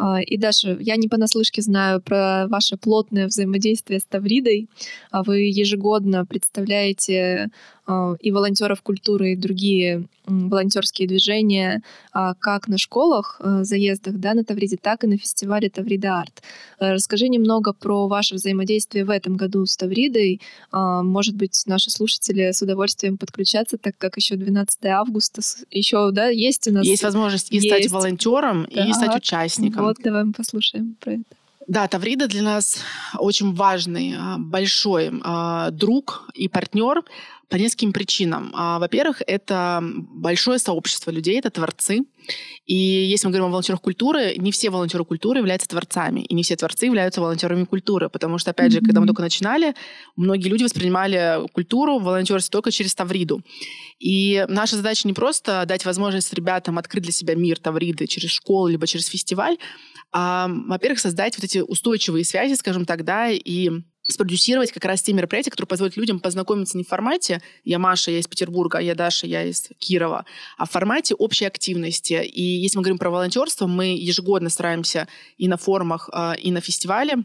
А, 0.00 0.20
и 0.20 0.36
Даша, 0.38 0.78
я 0.80 0.96
не 0.96 1.08
понаслышке 1.08 1.60
знаю 1.62 2.00
про 2.00 2.46
ваше 2.48 2.76
плотное 2.76 3.26
взаимодействие 3.26 4.00
с 4.00 4.04
Тавридой. 4.04 4.68
А 5.10 5.22
вы 5.22 5.40
ежегодно 5.40 6.24
представляете 6.24 7.50
а, 7.86 8.14
и 8.20 8.30
волонтеров 8.30 8.80
культуры, 8.82 9.32
и 9.32 9.36
другие 9.36 10.06
волонтерские 10.26 11.08
движения 11.08 11.82
как 12.12 12.68
на 12.68 12.78
школах, 12.78 13.40
заездах 13.62 14.14
да, 14.14 14.34
на 14.34 14.44
Тавриде, 14.44 14.76
так 14.76 15.02
и 15.02 15.06
на 15.06 15.16
фестивале 15.16 15.70
Таврида 15.70 16.20
Арт. 16.20 16.42
Расскажи 16.78 17.28
немного 17.28 17.72
про 17.72 18.06
ваше 18.06 18.36
взаимодействие 18.36 19.04
в 19.04 19.10
этом 19.10 19.36
году 19.36 19.66
с 19.66 19.76
Тавридой. 19.76 20.40
Может 20.72 21.34
быть, 21.34 21.62
наши 21.66 21.90
слушатели 21.90 22.52
с 22.52 22.62
удовольствием 22.62 23.16
подключатся, 23.16 23.76
так 23.76 23.96
как 23.98 24.16
еще 24.16 24.36
12 24.36 24.84
августа 24.86 25.42
еще 25.70 26.10
да, 26.12 26.28
есть 26.28 26.68
у 26.68 26.72
нас... 26.72 26.86
Есть 26.86 27.02
возможность 27.02 27.50
и 27.50 27.56
есть. 27.56 27.66
стать 27.66 27.90
волонтером, 27.90 28.68
да. 28.72 28.86
и 28.86 28.92
стать 28.92 29.16
участником. 29.16 29.39
Вот, 29.82 29.96
давай 30.02 30.24
мы 30.24 30.32
послушаем 30.32 30.96
про 31.00 31.12
это. 31.12 31.24
Да, 31.68 31.86
Таврида 31.86 32.26
для 32.26 32.42
нас 32.42 32.82
очень 33.18 33.54
важный, 33.54 34.16
а, 34.18 34.38
большой 34.38 35.12
а, 35.22 35.70
друг 35.70 36.28
и 36.34 36.48
партнер 36.48 37.02
по 37.50 37.56
нескольким 37.56 37.92
причинам. 37.92 38.52
А, 38.54 38.78
во-первых, 38.78 39.22
это 39.26 39.80
большое 39.82 40.58
сообщество 40.60 41.10
людей, 41.10 41.38
это 41.38 41.50
творцы. 41.50 42.04
И 42.64 42.74
если 42.74 43.26
мы 43.26 43.32
говорим 43.32 43.46
о 43.46 43.50
волонтерах 43.50 43.80
культуры, 43.80 44.36
не 44.36 44.52
все 44.52 44.70
волонтеры 44.70 45.04
культуры 45.04 45.40
являются 45.40 45.68
творцами, 45.68 46.20
и 46.20 46.34
не 46.34 46.44
все 46.44 46.54
творцы 46.54 46.86
являются 46.86 47.20
волонтерами 47.20 47.64
культуры, 47.64 48.08
потому 48.08 48.38
что, 48.38 48.52
опять 48.52 48.72
же, 48.72 48.80
когда 48.80 49.00
мы 49.00 49.06
только 49.06 49.22
начинали, 49.22 49.74
многие 50.14 50.48
люди 50.48 50.62
воспринимали 50.62 51.48
культуру, 51.52 51.98
волонтерство 51.98 52.52
только 52.52 52.70
через 52.70 52.94
Тавриду. 52.94 53.42
И 53.98 54.46
наша 54.48 54.76
задача 54.76 55.08
не 55.08 55.12
просто 55.12 55.64
дать 55.66 55.84
возможность 55.84 56.32
ребятам 56.32 56.78
открыть 56.78 57.02
для 57.02 57.12
себя 57.12 57.34
мир 57.34 57.58
Тавриды 57.58 58.06
через 58.06 58.30
школу, 58.30 58.68
либо 58.68 58.86
через 58.86 59.06
фестиваль, 59.06 59.58
а, 60.12 60.48
во-первых, 60.48 61.00
создать 61.00 61.36
вот 61.36 61.44
эти 61.44 61.58
устойчивые 61.58 62.24
связи, 62.24 62.54
скажем 62.54 62.84
так, 62.84 63.04
да, 63.04 63.28
и 63.28 63.70
спродюсировать 64.10 64.72
как 64.72 64.84
раз 64.84 65.02
те 65.02 65.12
мероприятия, 65.12 65.50
которые 65.50 65.68
позволят 65.68 65.96
людям 65.96 66.20
познакомиться 66.20 66.76
не 66.76 66.84
в 66.84 66.88
формате 66.88 67.42
«я 67.64 67.78
Маша, 67.78 68.10
я 68.10 68.18
из 68.18 68.26
Петербурга, 68.26 68.78
а 68.78 68.82
я 68.82 68.94
Даша, 68.94 69.26
я 69.26 69.44
из 69.44 69.68
Кирова», 69.78 70.24
а 70.58 70.66
в 70.66 70.70
формате 70.70 71.14
общей 71.14 71.44
активности. 71.44 72.22
И 72.22 72.42
если 72.42 72.78
мы 72.78 72.82
говорим 72.82 72.98
про 72.98 73.10
волонтерство, 73.10 73.66
мы 73.66 73.96
ежегодно 73.96 74.50
стараемся 74.50 75.08
и 75.38 75.48
на 75.48 75.56
форумах, 75.56 76.08
а, 76.12 76.34
и 76.34 76.50
на 76.50 76.60
фестивале 76.60 77.24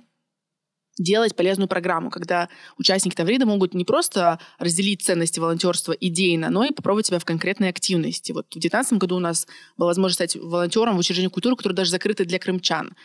делать 0.98 1.36
полезную 1.36 1.68
программу, 1.68 2.10
когда 2.10 2.50
участники 2.78 3.16
Таврида 3.16 3.46
могут 3.46 3.74
не 3.74 3.86
просто 3.86 4.40
разделить 4.60 5.04
ценности 5.04 5.40
волонтерства 5.40 5.92
идейно, 5.92 6.50
но 6.50 6.64
и 6.64 6.74
попробовать 6.74 7.08
себя 7.08 7.20
в 7.20 7.26
конкретной 7.26 7.70
активности. 7.70 8.32
Вот 8.32 8.46
в 8.48 8.52
2019 8.52 8.94
году 8.94 9.18
у 9.18 9.20
нас 9.20 9.48
была 9.78 9.88
возможность 9.88 10.16
стать 10.16 10.36
волонтером 10.36 10.96
в 10.96 11.00
учреждении 11.00 11.30
культуры, 11.30 11.56
которое 11.56 11.76
даже 11.76 11.92
закрыто 11.92 12.26
для 12.26 12.40
крымчан. 12.40 12.96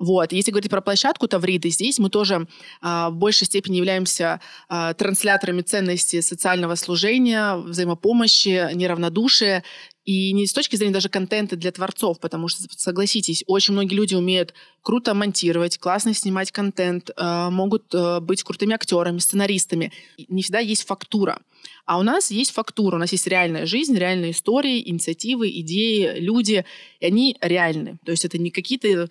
Вот. 0.00 0.32
Если 0.32 0.50
говорить 0.50 0.70
про 0.70 0.80
площадку 0.80 1.28
Тавриды, 1.28 1.68
здесь 1.68 1.98
мы 1.98 2.08
тоже 2.08 2.48
а, 2.80 3.10
в 3.10 3.16
большей 3.16 3.46
степени 3.46 3.76
являемся 3.76 4.40
а, 4.66 4.94
трансляторами 4.94 5.60
ценностей 5.60 6.22
социального 6.22 6.74
служения, 6.74 7.56
взаимопомощи, 7.56 8.74
неравнодушия 8.74 9.62
И 10.06 10.32
не 10.32 10.46
с 10.46 10.54
точки 10.54 10.76
зрения 10.76 10.94
даже 10.94 11.10
контента 11.10 11.54
для 11.54 11.70
творцов, 11.70 12.18
потому 12.18 12.48
что, 12.48 12.62
согласитесь, 12.78 13.44
очень 13.46 13.74
многие 13.74 13.94
люди 13.94 14.14
умеют 14.14 14.54
круто 14.80 15.12
монтировать, 15.12 15.76
классно 15.76 16.14
снимать 16.14 16.50
контент, 16.50 17.10
э, 17.14 17.48
могут 17.50 17.94
э, 17.94 18.20
быть 18.20 18.42
крутыми 18.42 18.74
актерами, 18.74 19.18
сценаристами. 19.18 19.92
Не 20.28 20.42
всегда 20.42 20.60
есть 20.60 20.86
фактура. 20.86 21.42
А 21.84 21.98
у 21.98 22.02
нас 22.02 22.30
есть 22.30 22.52
фактура, 22.52 22.96
у 22.96 22.98
нас 22.98 23.12
есть 23.12 23.26
реальная 23.26 23.66
жизнь, 23.66 23.94
реальные 23.94 24.30
истории, 24.30 24.88
инициативы, 24.88 25.50
идеи, 25.60 26.18
люди, 26.18 26.64
и 27.00 27.06
они 27.06 27.36
реальны. 27.42 27.98
То 28.06 28.12
есть 28.12 28.24
это 28.24 28.38
не 28.38 28.50
какие-то 28.50 29.10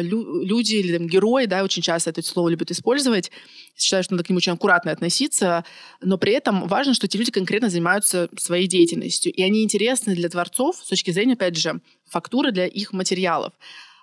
люди 0.00 0.74
или 0.74 0.96
там, 0.96 1.06
герои, 1.06 1.46
да, 1.46 1.64
очень 1.64 1.82
часто 1.82 2.10
это 2.10 2.22
слово 2.22 2.48
любят 2.48 2.70
использовать. 2.70 3.30
Считаю, 3.76 4.04
что 4.04 4.14
надо 4.14 4.24
к 4.24 4.28
ним 4.28 4.36
очень 4.36 4.52
аккуратно 4.52 4.92
относиться, 4.92 5.64
но 6.00 6.18
при 6.18 6.32
этом 6.32 6.68
важно, 6.68 6.94
что 6.94 7.06
эти 7.06 7.16
люди 7.16 7.30
конкретно 7.30 7.70
занимаются 7.70 8.28
своей 8.38 8.66
деятельностью, 8.66 9.32
и 9.32 9.42
они 9.42 9.64
интересны 9.64 10.14
для 10.14 10.28
творцов 10.28 10.76
с 10.76 10.88
точки 10.88 11.10
зрения, 11.10 11.34
опять 11.34 11.56
же, 11.56 11.80
фактуры 12.06 12.52
для 12.52 12.66
их 12.66 12.92
материалов 12.92 13.52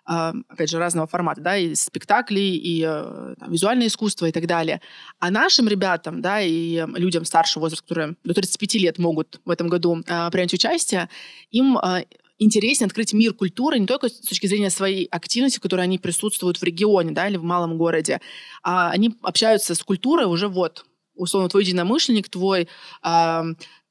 а, 0.03 0.33
опять 0.49 0.69
же, 0.69 0.79
разного 0.79 1.07
формата, 1.07 1.41
да, 1.41 1.57
и 1.57 1.75
спектакли, 1.75 2.39
и 2.39 2.83
э, 2.85 3.35
там, 3.39 3.51
визуальное 3.51 3.87
искусство 3.87 4.25
и 4.25 4.31
так 4.31 4.47
далее. 4.47 4.81
А 5.19 5.29
нашим 5.29 5.67
ребятам, 5.67 6.21
да, 6.21 6.41
и 6.41 6.83
людям 6.95 7.23
старшего 7.23 7.63
возраста, 7.63 7.83
которые 7.87 8.15
до 8.23 8.33
35 8.33 8.75
лет 8.75 8.97
могут 8.97 9.39
в 9.45 9.49
этом 9.49 9.67
году 9.67 10.01
э, 10.05 10.31
принять 10.31 10.53
участие, 10.53 11.07
им 11.51 11.77
э, 11.77 12.05
интереснее 12.41 12.87
открыть 12.87 13.13
мир 13.13 13.33
культуры 13.33 13.77
не 13.79 13.85
только 13.85 14.09
с 14.09 14.13
точки 14.13 14.47
зрения 14.47 14.69
своей 14.69 15.05
активности, 15.05 15.59
в 15.59 15.61
которой 15.61 15.81
они 15.81 15.99
присутствуют 15.99 16.57
в 16.57 16.63
регионе 16.63 17.11
да, 17.11 17.27
или 17.27 17.37
в 17.37 17.43
малом 17.43 17.77
городе, 17.77 18.19
а 18.63 18.89
они 18.89 19.15
общаются 19.21 19.75
с 19.75 19.83
культурой 19.83 20.25
уже 20.25 20.47
вот 20.47 20.85
условно, 21.15 21.49
твой 21.49 21.63
единомышленник, 21.63 22.29
твой 22.29 22.67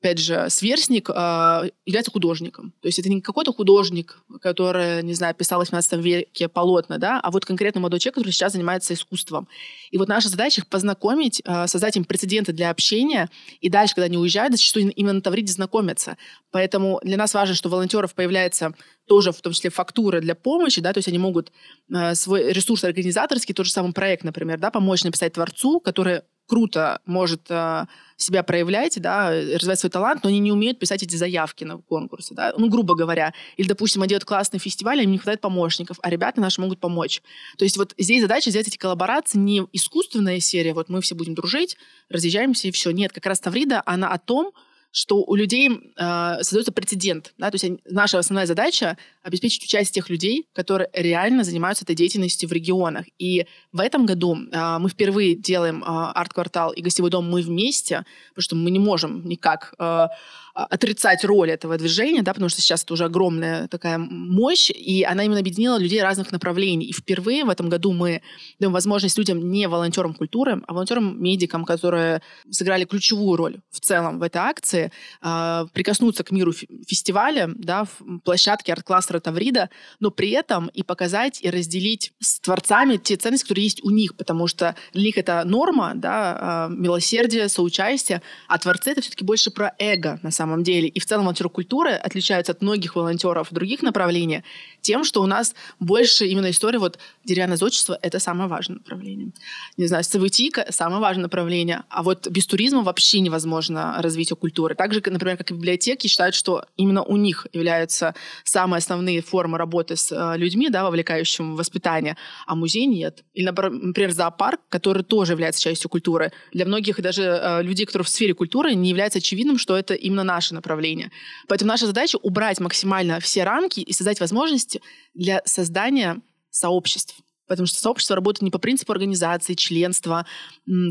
опять 0.01 0.18
же, 0.18 0.47
сверстник 0.49 1.11
э, 1.11 1.71
является 1.85 2.11
художником. 2.11 2.73
То 2.81 2.89
есть 2.89 2.99
это 2.99 3.11
не 3.11 3.21
какой-то 3.21 3.53
художник, 3.53 4.23
который, 4.41 5.03
не 5.03 5.12
знаю, 5.12 5.35
писал 5.35 5.59
в 5.59 5.62
18 5.62 5.93
веке 6.03 6.49
полотна, 6.49 6.97
да, 6.97 7.21
а 7.21 7.31
вот 7.31 7.45
конкретно 7.45 7.83
молодой 7.83 8.01
человек, 8.01 8.14
который 8.14 8.33
сейчас 8.33 8.53
занимается 8.53 8.95
искусством. 8.95 9.47
И 9.91 9.99
вот 9.99 10.09
наша 10.09 10.31
задача 10.31 10.62
их 10.62 10.68
познакомить, 10.68 11.43
э, 11.45 11.66
создать 11.66 11.97
им 11.97 12.05
прецеденты 12.05 12.53
для 12.53 12.71
общения, 12.71 13.29
и 13.61 13.68
дальше, 13.68 13.95
когда 13.95 14.07
они 14.07 14.16
уезжают, 14.16 14.55
зачастую 14.55 14.91
именно 14.93 15.14
на 15.14 15.21
Тавриде 15.21 15.53
знакомятся. 15.53 16.16
Поэтому 16.51 16.99
для 17.03 17.18
нас 17.18 17.35
важно, 17.35 17.55
что 17.55 17.68
волонтеров 17.68 18.14
появляется 18.14 18.73
тоже 19.07 19.33
в 19.33 19.41
том 19.43 19.53
числе 19.53 19.68
фактура 19.68 20.21
для 20.21 20.35
помощи, 20.35 20.81
да, 20.81 20.95
то 20.95 20.99
есть 20.99 21.09
они 21.09 21.18
могут 21.18 21.53
э, 21.93 22.14
свой 22.14 22.53
ресурс 22.53 22.85
организаторский, 22.85 23.55
тот 23.55 23.66
же 23.66 23.73
самый 23.73 23.93
проект, 23.93 24.25
например, 24.25 24.59
да, 24.59 24.71
помочь 24.71 25.05
написать 25.05 25.35
творцу, 25.35 25.81
который 25.81 26.23
круто 26.51 27.01
может 27.07 27.42
э, 27.48 27.86
себя 28.16 28.42
проявлять, 28.42 29.01
да, 29.01 29.30
развивать 29.30 29.78
свой 29.78 29.90
талант, 29.90 30.24
но 30.24 30.28
они 30.28 30.40
не 30.40 30.51
умеют 30.51 30.80
писать 30.80 31.05
эти 31.05 31.14
заявки 31.14 31.62
на 31.62 31.78
конкурсы, 31.78 32.34
да, 32.34 32.53
ну, 32.59 32.68
грубо 32.68 32.96
говоря. 32.96 33.32
Или, 33.57 33.68
допустим, 33.68 34.03
они 34.03 34.09
делают 34.09 34.24
классный 34.24 34.59
фестиваль, 34.59 35.01
им 35.01 35.12
не 35.12 35.18
хватает 35.18 35.40
помощников, 35.40 35.98
а 36.03 36.11
ребята 36.11 36.40
наши 36.40 36.61
могут 36.61 36.80
помочь. 36.80 37.22
То 37.57 37.64
есть 37.64 37.76
вот 37.76 37.94
здесь 37.96 38.20
задача 38.20 38.51
сделать 38.51 38.66
эти 38.66 38.76
коллаборации 38.76 39.38
не 39.38 39.62
искусственная 39.72 40.40
серия, 40.40 40.74
вот 40.74 40.88
мы 40.88 41.01
все 41.01 41.14
будем 41.14 41.36
дружить, 41.36 41.76
разъезжаемся 42.09 42.66
и 42.66 42.72
все. 42.72 42.90
Нет, 42.90 43.12
как 43.12 43.26
раз 43.26 43.38
Таврида, 43.38 43.80
она 43.86 44.12
о 44.12 44.18
том, 44.18 44.51
что 44.93 45.22
у 45.24 45.34
людей 45.34 45.70
э, 45.97 46.36
создается 46.43 46.72
прецедент. 46.72 47.32
Да? 47.38 47.51
То 47.51 47.57
есть 47.57 47.80
наша 47.84 48.18
основная 48.18 48.47
задача— 48.47 48.97
обеспечить 49.22 49.64
участие 49.64 50.03
тех 50.03 50.11
людей, 50.11 50.47
которые 50.53 50.88
реально 50.93 51.45
занимаются 51.45 51.84
этой 51.84 51.95
деятельностью 51.95 52.49
в 52.49 52.53
регионах. 52.53 53.07
И 53.18 53.47
в 53.72 53.80
этом 53.80 54.07
году 54.07 54.36
э, 54.36 54.78
мы 54.78 54.88
впервые 54.88 55.34
делаем 55.34 55.82
э, 55.82 55.86
арт-квартал 55.86 56.72
и 56.72 56.82
гостевой 56.82 57.11
дом 57.11 57.30
мы 57.30 57.43
вместе, 57.43 58.05
потому 58.30 58.43
что 58.43 58.57
мы 58.57 58.70
не 58.70 58.78
можем 58.78 59.24
никак 59.26 59.74
э, 59.78 60.07
отрицать 60.55 61.24
роль 61.24 61.51
этого 61.51 61.76
движения, 61.78 62.22
да, 62.22 62.32
потому 62.32 62.48
что 62.48 62.61
сейчас 62.61 62.82
это 62.82 62.94
уже 62.94 63.05
огромная 63.05 63.68
такая 63.68 63.98
мощь, 63.98 64.70
и 64.70 65.05
она 65.05 65.24
именно 65.24 65.40
объединила 65.40 65.78
людей 65.78 66.03
разных 66.03 66.32
направлений. 66.32 66.86
И 66.86 66.92
впервые 66.92 67.44
в 67.44 67.51
этом 67.51 67.68
году 67.68 67.92
мы 67.92 68.22
даем 68.59 68.72
возможность 68.72 69.16
людям 69.18 69.51
не 69.51 69.68
волонтерам 69.68 70.14
культуры, 70.14 70.62
а 70.66 70.72
волонтерам-медикам, 70.72 71.64
которые 71.64 72.22
сыграли 72.51 72.84
ключевую 72.84 73.36
роль 73.36 73.61
в 73.70 73.80
целом 73.80 74.18
в 74.18 74.22
этой 74.22 74.38
акции, 74.38 74.92
э, 75.22 75.66
прикоснуться 75.72 76.24
к 76.24 76.30
миру 76.30 76.53
фестиваля, 76.53 77.51
да, 77.55 77.84
в 77.84 78.18
площадке 78.24 78.72
арт-кластера 78.72 79.20
Таврида, 79.20 79.70
но 80.01 80.11
при 80.11 80.30
этом 80.30 80.68
и 80.68 80.82
показать, 80.82 81.40
и 81.42 81.51
разделить 81.51 82.12
с 82.18 82.40
творцами 82.40 82.96
те 82.96 83.16
ценности, 83.16 83.44
которые 83.44 83.64
есть 83.64 83.84
у 83.84 83.90
них, 83.90 84.16
потому 84.16 84.46
что 84.46 84.74
для 84.92 85.03
них 85.05 85.18
это 85.18 85.44
норма, 85.44 85.92
да, 85.94 86.68
э, 86.70 86.74
милосердие, 86.74 87.48
соучастие, 87.48 88.22
а 88.48 88.59
творцы— 88.59 88.90
это 88.92 89.03
все-таки 89.03 89.24
больше 89.24 89.51
про 89.51 89.74
эго, 89.78 90.18
на 90.22 90.30
самом 90.30 90.39
самом 90.41 90.62
деле. 90.62 90.88
И 90.88 91.01
в 91.01 91.07
целом 91.07 91.24
волонтеры 91.24 91.93
отличаются 91.93 92.53
от 92.53 92.62
многих 92.62 92.97
волонтеров 92.97 93.49
других 93.51 93.82
направлениях 93.82 94.43
тем, 94.80 95.05
что 95.05 95.22
у 95.22 95.26
нас 95.26 95.55
больше 95.78 96.26
именно 96.26 96.51
история 96.51 96.78
вот 96.78 96.99
деревянное 97.24 97.57
зодчество— 97.57 97.99
это 98.03 98.18
самое 98.18 98.49
важное 98.49 98.76
направление. 98.76 99.32
Не 99.76 99.86
знаю, 99.86 100.05
СВТИКа— 100.05 100.66
самое 100.70 101.01
важное 101.01 101.24
направление. 101.24 101.82
А 101.91 102.03
вот 102.03 102.28
без 102.28 102.47
туризма 102.47 102.82
вообще 102.82 103.20
невозможно 103.20 103.97
развитие 103.99 104.36
культуры. 104.36 104.74
Так 104.74 104.95
же, 104.95 105.03
например, 105.05 105.36
как 105.36 105.51
и 105.51 105.55
библиотеки 105.55 106.07
считают, 106.07 106.34
что 106.34 106.64
именно 106.78 107.03
у 107.03 107.16
них 107.16 107.47
являются 107.53 108.14
самые 108.45 108.78
основные 108.78 109.20
формы 109.20 109.59
работы 109.59 109.97
с 109.97 110.11
э, 110.11 110.38
людьми, 110.38 110.70
да, 110.70 110.84
вовлекающим 110.84 111.55
в 111.55 111.59
воспитание, 111.59 112.16
а 112.47 112.55
музей 112.55 112.86
нет. 112.86 113.24
Или, 113.34 113.47
например, 113.47 114.12
зоопарк, 114.12 114.61
который 114.70 115.03
тоже 115.03 115.32
является 115.32 115.61
частью 115.61 115.91
культуры. 115.91 116.32
Для 116.53 116.64
многих 116.64 117.01
даже 117.03 117.22
э, 117.22 117.62
людей, 117.62 117.84
которые 117.84 118.05
в 118.05 118.09
сфере 118.09 118.32
культуры, 118.32 118.74
не 118.74 118.88
является 118.88 119.18
очевидным, 119.18 119.59
что 119.59 119.76
это 119.76 119.95
именно 119.95 120.24
наше 120.35 120.55
направление. 120.55 121.11
Поэтому 121.49 121.68
наша 121.68 121.87
задача— 121.87 122.16
убрать 122.22 122.61
максимально 122.61 123.20
все 123.20 123.45
рамки 123.45 123.81
и 123.81 123.93
создать 123.93 124.20
возможности 124.20 124.81
для 125.14 125.43
создания 125.45 126.20
сообществ. 126.51 127.16
Потому 127.47 127.66
что 127.66 127.81
сообщество 127.81 128.14
работает 128.14 128.43
не 128.43 128.51
по 128.53 128.59
принципу 128.59 128.93
организации, 128.93 129.55
членства, 129.55 130.24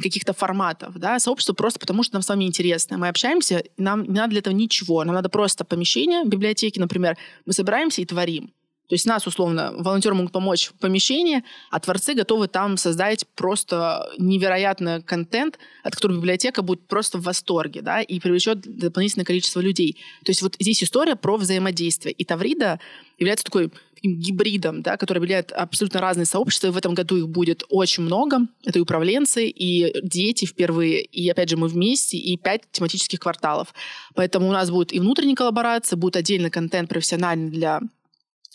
каких-то 0.02 0.34
форматов. 0.34 0.98
Да? 0.98 1.18
Сообщество 1.18 1.54
просто 1.54 1.80
потому, 1.80 2.04
что 2.04 2.16
нам 2.16 2.22
с 2.22 2.28
вами 2.28 2.44
интересно. 2.44 2.98
Мы 2.98 3.08
общаемся, 3.08 3.60
и 3.60 3.82
нам 3.82 4.04
не 4.04 4.20
надо 4.20 4.32
для 4.32 4.40
этого 4.40 4.54
ничего. 4.54 5.04
Нам 5.06 5.16
надо 5.16 5.30
просто 5.30 5.64
помещение, 5.64 6.26
библиотеки, 6.26 6.78
например. 6.78 7.18
Мы 7.46 7.54
собираемся 7.54 8.02
и 8.02 8.06
творим. 8.06 8.54
То 8.90 8.96
есть 8.96 9.06
нас, 9.06 9.28
условно, 9.28 9.72
волонтеры 9.78 10.16
могут 10.16 10.32
помочь 10.32 10.70
в 10.70 10.74
помещении, 10.74 11.44
а 11.70 11.80
творцы 11.80 12.16
готовы 12.16 12.48
там 12.48 12.76
создать 12.76 13.26
просто 13.36 14.10
невероятный 14.18 15.04
контент, 15.04 15.60
от 15.84 15.94
которого 15.96 16.18
библиотека 16.18 16.64
будет 16.64 16.88
просто 16.88 17.20
в 17.20 17.24
восторге, 17.24 17.82
да, 17.82 18.02
и 18.02 18.20
привлечет 18.20 18.62
дополнительное 18.62 19.26
количество 19.26 19.60
людей. 19.60 19.98
То 20.26 20.32
есть 20.32 20.42
вот 20.42 20.56
здесь 20.60 20.84
история 20.84 21.16
про 21.16 21.38
взаимодействие. 21.38 22.14
И 22.14 22.26
Таврида 22.26 22.80
является 23.20 23.46
такой 23.46 23.72
гибридом, 24.02 24.82
да, 24.82 24.98
который 24.98 25.20
объединяет 25.20 25.52
абсолютно 25.52 26.02
разные 26.02 26.26
сообщества. 26.26 26.68
И 26.68 26.72
в 26.72 26.78
этом 26.78 26.96
году 26.96 27.18
их 27.18 27.30
будет 27.30 27.64
очень 27.70 28.04
много. 28.04 28.40
Это 28.66 28.80
и 28.80 28.82
управленцы, 28.82 29.48
и 29.48 29.94
дети 30.02 30.46
впервые, 30.46 31.04
и, 31.04 31.30
опять 31.30 31.50
же, 31.50 31.58
мы 31.58 31.68
вместе, 31.68 32.18
и 32.18 32.38
пять 32.38 32.64
тематических 32.72 33.20
кварталов. 33.20 33.74
Поэтому 34.16 34.48
у 34.48 34.52
нас 34.52 34.72
будет 34.72 34.94
и 34.94 35.00
внутренняя 35.00 35.36
коллаборация, 35.36 35.98
будет 35.98 36.16
отдельный 36.16 36.50
контент 36.50 36.90
профессиональный 36.90 37.52
для 37.52 37.82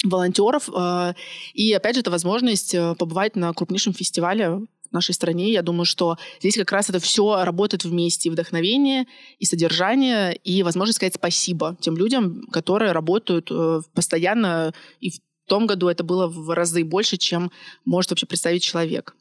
волонтеров. 0.02 0.68
Э, 0.74 1.14
и, 1.52 1.72
опять 1.72 1.94
же, 1.94 2.00
это 2.00 2.10
возможность 2.10 2.74
э, 2.74 2.94
побывать 2.98 3.36
на 3.36 3.52
крупнейшем 3.52 3.92
фестивале 3.92 4.60
нашей 4.94 5.14
стране. 5.14 5.52
Я 5.52 5.62
думаю, 5.62 5.84
что 5.84 6.16
здесь 6.40 6.56
как 6.56 6.72
раз 6.72 6.88
это 6.88 7.00
все 7.00 7.44
работает 7.44 7.84
вместе. 7.84 8.28
И 8.28 8.32
вдохновение, 8.32 9.06
и 9.38 9.44
содержание, 9.44 10.34
и 10.36 10.62
возможность 10.62 10.96
сказать 10.96 11.14
спасибо 11.14 11.76
тем 11.80 11.96
людям, 11.96 12.46
которые 12.52 12.92
работают 12.92 13.50
э, 13.50 13.80
постоянно. 13.92 14.72
И 15.00 15.10
в 15.10 15.20
том 15.46 15.66
году 15.66 15.88
это 15.88 16.04
было 16.04 16.26
в 16.26 16.54
разы 16.54 16.84
больше, 16.84 17.16
чем 17.18 17.50
может 17.84 18.10
вообще 18.10 18.26
представить 18.26 18.62
человек. 18.62 19.14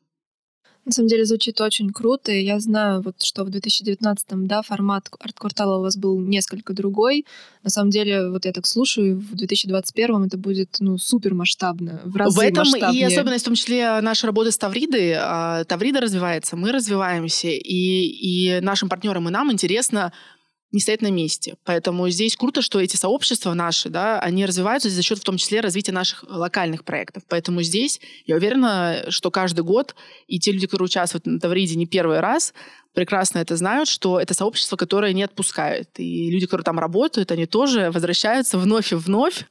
На 0.86 0.92
самом 0.92 1.08
деле 1.08 1.24
звучит 1.26 1.62
очень 1.62 1.92
круто, 1.92 2.32
и 2.32 2.44
я 2.44 2.60
знаю, 2.60 3.02
вот, 3.02 3.24
что 3.24 3.46
в 3.46 3.50
2019-м, 3.50 4.48
да, 4.48 4.62
формат 4.62 5.10
арт-квартала 5.18 5.78
у 5.78 5.82
вас 5.82 5.96
был 5.96 6.20
несколько 6.20 6.74
другой. 6.74 7.26
На 7.64 7.70
самом 7.70 7.90
деле, 7.90 8.30
вот 8.30 8.44
я 8.46 8.52
так 8.52 8.66
слушаю, 8.68 9.18
в 9.18 9.34
2021-м 9.34 10.24
это 10.24 10.38
будет, 10.38 10.76
ну, 10.80 10.98
супер 10.98 11.34
масштабно, 11.36 12.02
в 12.04 12.18
разы 12.18 12.38
В 12.38 12.42
этом 12.42 12.68
масштабнее. 12.70 13.02
и 13.02 13.06
особенность, 13.06 13.44
в 13.44 13.48
том 13.48 13.56
числе, 13.56 14.02
нашей 14.02 14.26
работы 14.26 14.52
с 14.52 14.58
Тавридой. 14.58 15.14
А, 15.16 15.64
Таврида 15.64 16.02
развивается, 16.02 16.58
мы 16.58 16.74
развиваемся, 16.74 17.48
и, 17.48 17.60
и 17.60 18.60
нашим 18.60 18.90
партнерам 18.90 19.30
и 19.30 19.32
нам 19.32 19.54
интересно 19.54 20.12
не 20.74 20.80
стоит 20.80 21.02
на 21.02 21.12
месте. 21.12 21.56
Поэтому 21.64 22.10
здесь 22.10 22.36
круто, 22.36 22.62
что 22.62 22.82
эти 22.82 22.98
сообщества 22.98 23.54
наши, 23.54 23.90
да, 23.90 24.20
они 24.20 24.46
развиваются 24.46 24.90
за 24.90 25.02
счет 25.04 25.20
в 25.20 25.24
том 25.24 25.38
числе 25.38 25.62
развития 25.62 25.92
наших 25.92 26.26
локальных 26.28 26.84
проектов. 26.84 27.24
Поэтому 27.30 27.62
здесь 27.62 28.02
я 28.26 28.36
уверена, 28.36 29.06
что 29.10 29.32
каждый 29.32 29.64
год 29.64 29.96
и 30.28 30.40
те 30.40 30.52
люди, 30.52 30.66
которые 30.66 30.88
участвуют 30.88 31.28
на 31.28 31.40
Тавриде 31.40 31.76
не 31.76 31.86
первый 31.86 32.20
раз, 32.20 32.54
прекрасно 32.94 33.38
это 33.38 33.56
знают, 33.56 33.88
что 33.88 34.20
это 34.20 34.34
сообщество, 34.34 34.76
которое 34.76 35.14
не 35.14 35.24
отпускает. 35.24 35.90
И 35.98 36.32
люди, 36.32 36.48
которые 36.48 36.66
там 36.66 36.80
работают, 36.80 37.32
они 37.32 37.46
тоже 37.46 37.92
возвращаются 37.92 38.58
вновь 38.58 38.92
и 38.92 38.96
вновь 38.96 39.46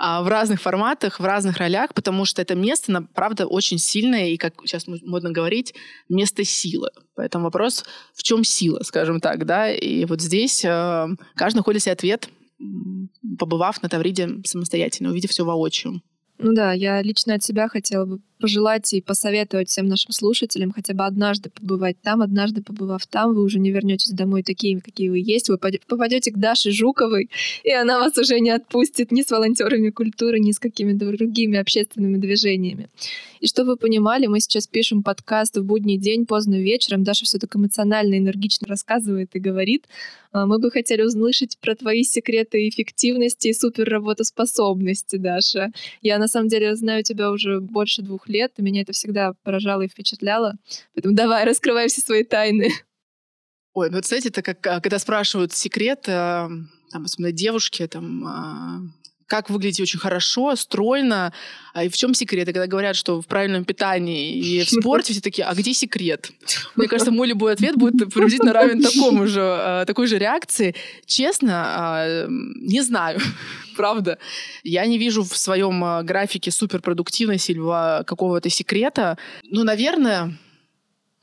в 0.00 0.28
разных 0.28 0.60
форматах, 0.60 1.20
в 1.20 1.24
разных 1.24 1.58
ролях, 1.58 1.94
потому 1.94 2.24
что 2.24 2.40
это 2.40 2.54
место, 2.54 3.06
правда, 3.14 3.46
очень 3.46 3.78
сильное, 3.78 4.28
и, 4.28 4.36
как 4.36 4.54
сейчас 4.64 4.86
модно 4.86 5.30
говорить, 5.30 5.74
место 6.08 6.44
силы. 6.44 6.90
Поэтому 7.14 7.44
вопрос, 7.44 7.84
в 8.14 8.22
чем 8.22 8.44
сила, 8.44 8.80
скажем 8.82 9.20
так, 9.20 9.44
да, 9.44 9.70
и 9.70 10.04
вот 10.06 10.20
здесь 10.20 10.64
э, 10.64 11.08
каждый 11.34 11.58
находит 11.58 11.82
себе 11.82 11.92
ответ 11.92 12.30
побывав 13.38 13.82
на 13.82 13.88
Тавриде 13.88 14.42
самостоятельно, 14.44 15.10
увидев 15.10 15.30
все 15.30 15.44
воочию. 15.44 16.02
Ну 16.42 16.54
да, 16.54 16.72
я 16.72 17.02
лично 17.02 17.34
от 17.34 17.44
себя 17.44 17.68
хотела 17.68 18.06
бы 18.06 18.18
пожелать 18.40 18.90
и 18.94 19.02
посоветовать 19.02 19.68
всем 19.68 19.86
нашим 19.86 20.12
слушателям 20.12 20.72
хотя 20.72 20.94
бы 20.94 21.04
однажды 21.04 21.50
побывать 21.50 22.00
там, 22.00 22.22
однажды 22.22 22.62
побывав 22.62 23.06
там, 23.06 23.34
вы 23.34 23.42
уже 23.42 23.58
не 23.58 23.70
вернетесь 23.70 24.12
домой 24.12 24.42
такими, 24.42 24.80
какие 24.80 25.10
вы 25.10 25.18
есть, 25.18 25.50
вы 25.50 25.58
попадете 25.58 26.32
к 26.32 26.38
Даше 26.38 26.70
Жуковой, 26.70 27.28
и 27.62 27.70
она 27.70 27.98
вас 27.98 28.16
уже 28.16 28.40
не 28.40 28.48
отпустит 28.48 29.12
ни 29.12 29.20
с 29.20 29.30
волонтерами 29.30 29.90
культуры, 29.90 30.40
ни 30.40 30.52
с 30.52 30.58
какими-то 30.58 31.12
другими 31.12 31.58
общественными 31.58 32.16
движениями. 32.16 32.88
И 33.40 33.46
чтобы 33.46 33.72
вы 33.72 33.76
понимали, 33.76 34.26
мы 34.26 34.40
сейчас 34.40 34.66
пишем 34.66 35.02
подкаст 35.02 35.58
в 35.58 35.64
будний 35.64 35.98
день, 35.98 36.24
поздно 36.24 36.54
вечером. 36.54 37.04
Даша 37.04 37.26
все 37.26 37.38
так 37.38 37.54
эмоционально, 37.54 38.16
энергично 38.16 38.66
рассказывает 38.66 39.30
и 39.34 39.38
говорит. 39.38 39.86
А, 40.32 40.46
мы 40.46 40.58
бы 40.58 40.70
хотели 40.70 41.02
услышать 41.02 41.58
про 41.60 41.74
твои 41.74 42.02
секреты 42.02 42.68
эффективности 42.68 43.48
и 43.48 43.52
суперработоспособности, 43.52 45.16
Даша. 45.16 45.70
Я 46.02 46.18
на 46.18 46.28
самом 46.28 46.48
деле 46.48 46.76
знаю 46.76 47.02
тебя 47.02 47.30
уже 47.30 47.60
больше 47.60 48.02
двух 48.02 48.28
лет, 48.28 48.52
и 48.56 48.62
меня 48.62 48.82
это 48.82 48.92
всегда 48.92 49.32
поражало 49.42 49.82
и 49.82 49.88
впечатляло. 49.88 50.54
Поэтому 50.94 51.14
давай, 51.14 51.44
раскрывай 51.44 51.88
все 51.88 52.00
свои 52.00 52.24
тайны. 52.24 52.70
Ой, 53.72 53.88
ну, 53.90 53.96
вот, 53.96 54.06
знаете, 54.06 54.28
это 54.28 54.42
как, 54.42 54.66
а, 54.66 54.80
когда 54.80 54.98
спрашивают 54.98 55.52
секрет, 55.52 56.08
э, 56.08 56.48
там, 56.90 57.04
особенно 57.04 57.30
девушки, 57.30 57.86
там, 57.86 58.24
а, 58.26 58.80
как 59.30 59.48
выглядеть 59.48 59.80
очень 59.80 60.00
хорошо, 60.00 60.56
стройно. 60.56 61.32
А 61.72 61.84
и 61.84 61.88
в 61.88 61.96
чем 61.96 62.14
секрет? 62.14 62.48
И 62.48 62.52
когда 62.52 62.66
говорят, 62.66 62.96
что 62.96 63.22
в 63.22 63.26
правильном 63.28 63.64
питании 63.64 64.36
и 64.36 64.64
в 64.64 64.68
спорте, 64.80 65.12
все 65.12 65.22
такие, 65.22 65.44
а 65.44 65.54
где 65.54 65.72
секрет? 65.72 66.32
Мне 66.76 66.88
кажется, 66.88 67.12
мой 67.12 67.28
любой 67.28 67.52
ответ 67.52 67.76
будет 67.76 68.12
приблизительно 68.12 68.52
равен 68.52 68.82
такому 68.90 69.28
же, 69.28 69.40
а, 69.40 69.84
такой 69.84 70.08
же 70.08 70.18
реакции. 70.18 70.74
Честно, 71.06 71.62
а, 71.64 72.26
не 72.28 72.80
знаю. 72.80 73.20
Правда. 73.76 74.18
Я 74.64 74.84
не 74.84 74.98
вижу 74.98 75.22
в 75.22 75.36
своем 75.36 75.82
а, 75.84 76.02
графике 76.02 76.50
суперпродуктивности 76.50 77.52
или 77.52 78.04
какого-то 78.04 78.50
секрета. 78.50 79.16
Ну, 79.44 79.62
наверное, 79.62 80.36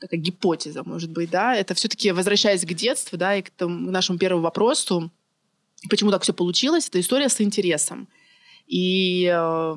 такая 0.00 0.18
гипотеза, 0.18 0.82
может 0.82 1.10
быть, 1.10 1.28
да, 1.28 1.54
это 1.54 1.74
все-таки 1.74 2.10
возвращаясь 2.12 2.64
к 2.64 2.72
детству, 2.72 3.18
да, 3.18 3.36
и 3.36 3.42
к, 3.42 3.50
тому, 3.50 3.88
к 3.88 3.90
нашему 3.90 4.18
первому 4.18 4.44
вопросу, 4.44 5.10
Почему 5.88 6.10
так 6.10 6.22
все 6.22 6.32
получилось? 6.32 6.88
Это 6.88 7.00
история 7.00 7.28
с 7.28 7.40
интересом. 7.40 8.08
И 8.66 9.30
э, 9.32 9.74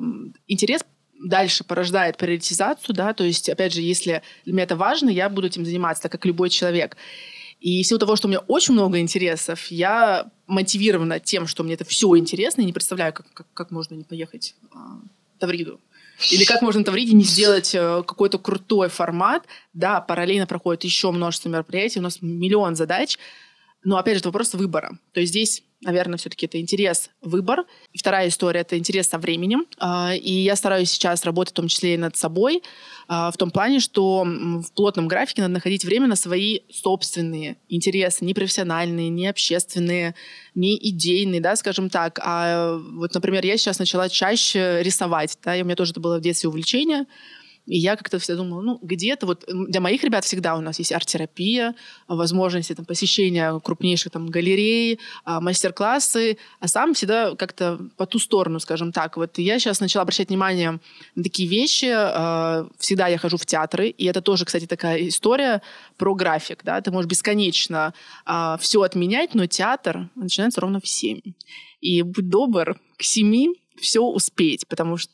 интерес 0.48 0.82
дальше 1.24 1.64
порождает 1.64 2.16
приоритизацию, 2.16 2.94
да, 2.94 3.12
то 3.14 3.24
есть, 3.24 3.48
опять 3.48 3.72
же, 3.72 3.80
если 3.80 4.22
для 4.44 4.54
меня 4.54 4.64
это 4.64 4.76
важно, 4.76 5.08
я 5.08 5.28
буду 5.28 5.46
этим 5.46 5.64
заниматься, 5.64 6.02
так 6.02 6.12
как 6.12 6.24
любой 6.24 6.50
человек. 6.50 6.96
И 7.60 7.82
в 7.82 7.86
силу 7.86 8.00
того, 8.00 8.16
что 8.16 8.26
у 8.26 8.30
меня 8.30 8.40
очень 8.40 8.74
много 8.74 8.98
интересов, 8.98 9.66
я 9.70 10.30
мотивирована 10.48 11.20
тем, 11.20 11.46
что 11.46 11.62
мне 11.62 11.74
это 11.74 11.84
все 11.84 12.16
интересно, 12.16 12.62
и 12.62 12.64
не 12.64 12.72
представляю, 12.72 13.12
как, 13.12 13.32
как, 13.32 13.46
как 13.54 13.70
можно 13.70 13.94
не 13.94 14.02
поехать 14.02 14.56
э, 14.62 14.66
в 14.74 15.38
Тавриду. 15.38 15.80
Или 16.30 16.44
как 16.44 16.62
можно 16.62 16.82
в 16.82 16.84
Тавриде 16.84 17.14
не 17.14 17.24
сделать 17.24 17.74
э, 17.74 18.02
какой-то 18.06 18.38
крутой 18.38 18.88
формат. 18.88 19.44
Да, 19.72 20.00
параллельно 20.00 20.46
проходит 20.46 20.84
еще 20.84 21.12
множество 21.12 21.48
мероприятий, 21.48 22.00
у 22.00 22.02
нас 22.02 22.20
миллион 22.20 22.74
задач, 22.74 23.16
но, 23.84 23.96
опять 23.96 24.14
же, 24.14 24.20
это 24.20 24.28
вопрос 24.28 24.54
выбора. 24.54 24.98
То 25.12 25.20
есть 25.20 25.30
здесь 25.30 25.62
наверное, 25.82 26.16
все-таки 26.16 26.46
это 26.46 26.60
интерес, 26.60 27.10
выбор. 27.20 27.64
Вторая 27.96 28.28
история— 28.28 28.60
это 28.62 28.78
интерес 28.78 29.08
со 29.08 29.18
временем. 29.18 29.66
А, 29.78 30.14
и 30.14 30.32
я 30.32 30.56
стараюсь 30.56 30.90
сейчас 30.90 31.24
работать 31.24 31.52
в 31.52 31.56
том 31.56 31.68
числе 31.68 31.94
и 31.94 31.98
над 31.98 32.16
собой, 32.16 32.62
а, 33.08 33.30
в 33.30 33.36
том 33.36 33.50
плане, 33.50 33.80
что 33.80 34.24
в 34.24 34.72
плотном 34.74 35.08
графике 35.08 35.42
надо 35.42 35.54
находить 35.54 35.84
время 35.84 36.06
на 36.06 36.16
свои 36.16 36.60
собственные 36.70 37.56
интересы, 37.68 38.24
не 38.24 38.34
профессиональные, 38.34 39.08
не 39.08 39.26
общественные, 39.26 40.14
не 40.54 40.76
идейные, 40.76 41.40
да, 41.40 41.56
скажем 41.56 41.90
так. 41.90 42.18
А 42.22 42.76
вот, 42.76 43.12
например, 43.14 43.44
я 43.44 43.56
сейчас 43.56 43.78
начала 43.78 44.08
чаще 44.08 44.82
рисовать, 44.82 45.36
да, 45.44 45.56
и 45.56 45.62
у 45.62 45.64
меня 45.64 45.76
тоже 45.76 45.92
это 45.92 46.00
было 46.00 46.18
в 46.18 46.22
детстве 46.22 46.48
увлечение— 46.48 47.06
и 47.66 47.78
я 47.78 47.96
как-то 47.96 48.18
всегда 48.18 48.42
думала, 48.42 48.60
ну, 48.60 48.78
где-то 48.82 49.26
вот 49.26 49.44
для 49.46 49.80
моих 49.80 50.02
ребят 50.02 50.24
всегда 50.24 50.56
у 50.56 50.60
нас 50.60 50.78
есть 50.78 50.92
арт-терапия, 50.92 51.74
возможности 52.08 52.74
там, 52.74 52.84
посещения 52.84 53.58
крупнейших 53.60 54.12
там, 54.12 54.26
галерей, 54.26 54.98
а, 55.24 55.40
мастер-классы, 55.40 56.38
а 56.58 56.68
сам 56.68 56.94
всегда 56.94 57.36
как-то 57.36 57.78
по 57.96 58.06
ту 58.06 58.18
сторону, 58.18 58.58
скажем 58.58 58.90
так. 58.92 59.16
Вот 59.16 59.38
я 59.38 59.58
сейчас 59.58 59.80
начала 59.80 60.02
обращать 60.02 60.28
внимание 60.28 60.80
на 61.14 61.22
такие 61.22 61.48
вещи. 61.48 61.90
А, 61.92 62.66
всегда 62.78 63.06
я 63.06 63.18
хожу 63.18 63.36
в 63.36 63.46
театры, 63.46 63.88
и 63.88 64.06
это 64.06 64.22
тоже, 64.22 64.44
кстати, 64.44 64.66
такая 64.66 65.08
история 65.08 65.62
про 65.96 66.14
график. 66.14 66.64
Да? 66.64 66.80
Ты 66.80 66.90
можешь 66.90 67.08
бесконечно 67.08 67.94
а, 68.24 68.58
все 68.58 68.82
отменять, 68.82 69.34
но 69.34 69.46
театр 69.46 70.08
начинается 70.16 70.60
ровно 70.60 70.80
в 70.80 70.88
7. 70.88 71.20
И 71.80 72.02
будь 72.02 72.28
добр, 72.28 72.76
к 72.96 73.02
7 73.02 73.54
все 73.80 74.00
успеть, 74.00 74.66
потому 74.66 74.96
что 74.96 75.12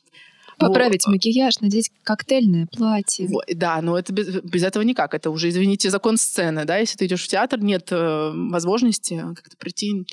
Поправить 0.59 1.07
вот. 1.07 1.13
макияж, 1.13 1.61
надеть 1.61 1.91
коктейльное 2.03 2.67
платье. 2.67 3.27
Вот, 3.29 3.45
да, 3.55 3.81
но 3.81 3.99
это 3.99 4.13
без, 4.13 4.29
без 4.43 4.63
этого 4.63 4.83
никак. 4.83 5.15
Это 5.15 5.31
уже, 5.31 5.49
извините, 5.49 5.91
закон 5.91 6.17
сцены, 6.17 6.65
да. 6.65 6.79
Если 6.79 6.99
ты 6.99 7.07
идешь 7.07 7.25
в 7.25 7.29
театр, 7.29 7.61
нет 7.61 7.89
э, 7.91 8.33
возможности 8.35 9.21
как-то 9.35 9.57
прийти 9.57 10.05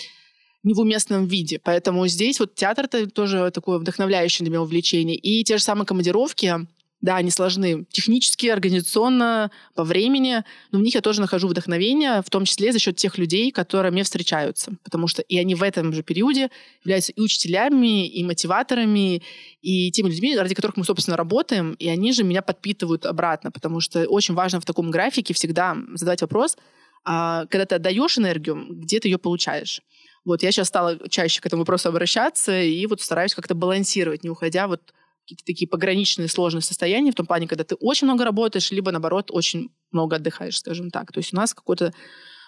не 0.63 0.73
в 0.73 0.79
уместном 0.79 1.25
виде. 1.25 1.59
Поэтому 1.63 2.07
здесь 2.07 2.39
вот 2.39 2.55
театр 2.55 2.85
это 2.85 3.07
тоже 3.07 3.51
такое 3.53 3.77
вдохновляющее 3.77 4.43
для 4.43 4.51
меня 4.51 4.61
увлечение. 4.63 5.15
И 5.15 5.43
те 5.43 5.57
же 5.57 5.63
самые 5.63 5.85
командировки, 5.85 6.65
да, 7.05 7.17
они 7.17 7.29
сложны 7.29 7.85
технически, 7.91 8.47
организационно, 8.47 9.51
по 9.75 9.83
времени, 9.83 10.43
но 10.71 10.79
в 10.79 10.81
них 10.81 10.95
я 10.95 11.01
тоже 11.01 11.21
нахожу 11.21 11.47
вдохновение, 11.47 12.23
в 12.23 12.31
том 12.31 12.45
числе 12.45 12.71
за 12.71 12.79
счет 12.79 12.95
тех 12.95 13.19
людей, 13.19 13.51
которые 13.51 13.91
мне 13.91 14.03
встречаются. 14.03 14.75
Потому 14.83 15.07
что 15.07 15.21
и 15.21 15.37
они 15.37 15.53
в 15.53 15.61
этом 15.61 15.93
же 15.93 16.01
периоде 16.01 16.49
являются 16.83 17.11
и 17.11 17.21
учителями, 17.21 18.07
и 18.07 18.23
мотиваторами, 18.23 19.21
и 19.61 19.91
теми 19.91 20.09
людьми, 20.09 20.35
ради 20.35 20.55
которых 20.55 20.77
мы, 20.77 20.83
собственно, 20.83 21.15
работаем, 21.15 21.73
и 21.73 21.87
они 21.87 22.11
же 22.11 22.23
меня 22.23 22.41
подпитывают 22.41 23.05
обратно, 23.05 23.51
потому 23.51 23.81
что 23.81 24.07
очень 24.07 24.33
важно 24.33 24.59
в 24.59 24.65
таком 24.65 24.89
графике 24.89 25.35
всегда 25.35 25.77
задавать 25.93 26.21
вопрос, 26.21 26.57
а, 27.03 27.45
когда 27.51 27.67
ты 27.67 27.75
отдаешь 27.75 28.17
энергию, 28.17 28.65
где 28.71 28.99
ты 28.99 29.09
ее 29.09 29.19
получаешь. 29.19 29.81
Вот 30.25 30.41
я 30.41 30.51
сейчас 30.51 30.69
стала 30.69 30.97
чаще 31.07 31.39
к 31.39 31.45
этому 31.45 31.61
вопросу 31.61 31.89
обращаться 31.89 32.59
и 32.59 32.83
вот 32.87 32.99
стараюсь 33.01 33.35
как-то 33.35 33.53
балансировать, 33.53 34.23
не 34.23 34.31
уходя 34.31 34.67
вот 34.67 34.81
какие-то 35.25 35.43
такие 35.43 35.67
пограничные 35.67 36.27
сложные 36.27 36.61
состояния, 36.61 37.11
в 37.11 37.15
том 37.15 37.25
плане, 37.25 37.47
когда 37.47 37.63
ты 37.63 37.75
очень 37.75 38.05
много 38.05 38.23
работаешь, 38.23 38.71
либо, 38.71 38.91
наоборот, 38.91 39.31
очень 39.31 39.71
много 39.91 40.17
отдыхаешь, 40.17 40.59
скажем 40.59 40.91
так. 40.91 41.11
То 41.11 41.17
есть 41.17 41.33
у 41.33 41.35
нас 41.35 41.53
какой-то 41.53 41.93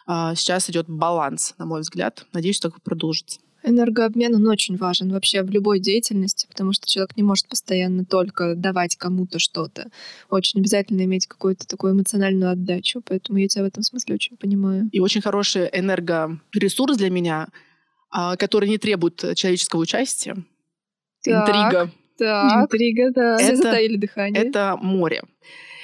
а, 0.06 0.36
сейчас 0.36 0.70
идет 0.70 0.86
баланс, 0.88 1.56
на 1.58 1.66
мой 1.66 1.82
взгляд. 1.82 2.26
Надеюсь, 2.34 2.60
так 2.60 2.78
и 2.78 2.82
продолжится. 2.82 3.40
Энергообмен, 3.64 4.36
он 4.36 4.48
очень 4.48 4.78
важен 4.78 5.12
вообще 5.12 5.42
в 5.42 5.50
любой 5.50 5.80
деятельности, 5.80 6.46
потому 6.48 6.72
что 6.72 6.88
человек 6.88 7.18
не 7.18 7.24
может 7.24 7.48
постоянно 7.50 8.06
только 8.06 8.54
давать 8.56 8.96
кому-то 8.96 9.40
что-то. 9.40 9.90
Очень 10.30 10.60
обязательно 10.60 11.02
иметь 11.02 11.26
какую-то 11.26 11.68
такую 11.68 11.94
эмоциональную 11.94 12.52
отдачу, 12.52 13.02
поэтому 13.04 13.40
я 13.40 13.48
тебя 13.48 13.64
в 13.64 13.68
этом 13.68 13.82
смысле 13.82 14.16
очень 14.16 14.38
понимаю. 14.38 14.88
И 14.92 15.00
очень 15.00 15.22
хороший 15.22 15.68
энергоресурс 15.74 16.96
для 16.96 17.10
меня, 17.10 17.48
а, 18.12 18.38
который 18.38 18.70
не 18.70 18.78
требует 18.78 19.18
человеческого 19.36 19.82
участия. 19.82 20.38
Так. 21.24 21.50
Интрига. 21.50 21.92
Так, 22.18 22.64
интрига, 22.64 23.12
да. 23.12 23.38
Все 23.38 23.56
затаили 23.56 23.98
дыхание. 23.98 24.44
Это 24.44 24.78
море. 24.82 25.22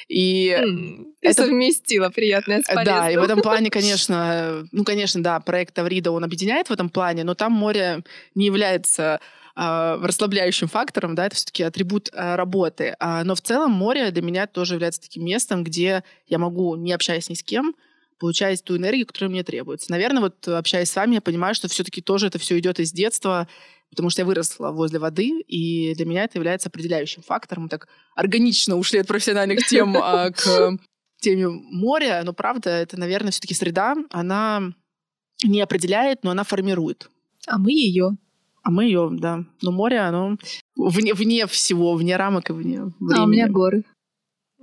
И 0.08 0.50
mm, 0.50 1.14
это 1.22 1.44
совместило 1.44 2.10
приятное 2.10 2.62
с 2.62 2.66
полезным. 2.66 2.86
Да, 2.86 3.12
и 3.12 3.18
в 3.18 3.24
этом 3.24 3.42
плане, 3.42 3.70
конечно, 3.72 4.68
ну, 4.72 4.84
конечно, 4.84 5.24
да, 5.24 5.40
проект 5.40 5.78
Аврида, 5.80 6.12
он 6.12 6.24
объединяет 6.24 6.70
в 6.70 6.72
этом 6.72 6.90
плане, 6.90 7.24
но 7.24 7.36
там 7.36 7.52
море 7.54 8.04
не 8.36 8.46
является 8.46 9.20
э, 9.56 9.98
расслабляющим 10.02 10.68
фактором, 10.68 11.16
да, 11.16 11.26
это 11.26 11.36
все-таки 11.36 11.64
атрибут 11.64 12.10
э, 12.14 12.36
работы. 12.36 12.96
А, 13.00 13.24
но 13.24 13.36
в 13.36 13.42
целом 13.42 13.72
море 13.72 14.12
для 14.12 14.22
меня 14.22 14.48
тоже 14.48 14.76
является 14.76 15.02
таким 15.02 15.26
местом, 15.26 15.64
где 15.64 16.04
я 16.28 16.38
могу, 16.38 16.76
не 16.76 16.94
общаясь 16.94 17.30
ни 17.30 17.36
с 17.36 17.44
кем, 17.44 17.74
получать 18.20 18.64
ту 18.64 18.78
энергию, 18.78 19.06
которая 19.06 19.30
мне 19.30 19.44
требуется. 19.44 19.92
Наверное, 19.92 20.22
вот 20.22 20.48
общаясь 20.48 20.90
с 20.90 20.96
вами, 20.96 21.16
я 21.16 21.22
понимаю, 21.22 21.56
что 21.56 21.68
все-таки 21.68 22.02
тоже 22.02 22.28
это 22.28 22.40
все 22.40 22.58
идет 22.60 22.80
из 22.80 22.92
детства, 22.92 23.48
потому 23.94 24.10
что 24.10 24.22
я 24.22 24.26
выросла 24.26 24.72
возле 24.72 25.00
воды, 25.00 25.42
и 25.48 25.94
для 25.96 26.06
меня 26.06 26.24
это 26.24 26.38
является 26.38 26.70
определяющим 26.70 27.24
фактором. 27.24 27.64
Мы 27.64 27.70
так 27.70 27.88
органично 28.16 28.76
ушли 28.76 29.00
от 29.00 29.08
профессиональных 29.08 29.66
тем 29.68 29.96
а, 29.98 30.32
к 30.32 30.78
теме 31.20 31.48
моря, 31.48 32.22
но 32.26 32.34
правда, 32.34 32.70
это, 32.70 33.00
наверное, 33.00 33.32
все-таки 33.32 33.54
среда, 33.54 33.96
она 34.10 34.74
не 35.44 35.62
определяет, 35.62 36.24
но 36.24 36.32
она 36.32 36.44
формирует. 36.44 37.10
А 37.48 37.58
мы 37.58 37.72
ее. 37.72 38.18
А 38.64 38.72
мы 38.72 38.86
ее, 38.86 39.10
да. 39.12 39.44
Но 39.62 39.72
море, 39.72 40.00
оно 40.00 40.38
вне, 40.76 41.14
вне 41.14 41.48
всего, 41.48 41.96
вне 41.96 42.16
рамок 42.16 42.50
и 42.50 42.54
вне 42.54 42.84
времени. 43.00 43.20
А 43.20 43.24
у 43.24 43.28
меня 43.28 43.48
горы. 43.50 43.84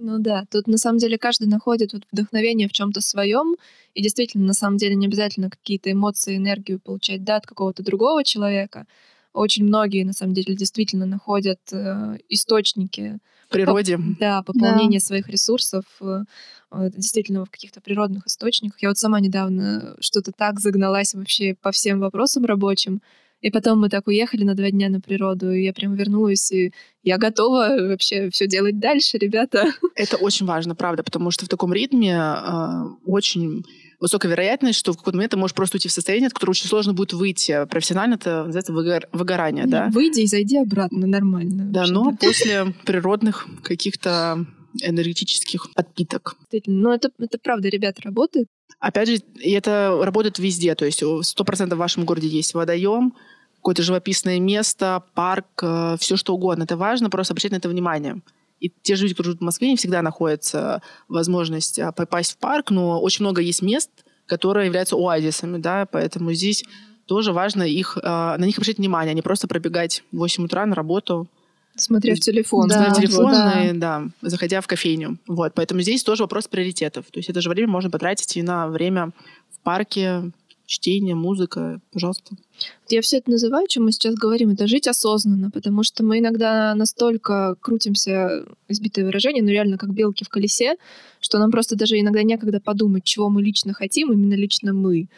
Ну 0.03 0.19
да, 0.19 0.47
тут 0.51 0.67
на 0.67 0.79
самом 0.79 0.97
деле 0.97 1.19
каждый 1.19 1.47
находит 1.47 1.93
вот 1.93 2.05
вдохновение 2.11 2.69
в 2.69 2.73
чем-то 2.73 3.03
своем, 3.03 3.57
и 3.93 4.03
действительно, 4.03 4.47
на 4.47 4.55
самом 4.55 4.79
деле, 4.79 4.95
не 4.95 5.07
обязательно 5.07 5.51
какие-то 5.51 5.93
эмоции, 5.93 6.39
энергию 6.39 6.81
получать 6.81 7.23
да, 7.23 7.37
от 7.37 7.47
какого-то 7.47 7.83
другого 7.83 8.25
человека, 8.25 8.87
очень 9.33 9.65
многие, 9.65 10.05
на 10.05 10.13
самом 10.13 10.35
деле, 10.35 10.55
действительно 10.55 11.07
находят 11.07 11.61
э, 11.73 12.19
источники 12.29 13.19
природе. 13.49 13.97
По, 13.97 14.03
да, 14.19 14.43
пополнение 14.43 15.01
да. 15.01 15.05
своих 15.07 15.29
ресурсов 15.29 15.85
э, 16.01 16.25
действительно 16.71 17.45
в 17.45 17.51
каких-то 17.51 17.81
природных 17.81 18.27
источниках. 18.27 18.81
Я 18.83 18.89
вот 18.89 18.99
сама 18.99 19.21
недавно 19.21 19.97
что-то 20.01 20.33
так 20.33 20.61
загналась 20.61 21.15
вообще 21.15 21.55
по 21.61 21.73
всем 21.73 22.01
вопросам 22.01 22.45
рабочим. 22.45 23.01
И 23.41 23.51
потом 23.51 23.81
мы 23.81 23.89
так 23.89 24.07
уехали 24.07 24.45
на 24.45 24.55
два 24.55 24.71
дня 24.71 24.91
на 24.91 25.01
природу, 25.01 25.51
и 25.51 25.65
я 25.65 25.73
прям 25.73 25.95
вернулась, 25.95 26.53
и 26.53 26.75
я 27.03 27.17
готова 27.17 27.89
вообще 27.89 28.29
все 28.29 28.47
делать 28.47 28.79
дальше, 28.79 29.17
ребята. 29.17 29.73
Это 29.95 30.19
очень 30.19 30.45
важно, 30.45 30.75
правда, 30.75 31.03
потому 31.03 31.31
что 31.31 31.47
в 31.47 31.49
таком 31.49 31.73
ритме 31.73 32.13
э, 32.13 32.83
очень 33.07 33.65
высокая 34.01 34.31
вероятность, 34.31 34.79
что 34.79 34.93
в 34.93 34.97
какой-то 34.97 35.17
момент 35.17 35.33
ты 35.33 35.37
можешь 35.37 35.55
просто 35.55 35.77
уйти 35.77 35.89
в 35.89 35.93
состояние, 35.93 36.29
от 36.29 36.33
которого 36.33 36.53
очень 36.53 36.67
сложно 36.67 36.95
будет 36.95 37.13
выйти. 37.13 37.67
Профессионально 37.67 38.15
это 38.15 38.45
называется 38.45 38.73
выгор... 38.73 39.09
выгорание, 39.13 39.67
да? 39.67 39.89
Выйди 39.93 40.21
и 40.21 40.27
зайди 40.27 40.59
обратно, 40.59 41.07
нормально. 41.07 41.65
Да, 41.67 41.87
но 41.87 42.17
после 42.17 42.75
природных 42.85 43.47
каких-то 43.63 44.47
энергетических 44.83 45.73
подпиток. 45.75 46.37
Но 46.67 46.95
это, 46.95 47.11
это 47.19 47.39
правда, 47.39 47.69
ребята, 47.69 48.03
работает. 48.03 48.49
Опять 48.79 49.09
же, 49.09 49.17
это 49.43 49.99
работает 50.03 50.39
везде. 50.39 50.75
То 50.75 50.87
есть 50.87 51.03
сто 51.23 51.45
процентов 51.45 51.77
в 51.77 51.81
вашем 51.81 52.05
городе 52.05 52.29
есть 52.29 52.55
водоем, 52.55 53.15
какое-то 53.57 53.83
живописное 53.83 54.41
место, 54.41 55.03
парк, 55.15 55.47
э, 55.63 55.97
все 56.01 56.17
что 56.17 56.35
угодно. 56.35 56.63
Это 56.63 56.77
важно, 56.77 57.11
просто 57.11 57.33
обращать 57.35 57.53
на 57.53 57.57
это 57.57 57.69
внимание. 57.69 58.23
И 58.61 58.71
те 58.83 58.95
же 58.95 59.05
люди, 59.05 59.15
которые 59.15 59.31
живут 59.33 59.41
в 59.41 59.45
Москве, 59.45 59.71
не 59.71 59.77
всегда 59.77 60.03
находится 60.03 60.83
возможность 61.09 61.79
а, 61.79 61.93
попасть 61.93 62.33
в 62.33 62.37
парк, 62.37 62.71
но 62.71 63.01
очень 63.01 63.25
много 63.25 63.41
есть 63.41 63.63
мест, 63.63 63.91
которые 64.27 64.67
являются 64.67 64.97
оазисами, 64.97 65.59
да, 65.59 65.87
поэтому 65.91 66.33
здесь 66.33 66.65
тоже 67.07 67.33
важно 67.33 67.65
их, 67.65 67.99
а, 68.03 68.37
на 68.39 68.45
них 68.45 68.57
обращать 68.59 68.79
внимание, 68.79 69.13
а 69.13 69.15
не 69.15 69.23
просто 69.23 69.49
пробегать 69.49 70.05
в 70.13 70.19
8 70.19 70.45
утра 70.45 70.67
на 70.67 70.75
работу, 70.75 71.27
Смотря 71.77 72.15
в 72.15 72.21
телефон. 72.21 72.69
Да, 72.69 72.89
на 72.89 72.95
телефон, 72.95 73.33
да. 73.33 73.71
Да, 73.75 74.05
заходя 74.23 74.61
в 74.61 74.67
кофейню. 74.67 75.19
Вот, 75.27 75.55
поэтому 75.55 75.81
здесь 75.81 76.03
тоже 76.03 76.25
вопрос 76.25 76.49
приоритетов. 76.49 77.07
То 77.11 77.19
есть 77.19 77.31
это 77.31 77.41
же 77.41 77.49
время 77.49 77.69
можно 77.69 77.91
потратить 77.91 78.37
и 78.37 78.43
на 78.43 78.69
время 78.69 79.13
в 79.51 79.61
парке, 79.61 80.31
чтение, 80.71 81.17
музыка, 81.17 81.81
пожалуйста. 81.93 82.37
Я 82.89 83.03
все 83.03 83.19
это 83.19 83.31
называю, 83.31 83.67
чем 83.67 83.85
мы 83.85 83.93
сейчас 83.93 84.15
говорим, 84.15 84.51
это 84.51 84.69
жить 84.69 84.87
осознанно, 84.87 85.51
потому 85.51 85.83
что 85.83 86.05
мы 86.05 86.21
иногда 86.21 86.75
настолько 86.77 87.57
крутимся, 87.61 88.47
избитое 88.69 89.05
выражение, 89.05 89.43
но 89.43 89.51
реально 89.51 89.79
как 89.79 89.93
белки 89.93 90.25
в 90.25 90.29
колесе, 90.29 90.77
что 91.21 91.39
нам 91.39 91.51
просто 91.51 91.77
даже 91.77 91.99
иногда 91.99 92.23
некогда 92.23 92.61
подумать, 92.61 93.05
чего 93.05 93.29
мы 93.29 93.43
лично 93.43 93.73
хотим, 93.73 94.13
именно 94.13 94.35
лично 94.35 94.73
мы. 94.73 95.09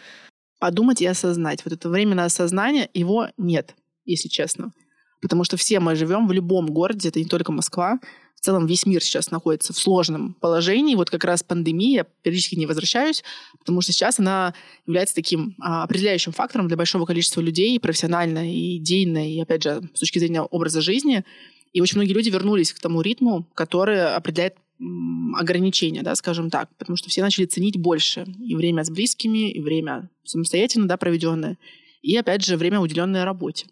Подумать 0.59 1.03
и 1.03 1.07
осознать. 1.07 1.63
Вот 1.65 1.75
это 1.75 1.91
время 1.91 2.15
на 2.15 2.25
осознание, 2.25 2.89
его 2.95 3.29
нет, 3.37 3.75
если 4.07 4.29
честно. 4.29 4.73
Потому 5.21 5.45
что 5.45 5.59
все 5.59 5.81
мы 5.81 5.95
живем 5.97 6.27
в 6.27 6.33
любом 6.33 6.67
городе, 6.69 7.11
это 7.11 7.19
не 7.19 7.27
только 7.27 7.53
Москва. 7.53 8.01
В 8.43 8.45
целом 8.45 8.66
весь 8.66 8.86
мир 8.86 9.01
сейчас 9.01 9.30
находится 9.30 9.72
в 9.72 9.78
сложном 9.78 10.34
положении. 10.34 10.97
Вот 10.97 11.11
как 11.11 11.22
раз 11.22 11.45
пандемия, 11.45 12.09
периодически 12.22 12.57
не 12.57 12.66
возвращаюсь, 12.66 13.22
потому 13.57 13.80
что 13.82 13.93
сейчас 13.93 14.18
она 14.18 14.53
является 14.84 15.14
таким 15.14 15.55
а, 15.61 15.84
определяющим 15.84 16.32
фактором 16.32 16.66
для 16.66 16.76
большого 16.76 17.07
количества 17.07 17.40
людей, 17.40 17.78
профессионально 17.78 18.53
и 18.53 18.78
идейно, 18.78 19.32
и, 19.32 19.38
опять 19.38 19.62
же, 19.62 19.88
с 19.95 20.01
точки 20.01 20.18
зрения 20.18 20.43
образа 20.43 20.80
жизни. 20.80 21.24
И 21.72 21.80
очень 21.80 21.99
многие 21.99 22.14
люди 22.14 22.30
вернулись 22.30 22.72
к 22.72 22.80
тому 22.80 23.01
ритму, 23.01 23.47
который 23.55 24.12
определяет 24.12 24.57
ограничения, 25.36 26.03
да, 26.03 26.16
скажем 26.16 26.51
так, 26.51 26.68
потому 26.78 26.97
что 26.97 27.11
все 27.11 27.22
начали 27.22 27.45
ценить 27.45 27.76
больше 27.76 28.26
и 28.40 28.57
время 28.57 28.82
с 28.82 28.90
близкими, 28.90 29.53
и 29.53 29.61
время 29.61 30.11
самостоятельно, 30.24 30.88
да, 30.88 30.97
проведенное, 30.97 31.59
и, 32.03 32.16
опять 32.16 32.45
же, 32.45 32.57
время, 32.57 32.80
уделенное 32.80 33.24
работе. 33.24 33.66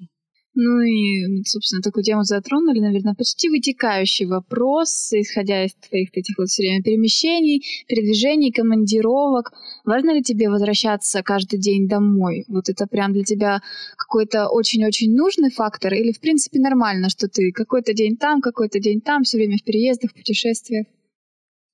Ну 0.55 0.81
и, 0.81 1.45
собственно, 1.45 1.81
такую 1.81 2.03
тему 2.03 2.25
затронули, 2.25 2.81
наверное, 2.81 3.15
почти 3.15 3.49
вытекающий 3.49 4.27
вопрос, 4.27 5.13
исходя 5.13 5.65
из 5.65 5.75
твоих 5.75 6.09
этих 6.13 6.39
вот 6.39 6.49
все 6.49 6.63
время 6.63 6.83
перемещений, 6.83 7.65
передвижений, 7.87 8.51
командировок. 8.51 9.53
Важно 9.85 10.13
ли 10.13 10.23
тебе 10.23 10.51
возвращаться 10.51 11.23
каждый 11.23 11.61
день 11.61 11.87
домой? 11.87 12.45
Вот 12.49 12.69
это 12.69 12.89
прям 12.89 13.13
для 13.13 13.23
тебя 13.23 13.63
какой-то 13.97 14.49
очень-очень 14.49 15.15
нужный 15.15 15.51
фактор 15.51 15.95
или, 15.95 16.11
в 16.11 16.19
принципе, 16.19 16.59
нормально, 16.59 17.11
что 17.11 17.29
ты 17.29 17.53
какой-то 17.53 17.95
день 17.95 18.17
там, 18.17 18.41
какой-то 18.41 18.81
день 18.81 19.01
там, 19.01 19.23
все 19.23 19.37
время 19.37 19.57
в 19.57 19.63
переездах, 19.63 20.11
в 20.11 20.15
путешествиях? 20.15 20.87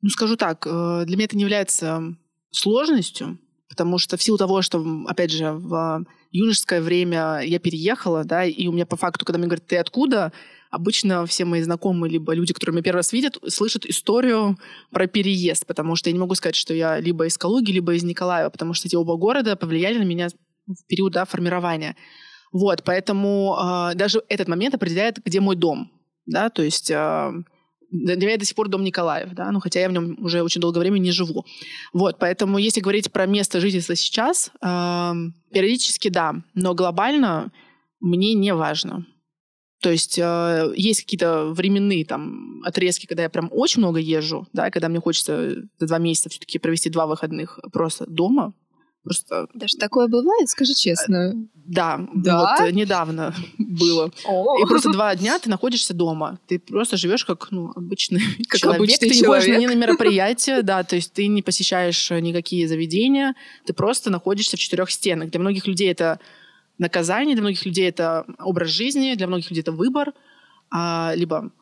Ну, 0.03 0.11
скажу 0.11 0.37
так, 0.37 0.67
э, 0.67 1.05
для 1.07 1.17
меня 1.17 1.25
это 1.25 1.37
не 1.37 1.43
является 1.43 2.15
сложностью, 2.51 3.39
потому 3.69 3.99
что 3.99 4.17
в 4.17 4.23
силу 4.23 4.39
того, 4.39 4.63
что, 4.63 4.85
опять 5.07 5.31
же, 5.31 5.53
в 5.53 6.05
юношеское 6.31 6.81
время 6.81 7.41
я 7.45 7.59
переехала, 7.59 8.25
да, 8.25 8.45
и 8.45 8.67
у 8.69 8.73
меня 8.73 8.87
по 8.87 8.97
факту, 8.97 9.25
когда 9.25 9.39
мне 9.39 9.49
говорят, 9.49 9.67
ты 9.67 9.77
откуда, 9.77 10.33
обычно 10.71 11.27
все 11.27 11.45
мои 11.45 11.63
знакомые, 11.63 12.13
либо 12.13 12.35
люди, 12.35 12.53
которые 12.53 12.75
меня 12.75 12.83
первый 12.83 12.99
раз 12.99 13.13
видят, 13.13 13.39
слышат 13.49 13.87
историю 13.87 14.59
про 14.91 15.07
переезд, 15.07 15.67
потому 15.67 15.97
что 15.97 16.11
я 16.11 16.13
не 16.13 16.19
могу 16.19 16.35
сказать, 16.35 16.57
что 16.57 16.75
я 16.75 17.01
либо 17.01 17.27
из 17.27 17.39
Калуги, 17.39 17.73
либо 17.73 17.95
из 17.95 18.03
Николаева, 18.05 18.51
потому 18.51 18.75
что 18.75 18.89
эти 18.89 18.97
оба 18.97 19.17
города 19.17 19.57
повлияли 19.57 19.99
на 19.99 20.05
меня 20.05 20.29
в 20.67 20.87
период 20.87 21.13
да, 21.13 21.25
формирования. 21.25 21.97
Вот, 22.53 22.83
поэтому 22.85 23.57
э, 23.59 23.95
даже 23.95 24.23
этот 24.29 24.49
момент 24.49 24.75
определяет, 24.75 25.19
где 25.25 25.41
мой 25.41 25.57
дом, 25.57 25.91
да, 26.27 26.49
то 26.49 26.63
есть 26.63 26.91
э, 26.91 27.33
для 28.05 28.27
меня 28.27 28.37
до 28.37 28.45
сих 28.45 28.55
пор 28.55 28.69
дом 28.69 28.85
Николаев, 28.85 29.31
да, 29.33 29.51
ну, 29.51 29.61
хотя 29.61 29.81
я 29.81 29.89
в 29.89 29.93
нем 29.93 30.17
уже 30.21 30.43
очень 30.43 30.61
долгое 30.61 30.81
время 30.81 30.99
не 30.99 31.13
живу. 31.13 31.45
Вот, 31.93 32.19
поэтому 32.19 32.59
если 32.59 32.81
говорить 32.81 33.13
про 33.13 33.27
место 33.27 33.61
жительства 33.61 33.95
сейчас, 33.95 34.51
э, 34.63 35.13
периодически 35.53 36.09
да, 36.09 36.35
но 36.55 36.75
глобально 36.75 37.53
мне 38.01 38.35
не 38.35 38.55
важно. 38.55 39.07
То 39.81 39.91
есть 39.91 40.19
э, 40.19 40.73
есть 40.75 41.03
какие-то 41.03 41.47
временные 41.47 42.05
там 42.05 42.63
отрезки, 42.65 43.07
когда 43.07 43.25
я 43.25 43.31
прям 43.31 43.49
очень 43.53 43.81
много 43.81 44.01
езжу, 44.01 44.47
да, 44.53 44.71
когда 44.71 44.89
мне 44.89 45.01
хочется 45.01 45.55
за 45.79 45.87
два 45.87 45.99
месяца 45.99 46.29
все-таки 46.29 46.59
провести 46.59 46.91
два 46.91 47.07
выходных 47.07 47.61
просто 47.73 48.07
дома, 48.07 48.55
Просто... 49.07 49.47
Даже 49.55 49.77
такое 49.77 50.09
бывает, 50.09 50.49
скажи 50.49 50.75
честно. 50.75 51.33
Да, 51.55 52.01
да? 52.13 52.59
вот 52.59 52.73
недавно 52.73 53.33
было. 53.59 54.11
О. 54.25 54.59
И 54.59 54.67
просто 54.67 54.91
два 54.91 55.15
дня 55.15 55.39
ты 55.39 55.49
находишься 55.49 55.95
дома. 55.95 56.41
Ты 56.49 56.59
просто 56.59 56.97
живешь 56.97 57.25
как 57.25 57.53
ну, 57.53 57.71
обычный 57.77 58.21
как 58.49 58.61
человек. 58.61 58.81
Обычный 58.81 59.09
ты 59.09 59.15
человек. 59.15 59.47
не 59.47 59.53
ходишь 59.53 59.61
ни 59.61 59.67
на 59.73 59.79
мероприятия, 59.79 60.63
да, 60.65 60.83
то 60.83 60.97
есть 60.97 61.13
ты 61.13 61.29
не 61.29 61.43
посещаешь 61.43 62.11
никакие 62.11 62.67
заведения, 62.67 63.37
ты 63.65 63.73
просто 63.73 64.11
находишься 64.11 64.57
в 64.57 64.61
четырех 64.61 64.91
стенах. 64.91 65.31
Для 65.31 65.39
многих 65.39 65.69
людей 65.69 65.89
это 65.89 66.19
наказание, 66.79 67.37
для 67.37 67.43
многих 67.43 67.65
людей 67.65 67.89
это 67.89 68.27
образ 68.41 68.71
жизни, 68.71 69.15
для 69.15 69.29
многих 69.29 69.51
людей 69.51 69.63
это 69.63 69.71
выбор, 69.71 70.15
а, 70.69 71.13
либо 71.15 71.53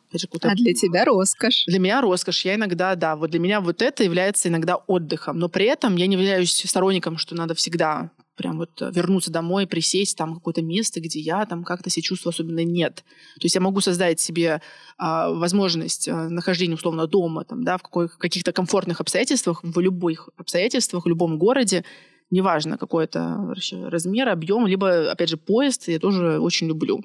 а 0.42 0.54
для 0.54 0.74
тебя 0.74 1.04
роскошь. 1.04 1.64
Для 1.66 1.78
меня 1.78 2.00
роскошь. 2.00 2.44
Я 2.44 2.54
иногда, 2.54 2.94
да, 2.94 3.16
вот 3.16 3.30
для 3.30 3.40
меня 3.40 3.60
вот 3.60 3.82
это 3.82 4.04
является 4.04 4.48
иногда 4.48 4.76
отдыхом. 4.76 5.38
Но 5.38 5.48
при 5.48 5.66
этом 5.66 5.96
я 5.96 6.06
не 6.06 6.14
являюсь 6.16 6.52
сторонником, 6.52 7.18
что 7.18 7.34
надо 7.34 7.54
всегда 7.54 8.10
прям 8.36 8.58
вот 8.58 8.80
вернуться 8.80 9.30
домой, 9.30 9.66
присесть 9.66 10.16
там 10.16 10.34
какое-то 10.34 10.62
место, 10.62 11.00
где 11.00 11.20
я 11.20 11.46
там 11.46 11.64
как-то 11.64 11.90
себя 11.90 12.02
чувствую 12.02 12.30
особенно 12.30 12.64
нет. 12.64 12.96
То 13.36 13.44
есть 13.44 13.54
я 13.54 13.60
могу 13.60 13.80
создать 13.80 14.20
себе 14.20 14.60
а, 14.98 15.30
возможность 15.30 16.08
а, 16.08 16.28
нахождения 16.28 16.74
условно 16.74 17.06
дома, 17.06 17.44
там, 17.44 17.64
да, 17.64 17.78
в, 17.78 17.82
какой, 17.82 18.08
в 18.08 18.18
каких-то 18.18 18.52
комфортных 18.52 19.00
обстоятельствах, 19.00 19.60
в 19.62 19.78
любых 19.80 20.28
обстоятельствах, 20.36 21.04
в 21.04 21.08
любом 21.08 21.38
городе, 21.38 21.84
неважно 22.30 22.78
какой 22.78 23.04
это 23.04 23.54
размер, 23.72 24.28
объем, 24.28 24.66
либо, 24.66 25.10
опять 25.10 25.28
же, 25.28 25.36
поезд 25.36 25.88
я 25.88 25.98
тоже 25.98 26.40
очень 26.40 26.66
люблю. 26.66 27.02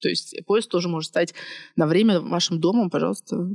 То 0.00 0.08
есть 0.08 0.36
поезд 0.46 0.70
тоже 0.70 0.88
может 0.88 1.08
стать 1.08 1.34
на 1.76 1.86
время 1.86 2.20
вашим 2.20 2.60
домом, 2.60 2.90
пожалуйста. 2.90 3.50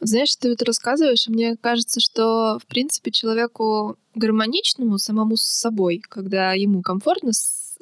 Знаешь, 0.00 0.36
ты 0.36 0.50
вот 0.50 0.62
рассказываешь, 0.62 1.26
мне 1.28 1.56
кажется, 1.56 2.00
что, 2.00 2.58
в 2.58 2.66
принципе, 2.66 3.10
человеку 3.10 3.96
гармоничному, 4.14 4.98
самому 4.98 5.36
с 5.36 5.44
собой, 5.44 6.02
когда 6.06 6.52
ему 6.52 6.82
комфортно, 6.82 7.32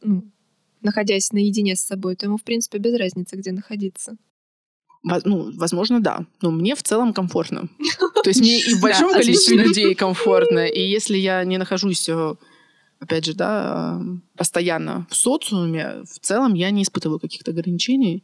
ну, 0.02 0.22
находясь 0.80 1.32
наедине 1.32 1.74
с 1.74 1.80
собой, 1.80 2.14
то 2.14 2.26
ему, 2.26 2.36
в 2.36 2.44
принципе, 2.44 2.78
без 2.78 2.96
разницы, 2.96 3.36
где 3.36 3.50
находиться. 3.50 4.16
Ну, 5.02 5.50
возможно, 5.56 6.00
да. 6.00 6.24
Но 6.40 6.50
мне 6.50 6.74
в 6.74 6.82
целом 6.82 7.12
комфортно. 7.12 7.68
То 8.22 8.30
есть 8.30 8.40
мне 8.40 8.60
и 8.60 8.74
в 8.74 8.80
большом 8.80 9.12
количестве 9.12 9.56
людей 9.56 9.94
комфортно. 9.94 10.66
И 10.66 10.80
если 10.88 11.16
я 11.16 11.44
не 11.44 11.58
нахожусь 11.58 12.08
э, 12.08 12.34
опять 13.04 13.24
же, 13.24 13.34
да, 13.34 14.00
постоянно 14.36 15.06
в 15.10 15.14
социуме, 15.14 16.02
в 16.04 16.18
целом 16.20 16.54
я 16.54 16.70
не 16.70 16.82
испытываю 16.82 17.20
каких-то 17.20 17.50
ограничений, 17.50 18.22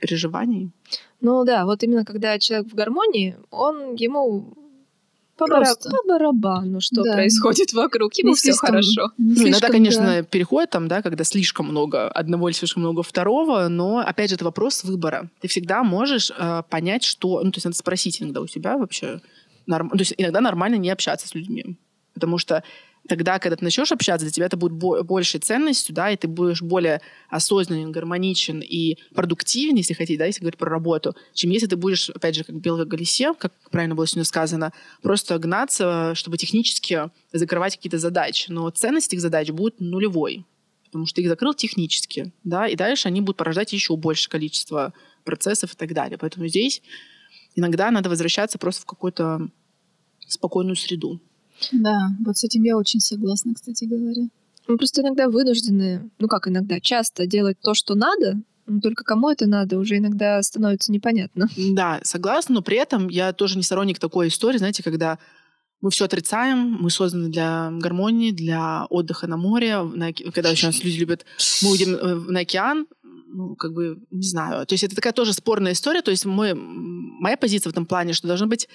переживаний. 0.00 0.70
Ну 1.20 1.44
да, 1.44 1.64
вот 1.64 1.82
именно 1.82 2.04
когда 2.04 2.38
человек 2.38 2.72
в 2.72 2.74
гармонии, 2.74 3.36
он 3.50 3.94
ему 3.94 4.54
по, 5.36 5.46
бара... 5.46 5.66
по 5.74 6.08
барабану, 6.08 6.80
что 6.80 7.02
да. 7.02 7.12
происходит 7.12 7.72
вокруг, 7.72 8.12
ему 8.14 8.34
все 8.34 8.52
хорошо. 8.54 9.12
Ну, 9.18 9.48
иногда, 9.48 9.68
конечно, 9.68 10.04
да. 10.04 10.22
переходит 10.22 10.70
там, 10.70 10.88
да, 10.88 11.00
когда 11.00 11.24
слишком 11.24 11.68
много 11.68 12.08
одного 12.08 12.48
или 12.48 12.56
слишком 12.56 12.82
много 12.82 13.02
второго, 13.02 13.68
но, 13.68 13.98
опять 13.98 14.30
же, 14.30 14.36
это 14.36 14.44
вопрос 14.44 14.84
выбора. 14.84 15.30
Ты 15.40 15.48
всегда 15.48 15.84
можешь 15.84 16.32
э, 16.36 16.62
понять, 16.68 17.04
что... 17.04 17.42
Ну, 17.44 17.52
то 17.52 17.56
есть 17.56 17.66
надо 17.66 17.76
спросить 17.76 18.20
иногда 18.20 18.40
у 18.40 18.46
себя 18.46 18.76
вообще... 18.78 19.20
Норм... 19.66 19.90
То 19.90 19.98
есть 19.98 20.14
иногда 20.16 20.40
нормально 20.40 20.76
не 20.76 20.90
общаться 20.90 21.28
с 21.28 21.34
людьми. 21.34 21.76
Потому 22.14 22.38
что 22.38 22.64
тогда, 23.08 23.38
когда 23.38 23.56
ты 23.56 23.64
начнешь 23.64 23.90
общаться, 23.90 24.24
для 24.24 24.32
тебя 24.32 24.46
это 24.46 24.56
будет 24.56 24.72
бо- 24.72 25.02
большей 25.02 25.40
ценностью, 25.40 25.94
да, 25.94 26.10
и 26.10 26.16
ты 26.16 26.28
будешь 26.28 26.62
более 26.62 27.00
осознанен, 27.28 27.90
гармоничен 27.90 28.60
и 28.60 28.96
продуктивен, 29.14 29.74
если 29.76 29.94
хотите, 29.94 30.18
да, 30.18 30.26
если 30.26 30.40
говорить 30.40 30.58
про 30.58 30.70
работу, 30.70 31.16
чем 31.34 31.50
если 31.50 31.66
ты 31.66 31.76
будешь, 31.76 32.10
опять 32.10 32.36
же, 32.36 32.44
как 32.44 32.56
белка 32.60 32.84
колесе, 32.86 33.34
как 33.34 33.52
правильно 33.70 33.94
было 33.94 34.06
сегодня 34.06 34.24
сказано, 34.24 34.72
просто 35.02 35.38
гнаться, 35.38 36.12
чтобы 36.14 36.36
технически 36.36 37.10
закрывать 37.32 37.76
какие-то 37.76 37.98
задачи. 37.98 38.50
Но 38.50 38.68
ценность 38.70 39.08
этих 39.08 39.20
задач 39.20 39.50
будет 39.50 39.80
нулевой. 39.80 40.44
потому 40.84 41.04
что 41.06 41.16
ты 41.16 41.22
их 41.22 41.28
закрыл 41.28 41.52
технически, 41.54 42.32
да, 42.44 42.66
и 42.66 42.74
дальше 42.74 43.08
они 43.08 43.20
будут 43.20 43.36
порождать 43.36 43.72
еще 43.72 43.94
большее 43.96 44.30
количество 44.30 44.92
процессов 45.24 45.74
и 45.74 45.76
так 45.76 45.92
далее. 45.92 46.16
Поэтому 46.18 46.48
здесь 46.48 46.80
иногда 47.54 47.90
надо 47.90 48.08
возвращаться 48.08 48.58
просто 48.58 48.82
в 48.82 48.86
какую-то 48.86 49.48
спокойную 50.26 50.76
среду. 50.76 51.20
Да, 51.72 52.10
вот 52.24 52.36
с 52.36 52.44
этим 52.44 52.62
я 52.62 52.76
очень 52.76 53.00
согласна, 53.00 53.54
кстати 53.54 53.84
говоря. 53.84 54.28
Мы 54.66 54.76
просто 54.76 55.00
иногда 55.02 55.28
вынуждены, 55.28 56.10
ну 56.18 56.28
как 56.28 56.48
иногда, 56.48 56.78
часто 56.80 57.26
делать 57.26 57.58
то, 57.60 57.74
что 57.74 57.94
надо, 57.94 58.40
но 58.66 58.80
только 58.80 59.02
кому 59.02 59.30
это 59.30 59.46
надо, 59.46 59.78
уже 59.78 59.96
иногда 59.96 60.42
становится 60.42 60.92
непонятно. 60.92 61.48
Да, 61.56 62.00
согласна, 62.02 62.56
но 62.56 62.62
при 62.62 62.76
этом 62.76 63.08
я 63.08 63.32
тоже 63.32 63.56
не 63.56 63.62
сторонник 63.62 63.98
такой 63.98 64.28
истории, 64.28 64.58
знаете, 64.58 64.82
когда 64.82 65.18
мы 65.80 65.90
все 65.90 66.04
отрицаем, 66.04 66.76
мы 66.80 66.90
созданы 66.90 67.28
для 67.28 67.70
гармонии, 67.72 68.32
для 68.32 68.84
отдыха 68.90 69.26
на 69.26 69.36
море, 69.36 69.82
на, 69.82 70.12
когда 70.12 70.54
сейчас 70.54 70.82
люди 70.82 70.98
любят, 70.98 71.24
мы 71.62 71.70
уйдем 71.70 71.94
э, 71.94 72.14
на 72.14 72.40
океан, 72.40 72.86
ну, 73.28 73.54
как 73.54 73.72
бы, 73.72 73.98
не 74.10 74.26
знаю. 74.26 74.66
То 74.66 74.72
есть 74.72 74.84
это 74.84 74.96
такая 74.96 75.12
тоже 75.12 75.32
спорная 75.32 75.72
история. 75.72 76.02
То 76.02 76.10
есть 76.10 76.24
мой, 76.24 76.54
моя 76.54 77.36
позиция 77.36 77.70
в 77.70 77.72
этом 77.72 77.86
плане, 77.86 78.12
что 78.12 78.26
должна 78.26 78.46
быть 78.46 78.68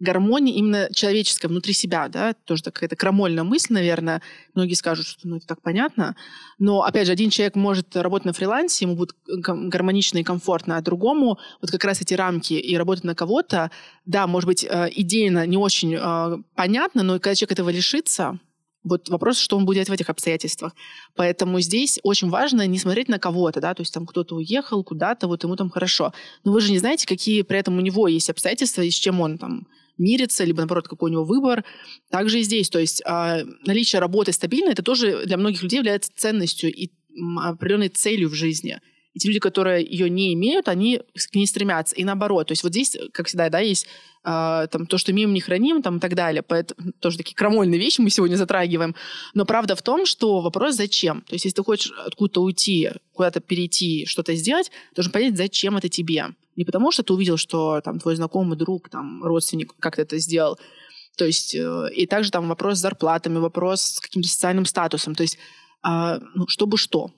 гармония 0.00 0.54
именно 0.54 0.88
человеческая 0.92 1.48
внутри 1.48 1.72
себя, 1.72 2.08
да, 2.08 2.34
тоже 2.34 2.62
какая-то 2.62 2.96
крамольная 2.96 3.44
мысль, 3.44 3.72
наверное. 3.72 4.22
Многие 4.54 4.74
скажут, 4.74 5.06
что 5.06 5.28
ну, 5.28 5.36
это 5.36 5.46
так 5.46 5.62
понятно. 5.62 6.16
Но, 6.58 6.82
опять 6.82 7.06
же, 7.06 7.12
один 7.12 7.30
человек 7.30 7.54
может 7.54 7.96
работать 7.96 8.26
на 8.26 8.32
фрилансе, 8.32 8.84
ему 8.84 8.96
будет 8.96 9.16
гармонично 9.26 10.18
и 10.18 10.24
комфортно, 10.24 10.76
а 10.76 10.82
другому 10.82 11.38
вот 11.60 11.70
как 11.70 11.84
раз 11.84 12.00
эти 12.00 12.14
рамки 12.14 12.54
и 12.54 12.76
работать 12.76 13.04
на 13.04 13.14
кого-то, 13.14 13.70
да, 14.04 14.26
может 14.26 14.46
быть, 14.46 14.64
э, 14.64 14.88
идейно 14.94 15.46
не 15.46 15.56
очень 15.56 15.94
э, 15.94 16.42
понятно, 16.54 17.02
но 17.02 17.14
когда 17.14 17.34
человек 17.34 17.52
этого 17.52 17.70
лишится, 17.70 18.38
вот 18.84 19.08
вопрос, 19.08 19.38
что 19.38 19.56
он 19.56 19.64
будет 19.64 19.76
делать 19.76 19.88
в 19.88 19.92
этих 19.92 20.10
обстоятельствах. 20.10 20.74
Поэтому 21.16 21.60
здесь 21.60 21.98
очень 22.02 22.28
важно 22.28 22.66
не 22.66 22.78
смотреть 22.78 23.08
на 23.08 23.18
кого-то, 23.18 23.60
да, 23.60 23.74
то 23.74 23.80
есть 23.80 23.94
там 23.94 24.06
кто-то 24.06 24.36
уехал 24.36 24.84
куда-то, 24.84 25.26
вот 25.26 25.42
ему 25.42 25.56
там 25.56 25.70
хорошо. 25.70 26.12
Но 26.44 26.52
вы 26.52 26.60
же 26.60 26.70
не 26.70 26.78
знаете, 26.78 27.06
какие 27.06 27.42
при 27.42 27.58
этом 27.58 27.78
у 27.78 27.80
него 27.80 28.06
есть 28.08 28.28
обстоятельства 28.28 28.82
и 28.82 28.90
с 28.90 28.94
чем 28.94 29.20
он 29.20 29.38
там 29.38 29.66
мирится, 29.98 30.44
либо, 30.44 30.58
наоборот, 30.58 30.88
какой 30.88 31.10
у 31.10 31.12
него 31.12 31.24
выбор. 31.24 31.64
Также 32.10 32.40
и 32.40 32.42
здесь. 32.42 32.70
То 32.70 32.78
есть 32.78 33.02
э, 33.04 33.44
наличие 33.66 34.00
работы 34.00 34.32
стабильной, 34.32 34.72
это 34.72 34.82
тоже 34.82 35.24
для 35.26 35.36
многих 35.36 35.62
людей 35.62 35.78
является 35.78 36.10
ценностью 36.16 36.72
и 36.72 36.90
определенной 37.40 37.88
целью 37.88 38.28
в 38.28 38.34
жизни. 38.34 38.80
И 39.14 39.20
те 39.20 39.28
люди, 39.28 39.38
которые 39.38 39.84
ее 39.84 40.10
не 40.10 40.34
имеют, 40.34 40.68
они 40.68 40.98
к 40.98 41.34
ней 41.34 41.46
стремятся. 41.46 41.94
И 41.94 42.04
наоборот. 42.04 42.48
То 42.48 42.52
есть 42.52 42.64
вот 42.64 42.72
здесь, 42.72 42.96
как 43.12 43.28
всегда, 43.28 43.48
да, 43.48 43.60
есть 43.60 43.86
э, 44.24 44.66
там, 44.70 44.86
то, 44.86 44.98
что 44.98 45.12
имеем, 45.12 45.32
не 45.32 45.40
храним, 45.40 45.82
там, 45.82 45.98
и 45.98 46.00
так 46.00 46.14
далее. 46.14 46.42
Поэтому 46.42 46.92
тоже 46.98 47.18
такие 47.18 47.36
крамольные 47.36 47.78
вещи 47.78 48.00
мы 48.00 48.10
сегодня 48.10 48.36
затрагиваем. 48.36 48.96
Но 49.32 49.46
правда 49.46 49.76
в 49.76 49.82
том, 49.82 50.04
что 50.04 50.40
вопрос 50.40 50.74
зачем. 50.74 51.22
То 51.22 51.34
есть 51.34 51.44
если 51.44 51.56
ты 51.56 51.64
хочешь 51.64 51.92
откуда-то 51.92 52.42
уйти, 52.42 52.90
куда-то 53.12 53.40
перейти, 53.40 54.04
что-то 54.06 54.34
сделать, 54.34 54.72
должен 54.94 55.12
понять, 55.12 55.36
зачем 55.36 55.76
это 55.76 55.88
тебе. 55.88 56.26
Не 56.56 56.64
потому, 56.64 56.90
что 56.90 57.04
ты 57.04 57.12
увидел, 57.12 57.36
что 57.36 57.80
там 57.82 58.00
твой 58.00 58.16
знакомый 58.16 58.58
друг, 58.58 58.88
там, 58.88 59.22
родственник 59.22 59.74
как-то 59.78 60.02
это 60.02 60.18
сделал. 60.18 60.58
То 61.16 61.24
есть 61.24 61.54
э, 61.54 61.88
и 61.94 62.06
также 62.06 62.32
там 62.32 62.48
вопрос 62.48 62.78
с 62.78 62.80
зарплатами, 62.80 63.38
вопрос 63.38 63.80
с 63.80 64.00
каким-то 64.00 64.28
социальным 64.28 64.64
статусом. 64.66 65.14
То 65.14 65.22
есть 65.22 65.38
э, 65.86 66.18
ну, 66.34 66.48
чтобы 66.48 66.78
что. 66.78 67.12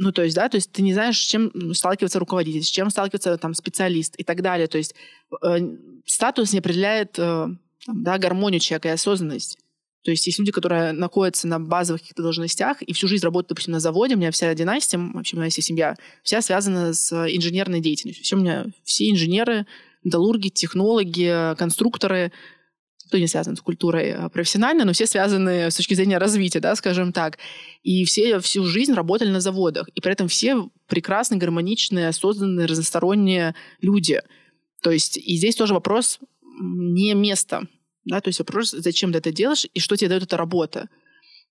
Ну, 0.00 0.12
то 0.12 0.22
есть, 0.22 0.36
да, 0.36 0.48
то 0.48 0.56
есть 0.56 0.70
ты 0.70 0.82
не 0.82 0.92
знаешь, 0.94 1.18
с 1.18 1.26
чем 1.26 1.50
сталкивается 1.74 2.20
руководитель, 2.20 2.62
с 2.62 2.70
чем 2.70 2.88
сталкивается 2.88 3.36
там 3.36 3.52
специалист 3.52 4.14
и 4.16 4.22
так 4.22 4.42
далее. 4.42 4.68
То 4.68 4.78
есть 4.78 4.94
э, 5.42 5.58
статус 6.06 6.52
не 6.52 6.60
определяет 6.60 7.18
э, 7.18 7.48
да, 7.88 8.18
гармонию 8.18 8.60
человека 8.60 8.88
и 8.88 8.92
осознанность. 8.92 9.58
То 10.04 10.12
есть 10.12 10.24
есть 10.26 10.38
люди, 10.38 10.52
которые 10.52 10.92
находятся 10.92 11.48
на 11.48 11.58
базовых 11.58 12.02
каких-то 12.02 12.22
должностях 12.22 12.80
и 12.80 12.92
всю 12.92 13.08
жизнь 13.08 13.24
работают, 13.24 13.48
допустим, 13.48 13.72
на 13.72 13.80
заводе. 13.80 14.14
У 14.14 14.18
меня 14.18 14.30
вся 14.30 14.54
династия, 14.54 14.98
вообще 14.98 15.36
моя 15.36 15.50
вся 15.50 15.62
семья, 15.62 15.96
вся 16.22 16.40
связана 16.42 16.94
с 16.94 17.12
инженерной 17.12 17.80
деятельностью. 17.80 18.24
Все 18.24 18.36
у 18.36 18.38
меня 18.38 18.66
все 18.84 19.10
инженеры, 19.10 19.66
металлурги, 20.04 20.48
технологи, 20.48 21.56
конструкторы, 21.56 22.30
кто 23.08 23.18
не 23.18 23.26
связан 23.26 23.56
с 23.56 23.60
культурой 23.60 24.12
а, 24.12 24.28
профессионально, 24.28 24.84
но 24.84 24.92
все 24.92 25.06
связаны 25.06 25.70
с 25.70 25.76
точки 25.76 25.94
зрения 25.94 26.18
развития, 26.18 26.60
да, 26.60 26.76
скажем 26.76 27.12
так. 27.12 27.38
И 27.82 28.04
все 28.04 28.38
всю 28.38 28.64
жизнь 28.64 28.92
работали 28.92 29.30
на 29.30 29.40
заводах. 29.40 29.88
И 29.94 30.00
при 30.00 30.12
этом 30.12 30.28
все 30.28 30.68
прекрасные, 30.86 31.38
гармоничные, 31.38 32.12
созданные, 32.12 32.66
разносторонние 32.66 33.54
люди. 33.80 34.22
То 34.82 34.90
есть 34.90 35.16
и 35.16 35.36
здесь 35.36 35.56
тоже 35.56 35.74
вопрос 35.74 36.20
не 36.60 37.14
места, 37.14 37.62
да, 38.04 38.20
то 38.20 38.28
есть 38.28 38.38
вопрос, 38.38 38.70
зачем 38.70 39.12
ты 39.12 39.18
это 39.18 39.32
делаешь 39.32 39.66
и 39.74 39.80
что 39.80 39.96
тебе 39.96 40.08
дает 40.08 40.22
эта 40.22 40.36
работа. 40.36 40.88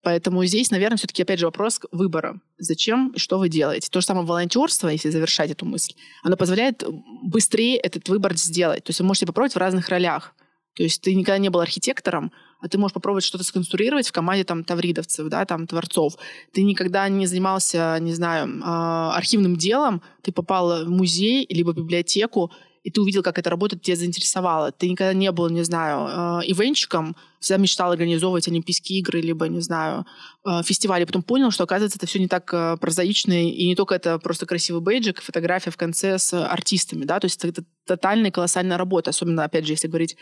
Поэтому 0.03 0.45
здесь, 0.45 0.71
наверное, 0.71 0.97
все-таки, 0.97 1.23
опять 1.23 1.39
же, 1.39 1.45
вопрос 1.45 1.81
выбора. 1.91 2.39
Зачем 2.57 3.09
и 3.09 3.19
что 3.19 3.39
вы 3.39 3.49
делаете? 3.49 3.89
То 3.89 3.99
же 3.99 4.05
самое 4.05 4.25
волонтерство, 4.25 4.87
если 4.87 5.09
завершать 5.09 5.51
эту 5.51 5.65
мысль, 5.65 5.93
оно 6.23 6.37
позволяет 6.37 6.83
быстрее 7.23 7.77
этот 7.77 8.07
выбор 8.07 8.35
сделать. 8.37 8.83
То 8.83 8.91
есть 8.91 8.99
вы 8.99 9.05
можете 9.05 9.25
попробовать 9.25 9.53
в 9.53 9.57
разных 9.57 9.89
ролях. 9.89 10.33
То 10.77 10.83
есть 10.83 11.01
ты 11.01 11.15
никогда 11.15 11.39
не 11.39 11.49
был 11.49 11.59
архитектором, 11.59 12.31
а 12.61 12.67
ты 12.69 12.77
можешь 12.77 12.93
попробовать 12.93 13.23
что-то 13.23 13.43
сконструировать 13.43 14.07
в 14.07 14.11
команде 14.11 14.43
там 14.43 14.63
тавридовцев, 14.63 15.27
да, 15.27 15.43
там 15.45 15.65
творцов. 15.65 16.13
Ты 16.53 16.61
никогда 16.61 17.09
не 17.09 17.25
занимался, 17.25 17.97
не 17.99 18.13
знаю, 18.13 18.61
а, 18.63 19.15
архивным 19.15 19.55
делом, 19.55 20.03
ты 20.21 20.31
попал 20.31 20.85
в 20.85 20.89
музей 20.89 21.47
либо 21.49 21.73
библиотеку, 21.73 22.51
и 22.83 22.91
ты 22.91 23.01
увидел, 23.01 23.23
как 23.23 23.39
это 23.39 23.49
работает, 23.49 23.81
тебя 23.81 23.97
заинтересовало. 23.97 24.71
Ты 24.71 24.87
никогда 24.87 25.13
не 25.13 25.31
был, 25.31 25.49
не 25.49 25.63
знаю, 25.63 26.41
э, 26.41 26.45
ивенчиком, 26.45 27.17
всегда 27.41 27.61
мечтал 27.61 27.91
организовывать 27.91 28.47
Олимпийские 28.47 28.99
игры, 28.99 29.19
либо, 29.19 29.47
не 29.49 29.59
знаю, 29.59 30.05
э, 30.45 30.61
фестивали. 30.63 31.03
Потом 31.03 31.21
понял, 31.21 31.51
что, 31.51 31.65
оказывается, 31.65 31.97
это 31.97 32.07
все 32.07 32.19
не 32.19 32.29
так 32.29 32.45
прозаично, 32.79 33.33
и 33.33 33.67
не 33.67 33.75
только 33.75 33.95
это 33.95 34.19
просто 34.19 34.45
красивый 34.45 34.81
бейджик, 34.81 35.21
фотография 35.21 35.71
в 35.71 35.75
конце 35.75 36.17
с 36.17 36.33
артистами, 36.33 37.03
да, 37.03 37.19
то 37.19 37.25
есть 37.25 37.43
это 37.43 37.65
тотальная 37.85 38.31
колоссальная 38.31 38.77
работа, 38.77 39.09
особенно, 39.09 39.43
опять 39.43 39.65
же, 39.65 39.73
если 39.73 39.89
говорить 39.89 40.15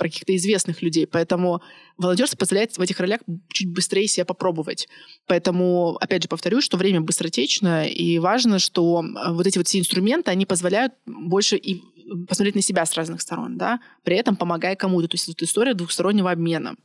про 0.00 0.08
каких-то 0.08 0.34
известных 0.34 0.80
людей. 0.80 1.06
Поэтому 1.06 1.60
волонтерство 1.98 2.38
позволяет 2.38 2.76
в 2.78 2.80
этих 2.80 2.98
ролях 3.00 3.20
чуть 3.52 3.68
быстрее 3.68 4.08
себя 4.08 4.24
попробовать. 4.24 4.88
Поэтому, 5.26 5.98
опять 6.00 6.22
же, 6.22 6.28
повторю, 6.28 6.62
что 6.62 6.78
время 6.78 7.02
быстротечно, 7.02 7.86
и 7.86 8.18
важно, 8.18 8.58
что 8.58 9.04
вот 9.28 9.46
эти 9.46 9.58
вот 9.58 9.68
все 9.68 9.78
инструменты, 9.78 10.30
они 10.30 10.46
позволяют 10.46 10.94
больше 11.04 11.56
и 11.56 11.82
посмотреть 12.26 12.54
на 12.54 12.62
себя 12.62 12.86
с 12.86 12.94
разных 12.94 13.20
сторон, 13.20 13.58
да, 13.58 13.80
при 14.02 14.16
этом 14.16 14.36
помогая 14.36 14.74
кому-то. 14.74 15.06
То 15.06 15.16
есть 15.16 15.28
это 15.28 15.44
история 15.44 15.74
двухстороннего 15.74 16.30
обмена. 16.30 16.76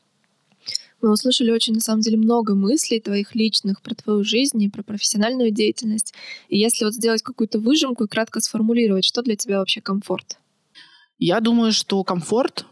Мы 1.02 1.14
услышали 1.14 1.52
очень, 1.52 1.76
на 1.76 1.80
самом 1.80 2.02
деле, 2.02 2.18
много 2.18 2.54
мыслей 2.54 3.00
твоих 3.00 3.34
личных 3.34 3.82
про 3.82 3.96
твою 3.96 4.26
жизнь 4.26 4.62
и 4.62 4.70
про 4.70 4.84
профессиональную 4.84 5.52
деятельность. 5.52 6.14
И 6.50 6.58
если 6.58 6.84
вот 6.84 6.94
сделать 6.94 7.22
какую-то 7.22 7.60
выжимку 7.60 8.04
и 8.04 8.08
кратко 8.10 8.42
сформулировать, 8.42 9.06
что 9.06 9.22
для 9.22 9.38
тебя 9.38 9.60
вообще 9.60 9.80
комфорт? 9.80 10.38
Я 11.18 11.40
думаю, 11.40 11.72
что 11.72 12.04
комфорт, 12.04 12.66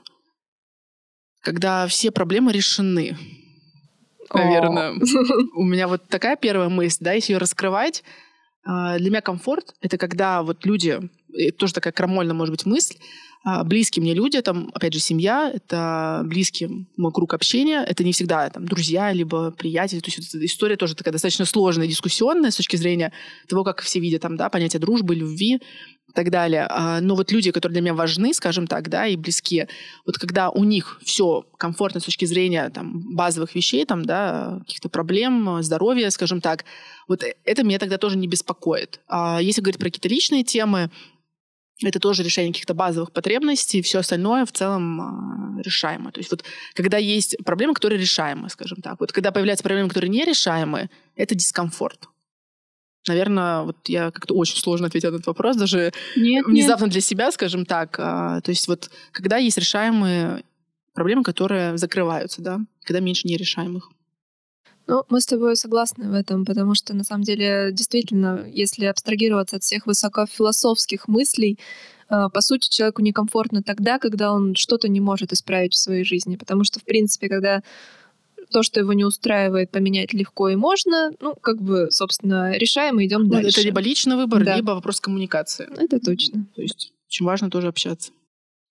когда 1.43 1.85
все 1.87 2.09
проблемы 2.09 2.51
решены. 2.51 3.17
Наверное. 4.33 4.93
У 5.53 5.63
меня 5.63 5.87
вот 5.87 6.07
такая 6.07 6.35
первая 6.35 6.69
мысль, 6.69 6.97
да, 7.01 7.11
если 7.13 7.33
ее 7.33 7.37
раскрывать, 7.37 8.03
а, 8.65 8.97
для 8.97 9.09
меня 9.09 9.21
комфорт— 9.21 9.75
это 9.81 9.97
когда 9.97 10.41
вот 10.41 10.65
люди 10.65 10.99
тоже 11.57 11.73
такая 11.73 11.93
крамольная, 11.93 12.33
может 12.33 12.53
быть, 12.53 12.65
мысль, 12.65 12.95
а, 13.43 13.63
близкие 13.65 14.01
мне 14.01 14.13
люди, 14.13 14.41
там, 14.41 14.71
опять 14.73 14.93
же, 14.93 14.99
семья, 14.99 15.51
это 15.53 16.21
близкий 16.25 16.87
мой 16.95 17.11
круг 17.11 17.33
общения, 17.33 17.83
это 17.83 18.03
не 18.05 18.13
всегда 18.13 18.49
там 18.49 18.65
друзья, 18.65 19.11
либо 19.11 19.51
приятели, 19.51 19.99
то 19.99 20.09
есть 20.09 20.35
история 20.35 20.77
тоже 20.77 20.95
такая 20.95 21.11
достаточно 21.11 21.43
сложная, 21.43 21.87
дискуссионная 21.87 22.51
с 22.51 22.55
точки 22.55 22.77
зрения 22.77 23.11
того, 23.49 23.65
как 23.65 23.81
все 23.81 23.99
видят 23.99 24.21
там, 24.21 24.37
да, 24.37 24.47
понятие 24.49 24.79
дружбы, 24.79 25.13
любви 25.13 25.59
и 26.13 26.15
так 26.15 26.29
далее. 26.29 26.67
А, 26.69 27.01
но 27.01 27.15
вот 27.15 27.31
люди, 27.31 27.51
которые 27.51 27.73
для 27.73 27.81
меня 27.81 27.95
важны, 27.95 28.33
скажем 28.33 28.67
так, 28.67 28.87
да, 28.89 29.07
и 29.07 29.15
близкие, 29.15 29.67
вот 30.05 30.17
когда 30.17 30.51
у 30.51 30.63
них 30.63 30.99
все 31.03 31.45
комфортно 31.57 31.99
с 31.99 32.03
точки 32.03 32.25
зрения 32.25 32.69
там 32.69 33.15
базовых 33.15 33.55
вещей, 33.55 33.83
там, 33.85 34.05
да, 34.05 34.59
каких-то 34.59 34.89
проблем, 34.89 35.63
здоровья, 35.63 36.11
скажем 36.11 36.39
так, 36.39 36.65
вот 37.07 37.23
это 37.43 37.63
меня 37.63 37.79
тогда 37.79 37.97
тоже 37.97 38.17
не 38.17 38.27
беспокоит. 38.27 38.99
А 39.07 39.41
если 39.41 39.61
говорить 39.61 39.79
про 39.79 39.85
какие-то 39.85 40.07
личные 40.07 40.43
темы, 40.43 40.91
это 41.81 41.99
тоже 41.99 42.21
решение 42.21 42.53
каких-то 42.53 42.75
базовых 42.75 43.11
потребностей, 43.11 43.81
все 43.81 43.99
остальное 43.99 44.45
в 44.45 44.51
целом 44.51 45.57
э, 45.57 45.63
решаемо. 45.63 46.11
То 46.11 46.19
есть 46.19 46.29
вот 46.29 46.43
когда 46.75 46.97
есть 46.97 47.35
проблемы, 47.43 47.73
которые 47.73 47.99
решаемы, 47.99 48.49
скажем 48.49 48.77
так, 48.81 48.99
вот 48.99 49.11
когда 49.11 49.31
появляются 49.31 49.63
проблемы, 49.63 49.89
которые 49.89 50.11
нерешаемы, 50.11 50.91
это 51.15 51.33
дискомфорт. 51.33 52.07
Наверное, 53.07 53.63
вот 53.63 53.77
я 53.87 54.11
как-то 54.11 54.33
очень 54.33 54.57
сложно 54.57 54.87
ответила 54.87 55.11
на 55.11 55.15
этот 55.15 55.27
вопрос, 55.27 55.57
даже 55.57 55.91
нет, 56.15 56.45
внезапно 56.45 56.85
нет. 56.85 56.93
для 56.93 57.01
себя, 57.01 57.31
скажем 57.31 57.65
так. 57.65 57.97
А, 57.99 58.39
то 58.41 58.49
есть 58.49 58.67
вот 58.67 58.89
когда 59.11 59.37
есть 59.37 59.57
решаемые 59.57 60.43
проблемы, 60.93 61.23
которые 61.23 61.77
закрываются, 61.77 62.41
да, 62.41 62.59
когда 62.83 62.99
меньше 62.99 63.27
нерешаемых. 63.27 63.89
Ну, 64.85 65.03
мы 65.09 65.21
с 65.21 65.25
тобой 65.25 65.55
согласны 65.55 66.09
в 66.09 66.13
этом, 66.13 66.43
потому 66.43 66.75
что, 66.75 66.93
на 66.93 67.03
самом 67.03 67.23
деле, 67.23 67.69
действительно, 67.71 68.45
если 68.51 68.85
абстрагироваться 68.85 69.55
от 69.55 69.63
всех 69.63 69.85
высокофилософских 69.85 71.07
мыслей, 71.07 71.57
э, 72.09 72.27
по 72.33 72.41
сути, 72.41 72.69
человеку 72.69 73.01
некомфортно 73.01 73.63
тогда, 73.63 73.97
когда 73.97 74.33
он 74.33 74.55
что-то 74.55 74.89
не 74.89 74.99
может 74.99 75.31
исправить 75.31 75.73
в 75.73 75.79
своей 75.79 76.03
жизни. 76.03 76.35
Потому 76.35 76.65
что, 76.65 76.81
в 76.81 76.83
принципе, 76.83 77.29
когда 77.29 77.63
то, 78.53 78.63
что 78.63 78.79
его 78.79 78.93
не 78.93 79.03
устраивает, 79.03 79.71
поменять 79.71 80.13
легко 80.13 80.49
и 80.49 80.55
можно. 80.55 81.11
Ну, 81.19 81.35
как 81.35 81.61
бы, 81.61 81.87
собственно, 81.91 82.55
решаем 82.57 82.99
и 82.99 83.05
идем 83.07 83.23
Ну, 83.23 83.29
дальше. 83.29 83.49
Это 83.49 83.61
либо 83.61 83.81
личный 83.81 84.15
выбор, 84.15 84.45
Да. 84.45 84.55
либо 84.55 84.71
вопрос 84.71 85.01
коммуникации. 85.01 85.67
Это 85.77 85.99
точно. 85.99 86.45
То 86.55 86.61
есть 86.61 86.93
очень 87.07 87.25
важно 87.25 87.49
тоже 87.49 87.67
общаться. 87.67 88.11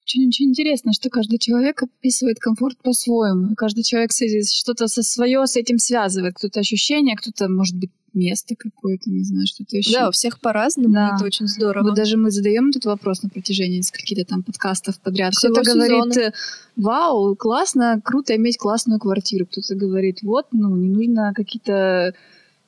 Очень, 0.05 0.29
очень 0.29 0.51
интересно, 0.51 0.93
что 0.93 1.11
каждый 1.11 1.39
человек 1.39 1.83
описывает 1.83 2.39
комфорт 2.41 2.77
по-своему. 2.83 3.55
Каждый 3.55 3.85
человек 3.85 4.11
что-то 4.13 4.89
со 4.89 5.03
свое 5.03 5.47
с 5.47 5.57
этим 5.57 5.79
связывает. 5.79 6.35
Кто-то 6.35 6.61
ощущение, 6.61 7.17
кто-то, 7.17 7.49
может 7.49 7.77
быть, 7.77 7.91
место 8.15 8.55
какое-то, 8.57 9.11
не 9.11 9.25
знаю, 9.25 9.47
что-то 9.47 9.77
еще. 9.77 9.93
Да, 9.93 10.09
у 10.09 10.13
всех 10.13 10.41
по-разному, 10.41 10.93
Да. 10.93 11.13
это 11.15 11.25
очень 11.25 11.47
здорово. 11.47 11.89
Вот 11.89 11.95
даже 11.95 12.17
мы 12.17 12.31
задаем 12.31 12.69
этот 12.69 12.85
вопрос 12.85 13.23
на 13.23 13.29
протяжении 13.31 13.79
нескольких 13.79 14.27
там 14.27 14.43
подкастов 14.43 15.01
подряд. 15.01 15.35
Кто-то 15.37 15.63
говорит, 15.63 16.13
сезона. 16.15 16.27
э, 16.29 16.33
вау, 16.77 17.35
классно, 17.37 18.01
круто 18.05 18.37
иметь 18.37 18.59
классную 18.59 19.01
квартиру. 19.01 19.47
Кто-то 19.47 19.75
говорит, 19.75 20.19
вот, 20.23 20.47
ну, 20.53 20.77
не 20.77 20.89
нужно 20.89 21.33
какие-то, 21.35 22.15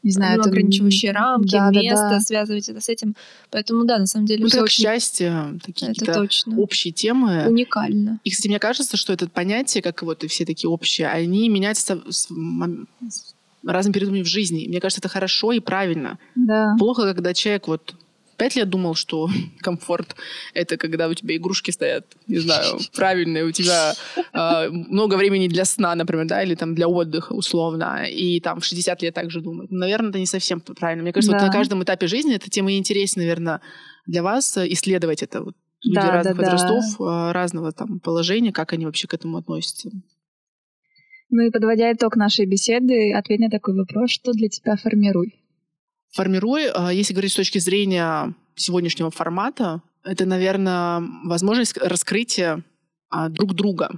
не 0.05 0.11
знаю, 0.13 0.37
ну, 0.37 0.43
там, 0.45 0.53
ограничивающие 0.53 1.13
рамки, 1.13 1.53
да, 1.53 1.71
да, 1.71 1.81
место, 1.81 2.09
да. 2.11 2.21
связывать 2.21 2.69
это 2.69 2.81
с 2.81 2.89
этим. 2.89 3.17
Поэтому, 3.51 3.85
да, 3.85 3.99
на 3.99 4.07
самом 4.07 4.27
деле, 4.27 4.43
Ну, 4.43 4.49
это 4.49 4.59
как 4.59 4.67
очень 4.67 4.85
счастье, 4.85 5.59
такие 5.65 5.93
это 5.93 6.13
точно. 6.13 6.57
общие 6.59 6.93
темы. 6.93 7.47
уникально. 7.49 8.21
И, 8.23 8.31
кстати, 8.31 8.49
мне 8.49 8.59
кажется, 8.59 8.97
что 8.97 9.13
это 9.13 9.29
понятие, 9.29 9.83
как 9.83 10.03
вот 10.03 10.23
и 10.23 10.29
все 10.29 10.45
такие 10.45 10.69
общие, 10.69 11.09
они 11.09 11.49
меняются 11.49 12.03
с 12.09 12.29
разными 13.67 13.95
периодами 13.95 14.23
в 14.23 14.27
жизни. 14.27 14.67
Мне 14.69 14.81
кажется, 14.81 15.01
это 15.01 15.09
хорошо 15.09 15.53
и 15.53 15.61
правильно. 15.61 16.19
Да. 16.35 16.77
Плохо, 16.79 17.03
когда 17.15 17.33
человек 17.33 17.67
вот 17.67 17.95
пять 18.37 18.57
лет 18.57 18.69
думал, 18.69 18.95
что 18.95 19.29
комфорт— 19.61 20.17
это 20.55 20.77
когда 20.77 21.09
у 21.09 21.15
тебя 21.15 21.37
игрушки 21.37 21.71
стоят, 21.71 22.07
не 22.27 22.39
знаю, 22.39 22.79
правильные, 22.95 23.45
у 23.45 23.51
тебя 23.51 23.95
э, 24.33 24.69
много 24.71 25.15
времени 25.17 25.49
для 25.49 25.65
сна, 25.65 25.95
например, 25.95 26.27
да, 26.27 26.43
или 26.43 26.55
там 26.55 26.75
для 26.75 26.89
отдыха, 26.89 27.33
условно, 27.33 28.05
и 28.09 28.41
там 28.41 28.61
в 28.61 28.65
60 28.65 29.03
лет 29.03 29.15
также 29.15 29.41
думать. 29.41 29.71
Наверное, 29.71 30.11
это 30.11 30.19
не 30.19 30.27
совсем 30.27 30.61
правильно. 30.61 31.03
Мне 31.03 31.13
кажется, 31.13 31.33
вот 31.33 31.41
Да. 31.41 31.47
на 31.47 31.53
каждом 31.53 31.83
этапе 31.83 32.07
жизни 32.07 32.35
эта 32.37 32.51
тема 32.51 32.73
и 32.73 32.79
интереснее, 32.79 33.27
наверное, 33.27 33.61
для 34.07 34.23
вас 34.23 34.57
э, 34.57 34.67
исследовать 34.73 35.23
это. 35.23 35.43
Вот 35.43 35.55
люди 35.83 35.97
Да, 35.97 36.11
разных 36.11 36.37
да, 36.37 36.43
да. 36.43 36.51
возрастов, 36.51 37.01
э, 37.01 37.33
разного 37.33 37.73
там 37.73 38.01
положения, 38.01 38.53
как 38.53 38.73
они 38.73 38.87
вообще 38.87 39.07
к 39.07 39.15
этому 39.15 39.37
относятся. 39.37 39.91
Ну 41.31 41.43
и 41.43 41.51
подводя 41.51 41.93
итог 41.93 42.17
нашей 42.17 42.47
беседы, 42.47 43.13
ответь 43.13 43.41
на 43.41 43.51
такой 43.51 43.75
вопрос, 43.75 44.11
что 44.11 44.33
для 44.33 44.49
тебя 44.49 44.77
формируй? 44.77 45.44
Формируй, 46.15 46.67
э, 46.67 46.91
если 46.93 47.13
говорить 47.13 47.33
с 47.33 47.37
точки 47.37 47.59
зрения 47.59 48.35
сегодняшнего 48.55 49.11
формата, 49.11 49.83
это, 50.05 50.27
наверное, 50.27 51.03
возможность 51.25 51.77
раскрытия 51.77 52.63
а, 53.11 53.29
друг 53.29 53.55
друга. 53.55 53.91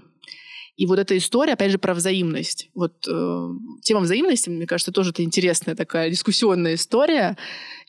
И 0.76 0.86
вот 0.86 0.98
эта 0.98 1.16
история, 1.16 1.54
опять 1.54 1.72
же, 1.72 1.78
про 1.78 1.92
взаимность. 1.92 2.70
Вот 2.74 3.06
э, 3.06 3.48
тема 3.82 4.00
взаимности, 4.00 4.48
мне 4.48 4.66
кажется, 4.66 4.92
тоже 4.92 5.10
это 5.10 5.22
интересная 5.22 5.74
такая 5.74 6.08
дискуссионная 6.08 6.74
история. 6.74 7.36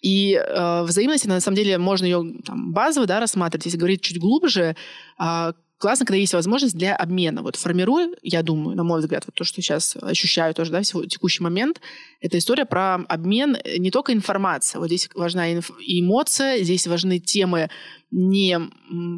И 0.02 0.34
э, 0.34 0.84
взаимность, 0.84 1.26
на 1.26 1.40
самом 1.40 1.56
деле, 1.56 1.78
можно 1.78 2.06
ее 2.06 2.36
там, 2.46 2.74
базово 2.74 3.06
да, 3.06 3.22
рассматривать. 3.22 3.66
Если 3.66 3.78
говорить 3.78 4.02
чуть 4.02 4.20
глубже, 4.20 4.76
а, 5.18 5.54
классно, 5.78 6.06
когда 6.06 6.18
есть 6.18 6.34
возможность 6.34 6.76
для 6.76 6.96
обмена. 6.96 7.42
Вот 7.42 7.56
формируй, 7.56 8.16
я 8.22 8.44
думаю, 8.44 8.76
на 8.76 8.84
мой 8.84 9.00
взгляд, 9.00 9.24
вот 9.26 9.36
то, 9.36 9.44
что 9.44 9.62
сейчас 9.62 9.96
ощущаю 10.02 10.54
тоже, 10.54 10.72
да, 10.72 10.82
в 10.82 10.86
сего- 10.86 11.06
текущий 11.06 11.44
момент, 11.44 11.82
это 12.22 12.38
история 12.38 12.66
про 12.66 12.96
обмен 12.96 13.56
э, 13.64 13.78
не 13.78 13.92
только 13.92 14.14
информацией. 14.14 14.80
Вот 14.80 14.88
здесь 14.88 15.10
важна 15.14 15.54
инф- 15.54 15.74
эмоция, 15.80 16.64
здесь 16.64 16.88
важны 16.88 17.20
темы 17.20 17.70
не 18.12 18.60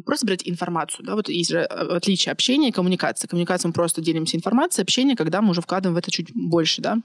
просто 0.04 0.26
брать 0.26 0.48
информацию. 0.48 1.06
Да? 1.06 1.14
Вот 1.14 1.28
есть 1.28 1.50
же 1.50 1.60
э, 1.60 1.64
отличие 1.64 2.32
общения 2.32 2.68
и 2.68 2.72
коммуникации. 2.72 3.28
Коммуникация 3.28 3.68
мы 3.68 3.72
просто 3.72 4.00
делимся 4.02 4.36
информацией, 4.36 4.82
общение, 4.82 5.16
когда 5.16 5.40
мы 5.42 5.50
уже 5.50 5.62
вкладываем 5.62 5.94
в 5.94 5.98
это 5.98 6.10
чуть 6.10 6.30
больше. 6.34 6.82
Да? 6.82 6.98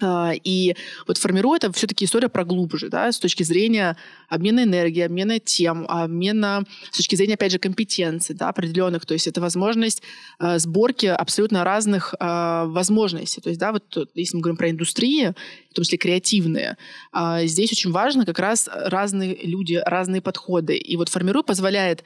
А, 0.00 0.32
И 0.44 0.74
вот 1.06 1.18
формирую 1.18 1.56
это 1.56 1.72
все-таки 1.72 2.04
история 2.04 2.28
про 2.28 2.44
глубже, 2.44 2.88
да, 2.88 3.10
с 3.10 3.18
точки 3.18 3.42
зрения 3.42 3.96
обмена 4.28 4.64
энергии, 4.64 5.02
обмена 5.02 5.38
тем, 5.38 5.86
обмена 5.88 6.64
с 6.90 6.96
точки 6.96 7.16
зрения, 7.16 7.34
опять 7.34 7.52
же, 7.52 7.58
компетенций, 7.58 8.34
да, 8.34 8.48
определенных. 8.48 9.06
То 9.06 9.14
есть 9.14 9.26
это 9.26 9.40
возможность 9.40 10.02
э, 10.40 10.58
сборки 10.58 11.06
абсолютно 11.06 11.64
разных 11.64 12.14
э, 12.18 12.64
возможностей. 12.66 13.40
То 13.40 13.50
есть, 13.50 13.60
да, 13.60 13.72
вот 13.72 13.88
тут, 13.88 14.10
если 14.14 14.36
мы 14.36 14.42
говорим 14.42 14.56
про 14.56 14.70
индустрии, 14.70 15.34
в 15.70 15.74
том 15.74 15.84
числе 15.84 15.98
креативные, 15.98 16.76
а, 17.12 17.44
здесь 17.46 17.72
очень 17.72 17.90
важно 17.90 18.26
как 18.26 18.38
раз 18.38 18.68
разные 18.72 19.38
люди, 19.42 19.80
разные 19.84 20.20
подходы. 20.20 20.76
И 20.76 20.96
вот 20.96 21.08
формирую 21.08 21.44
позволяет 21.44 22.04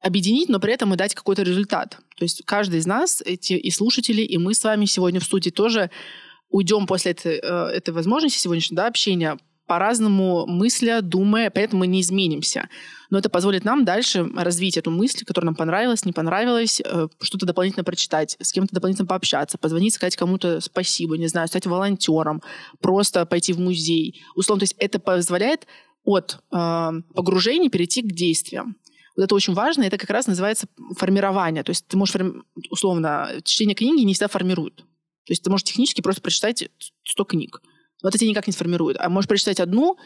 объединить, 0.00 0.48
но 0.48 0.60
при 0.60 0.72
этом 0.72 0.92
и 0.94 0.96
дать 0.96 1.14
какой-то 1.14 1.42
результат. 1.42 1.98
То 2.16 2.24
есть 2.24 2.42
каждый 2.44 2.80
из 2.80 2.86
нас, 2.86 3.22
эти 3.24 3.54
и 3.54 3.70
слушатели, 3.70 4.22
и 4.22 4.38
мы 4.38 4.54
с 4.54 4.64
вами 4.64 4.86
сегодня 4.86 5.20
в 5.20 5.24
студии 5.24 5.50
тоже 5.50 5.90
уйдем 6.50 6.86
после 6.86 7.12
этой, 7.12 7.38
э, 7.42 7.66
этой 7.76 7.94
возможности 7.94 8.38
сегодняшнего 8.38 8.82
да, 8.82 8.86
общения 8.88 9.38
по-разному 9.70 10.46
мысля, 10.48 11.00
думая, 11.00 11.48
поэтому 11.48 11.80
мы 11.80 11.86
не 11.86 12.00
изменимся. 12.00 12.68
Но 13.08 13.18
это 13.18 13.30
позволит 13.30 13.64
нам 13.64 13.84
дальше 13.84 14.28
развить 14.34 14.76
эту 14.76 14.90
мысль, 14.90 15.24
которая 15.24 15.46
нам 15.46 15.54
понравилась, 15.54 16.04
не 16.04 16.12
понравилась, 16.12 16.82
э, 16.84 17.06
что-то 17.20 17.46
дополнительно 17.46 17.84
прочитать, 17.84 18.36
с 18.40 18.50
кем-то 18.50 18.74
дополнительно 18.74 19.06
пообщаться, 19.06 19.58
позвонить, 19.58 19.94
сказать 19.94 20.16
кому-то 20.16 20.60
спасибо, 20.60 21.16
не 21.16 21.28
знаю, 21.28 21.46
стать 21.46 21.66
волонтером, 21.66 22.42
просто 22.80 23.26
пойти 23.26 23.52
в 23.52 23.60
музей. 23.60 24.20
Условно, 24.34 24.60
то 24.60 24.64
есть 24.64 24.74
это 24.76 24.98
позволяет 24.98 25.68
от 26.04 26.40
э, 26.52 26.90
погружения 27.14 27.70
перейти 27.70 28.02
к 28.02 28.12
действиям. 28.12 28.76
Вот 29.16 29.22
это 29.22 29.34
очень 29.36 29.54
важно, 29.54 29.84
это 29.84 29.98
как 29.98 30.10
раз 30.10 30.26
называется 30.26 30.66
формирование. 30.96 31.62
То 31.62 31.70
есть 31.70 31.86
ты 31.86 31.96
можешь, 31.96 32.16
условно, 32.70 33.28
чтение 33.44 33.76
книги 33.76 34.02
не 34.02 34.14
всегда 34.14 34.26
формирует. 34.26 34.84
То 35.30 35.32
есть 35.32 35.44
ты 35.44 35.50
можешь 35.50 35.62
технически 35.62 36.00
просто 36.00 36.22
прочитать 36.22 36.68
100 37.04 37.24
книг. 37.24 37.62
Но 38.02 38.08
это 38.08 38.18
тебя 38.18 38.30
никак 38.30 38.48
не 38.48 38.52
сформирует. 38.52 38.96
А 38.98 39.08
можешь 39.08 39.28
прочитать 39.28 39.60
одну, 39.60 39.96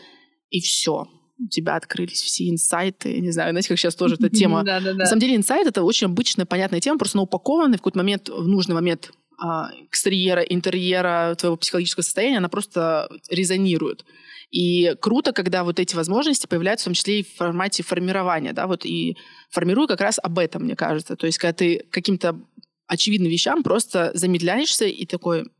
и 0.50 0.60
все. 0.60 1.06
У 1.38 1.48
тебя 1.48 1.76
открылись 1.76 2.20
все 2.20 2.50
инсайты. 2.50 3.14
Я 3.14 3.20
не 3.20 3.30
знаю, 3.30 3.52
знаете, 3.52 3.70
как 3.70 3.78
сейчас 3.78 3.94
тоже 3.94 4.16
эта 4.16 4.28
тема. 4.36 4.62
Да, 4.64 4.80
да, 4.80 4.92
На 4.92 5.06
самом 5.06 5.20
деле 5.20 5.34
инсайт— 5.34 5.66
это 5.68 5.82
очень 5.82 6.08
обычная, 6.08 6.44
понятная 6.44 6.80
тема, 6.80 6.98
просто 6.98 7.16
она 7.16 7.22
упакованная 7.22 7.78
в 7.78 7.80
какой-то 7.80 7.96
момент, 7.96 8.28
в 8.28 8.46
нужный 8.46 8.74
момент 8.74 9.12
а, 9.38 9.70
экстерьера, 9.90 10.42
интерьера, 10.42 11.34
твоего 11.38 11.56
психологического 11.56 12.02
состояния, 12.02 12.36
она 12.36 12.50
просто 12.50 13.08
резонирует. 13.30 14.04
И 14.50 14.94
круто, 15.00 15.32
когда 15.32 15.64
вот 15.64 15.80
эти 15.80 15.96
возможности 15.96 16.46
появляются 16.46 16.84
в 16.84 16.88
том 16.88 16.94
числе 16.94 17.20
и 17.20 17.24
в 17.24 17.34
формате 17.34 17.82
формирования, 17.82 18.52
да, 18.52 18.66
вот 18.66 18.84
и 18.84 19.16
формирую 19.50 19.88
как 19.88 20.02
раз 20.02 20.20
об 20.22 20.38
этом, 20.38 20.64
мне 20.64 20.76
кажется. 20.76 21.16
То 21.16 21.24
есть, 21.24 21.38
когда 21.38 21.54
ты 21.54 21.86
каким-то 21.90 22.38
очевидным 22.86 23.30
вещам 23.30 23.62
просто 23.62 24.10
замедляешься 24.14 24.86
и 24.86 25.06
такой, 25.06 25.50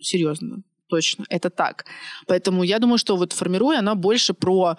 серьезно, 0.00 0.62
точно, 0.88 1.24
это 1.28 1.50
так. 1.50 1.86
Поэтому 2.26 2.62
я 2.62 2.78
думаю, 2.78 2.98
что 2.98 3.16
вот 3.16 3.32
формируя, 3.32 3.78
она 3.78 3.94
больше 3.94 4.34
про 4.34 4.76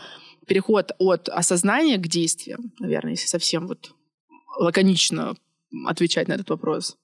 переход 0.48 0.92
от 1.00 1.30
осознания 1.30 1.98
к 1.98 2.08
действиям, 2.08 2.72
наверное, 2.80 3.12
если 3.12 3.28
совсем 3.28 3.68
вот 3.68 3.92
лаконично 4.60 5.36
отвечать 5.86 6.28
на 6.28 6.34
этот 6.34 6.50
вопрос. 6.50 6.96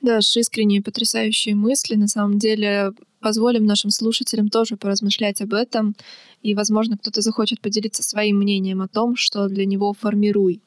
Да, 0.00 0.18
искренние 0.18 0.82
потрясающие 0.82 1.54
мысли. 1.54 1.94
На 1.94 2.08
самом 2.08 2.38
деле 2.38 2.92
позволим 3.20 3.64
нашим 3.64 3.90
слушателям 3.90 4.48
тоже 4.48 4.76
поразмышлять 4.76 5.40
об 5.40 5.54
этом. 5.54 5.96
И, 6.42 6.54
возможно, 6.54 6.98
кто-то 6.98 7.22
захочет 7.22 7.60
поделиться 7.60 8.02
своим 8.02 8.38
мнением 8.38 8.82
о 8.82 8.88
том, 8.88 9.16
что 9.16 9.48
для 9.48 9.64
него 9.64 9.94
формируй. 9.94 10.60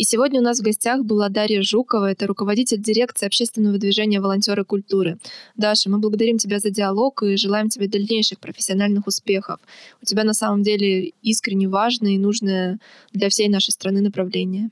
И 0.00 0.04
сегодня 0.04 0.40
у 0.40 0.42
нас 0.42 0.60
в 0.60 0.62
гостях 0.62 1.04
была 1.04 1.28
Дарья 1.28 1.60
Жукова, 1.60 2.10
это 2.10 2.26
руководитель 2.26 2.78
дирекции 2.78 3.26
общественного 3.26 3.76
движения 3.76 4.18
«Волонтеры 4.18 4.64
культуры». 4.64 5.18
Даша, 5.56 5.90
мы 5.90 5.98
благодарим 5.98 6.38
тебя 6.38 6.58
за 6.58 6.70
диалог 6.70 7.22
и 7.22 7.36
желаем 7.36 7.68
тебе 7.68 7.86
дальнейших 7.86 8.40
профессиональных 8.40 9.06
успехов. 9.06 9.60
У 10.00 10.06
тебя 10.06 10.24
на 10.24 10.32
самом 10.32 10.62
деле 10.62 11.12
искренне 11.20 11.68
важное 11.68 12.12
и 12.12 12.18
нужное 12.18 12.78
для 13.12 13.28
всей 13.28 13.50
нашей 13.50 13.72
страны 13.72 14.00
направление. 14.00 14.70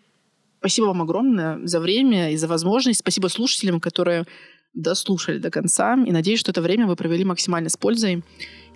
Спасибо 0.61 0.87
вам 0.87 1.03
огромное 1.03 1.61
за 1.63 1.79
время 1.79 2.33
и 2.33 2.37
за 2.39 2.49
возможность. 2.49 3.01
Спасибо 3.01 3.27
слушателям, 3.27 3.81
которые 3.81 4.25
дослушали 4.73 5.37
до 5.37 5.51
конца. 5.51 6.03
И 6.07 6.11
надеюсь, 6.11 6.41
что 6.41 6.53
это 6.53 6.63
время 6.63 6.87
вы 6.87 6.97
провели 6.97 7.27
максимально 7.27 7.69
с 7.69 7.77
пользой 7.77 8.25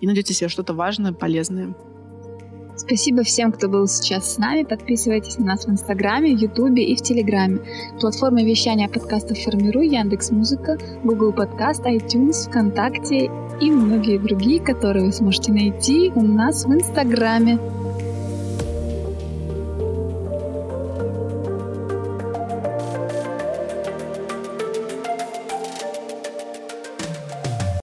и 0.01 0.05
найдете 0.05 0.35
себе 0.35 0.49
что-то 0.49 0.75
важное, 0.75 1.13
полезное. 1.13 1.73
Спасибо 2.75 3.23
всем, 3.23 3.51
кто 3.51 3.69
был 3.69 3.87
сейчас 3.87 4.33
с 4.33 4.37
нами. 4.37 4.63
Подписывайтесь 4.63 5.37
на 5.37 5.45
нас 5.45 5.65
в 5.65 5.69
Инстаграме, 5.69 6.31
Ютубе 6.31 6.83
и 6.83 6.95
в 6.95 7.01
Телеграме. 7.01 7.59
Платформы 7.99 8.43
вещания 8.43 8.89
подкастов 8.89 9.37
формируй 9.37 9.87
Яндекс 9.87 10.31
Музыка, 10.31 10.77
Google 11.03 11.33
Подкаст, 11.33 11.85
iTunes, 11.85 12.49
ВКонтакте 12.49 13.29
и 13.61 13.71
многие 13.71 14.17
другие, 14.17 14.59
которые 14.59 15.05
вы 15.05 15.13
сможете 15.13 15.51
найти 15.51 16.11
у 16.15 16.21
нас 16.23 16.65
в 16.65 16.73
Инстаграме. 16.73 17.59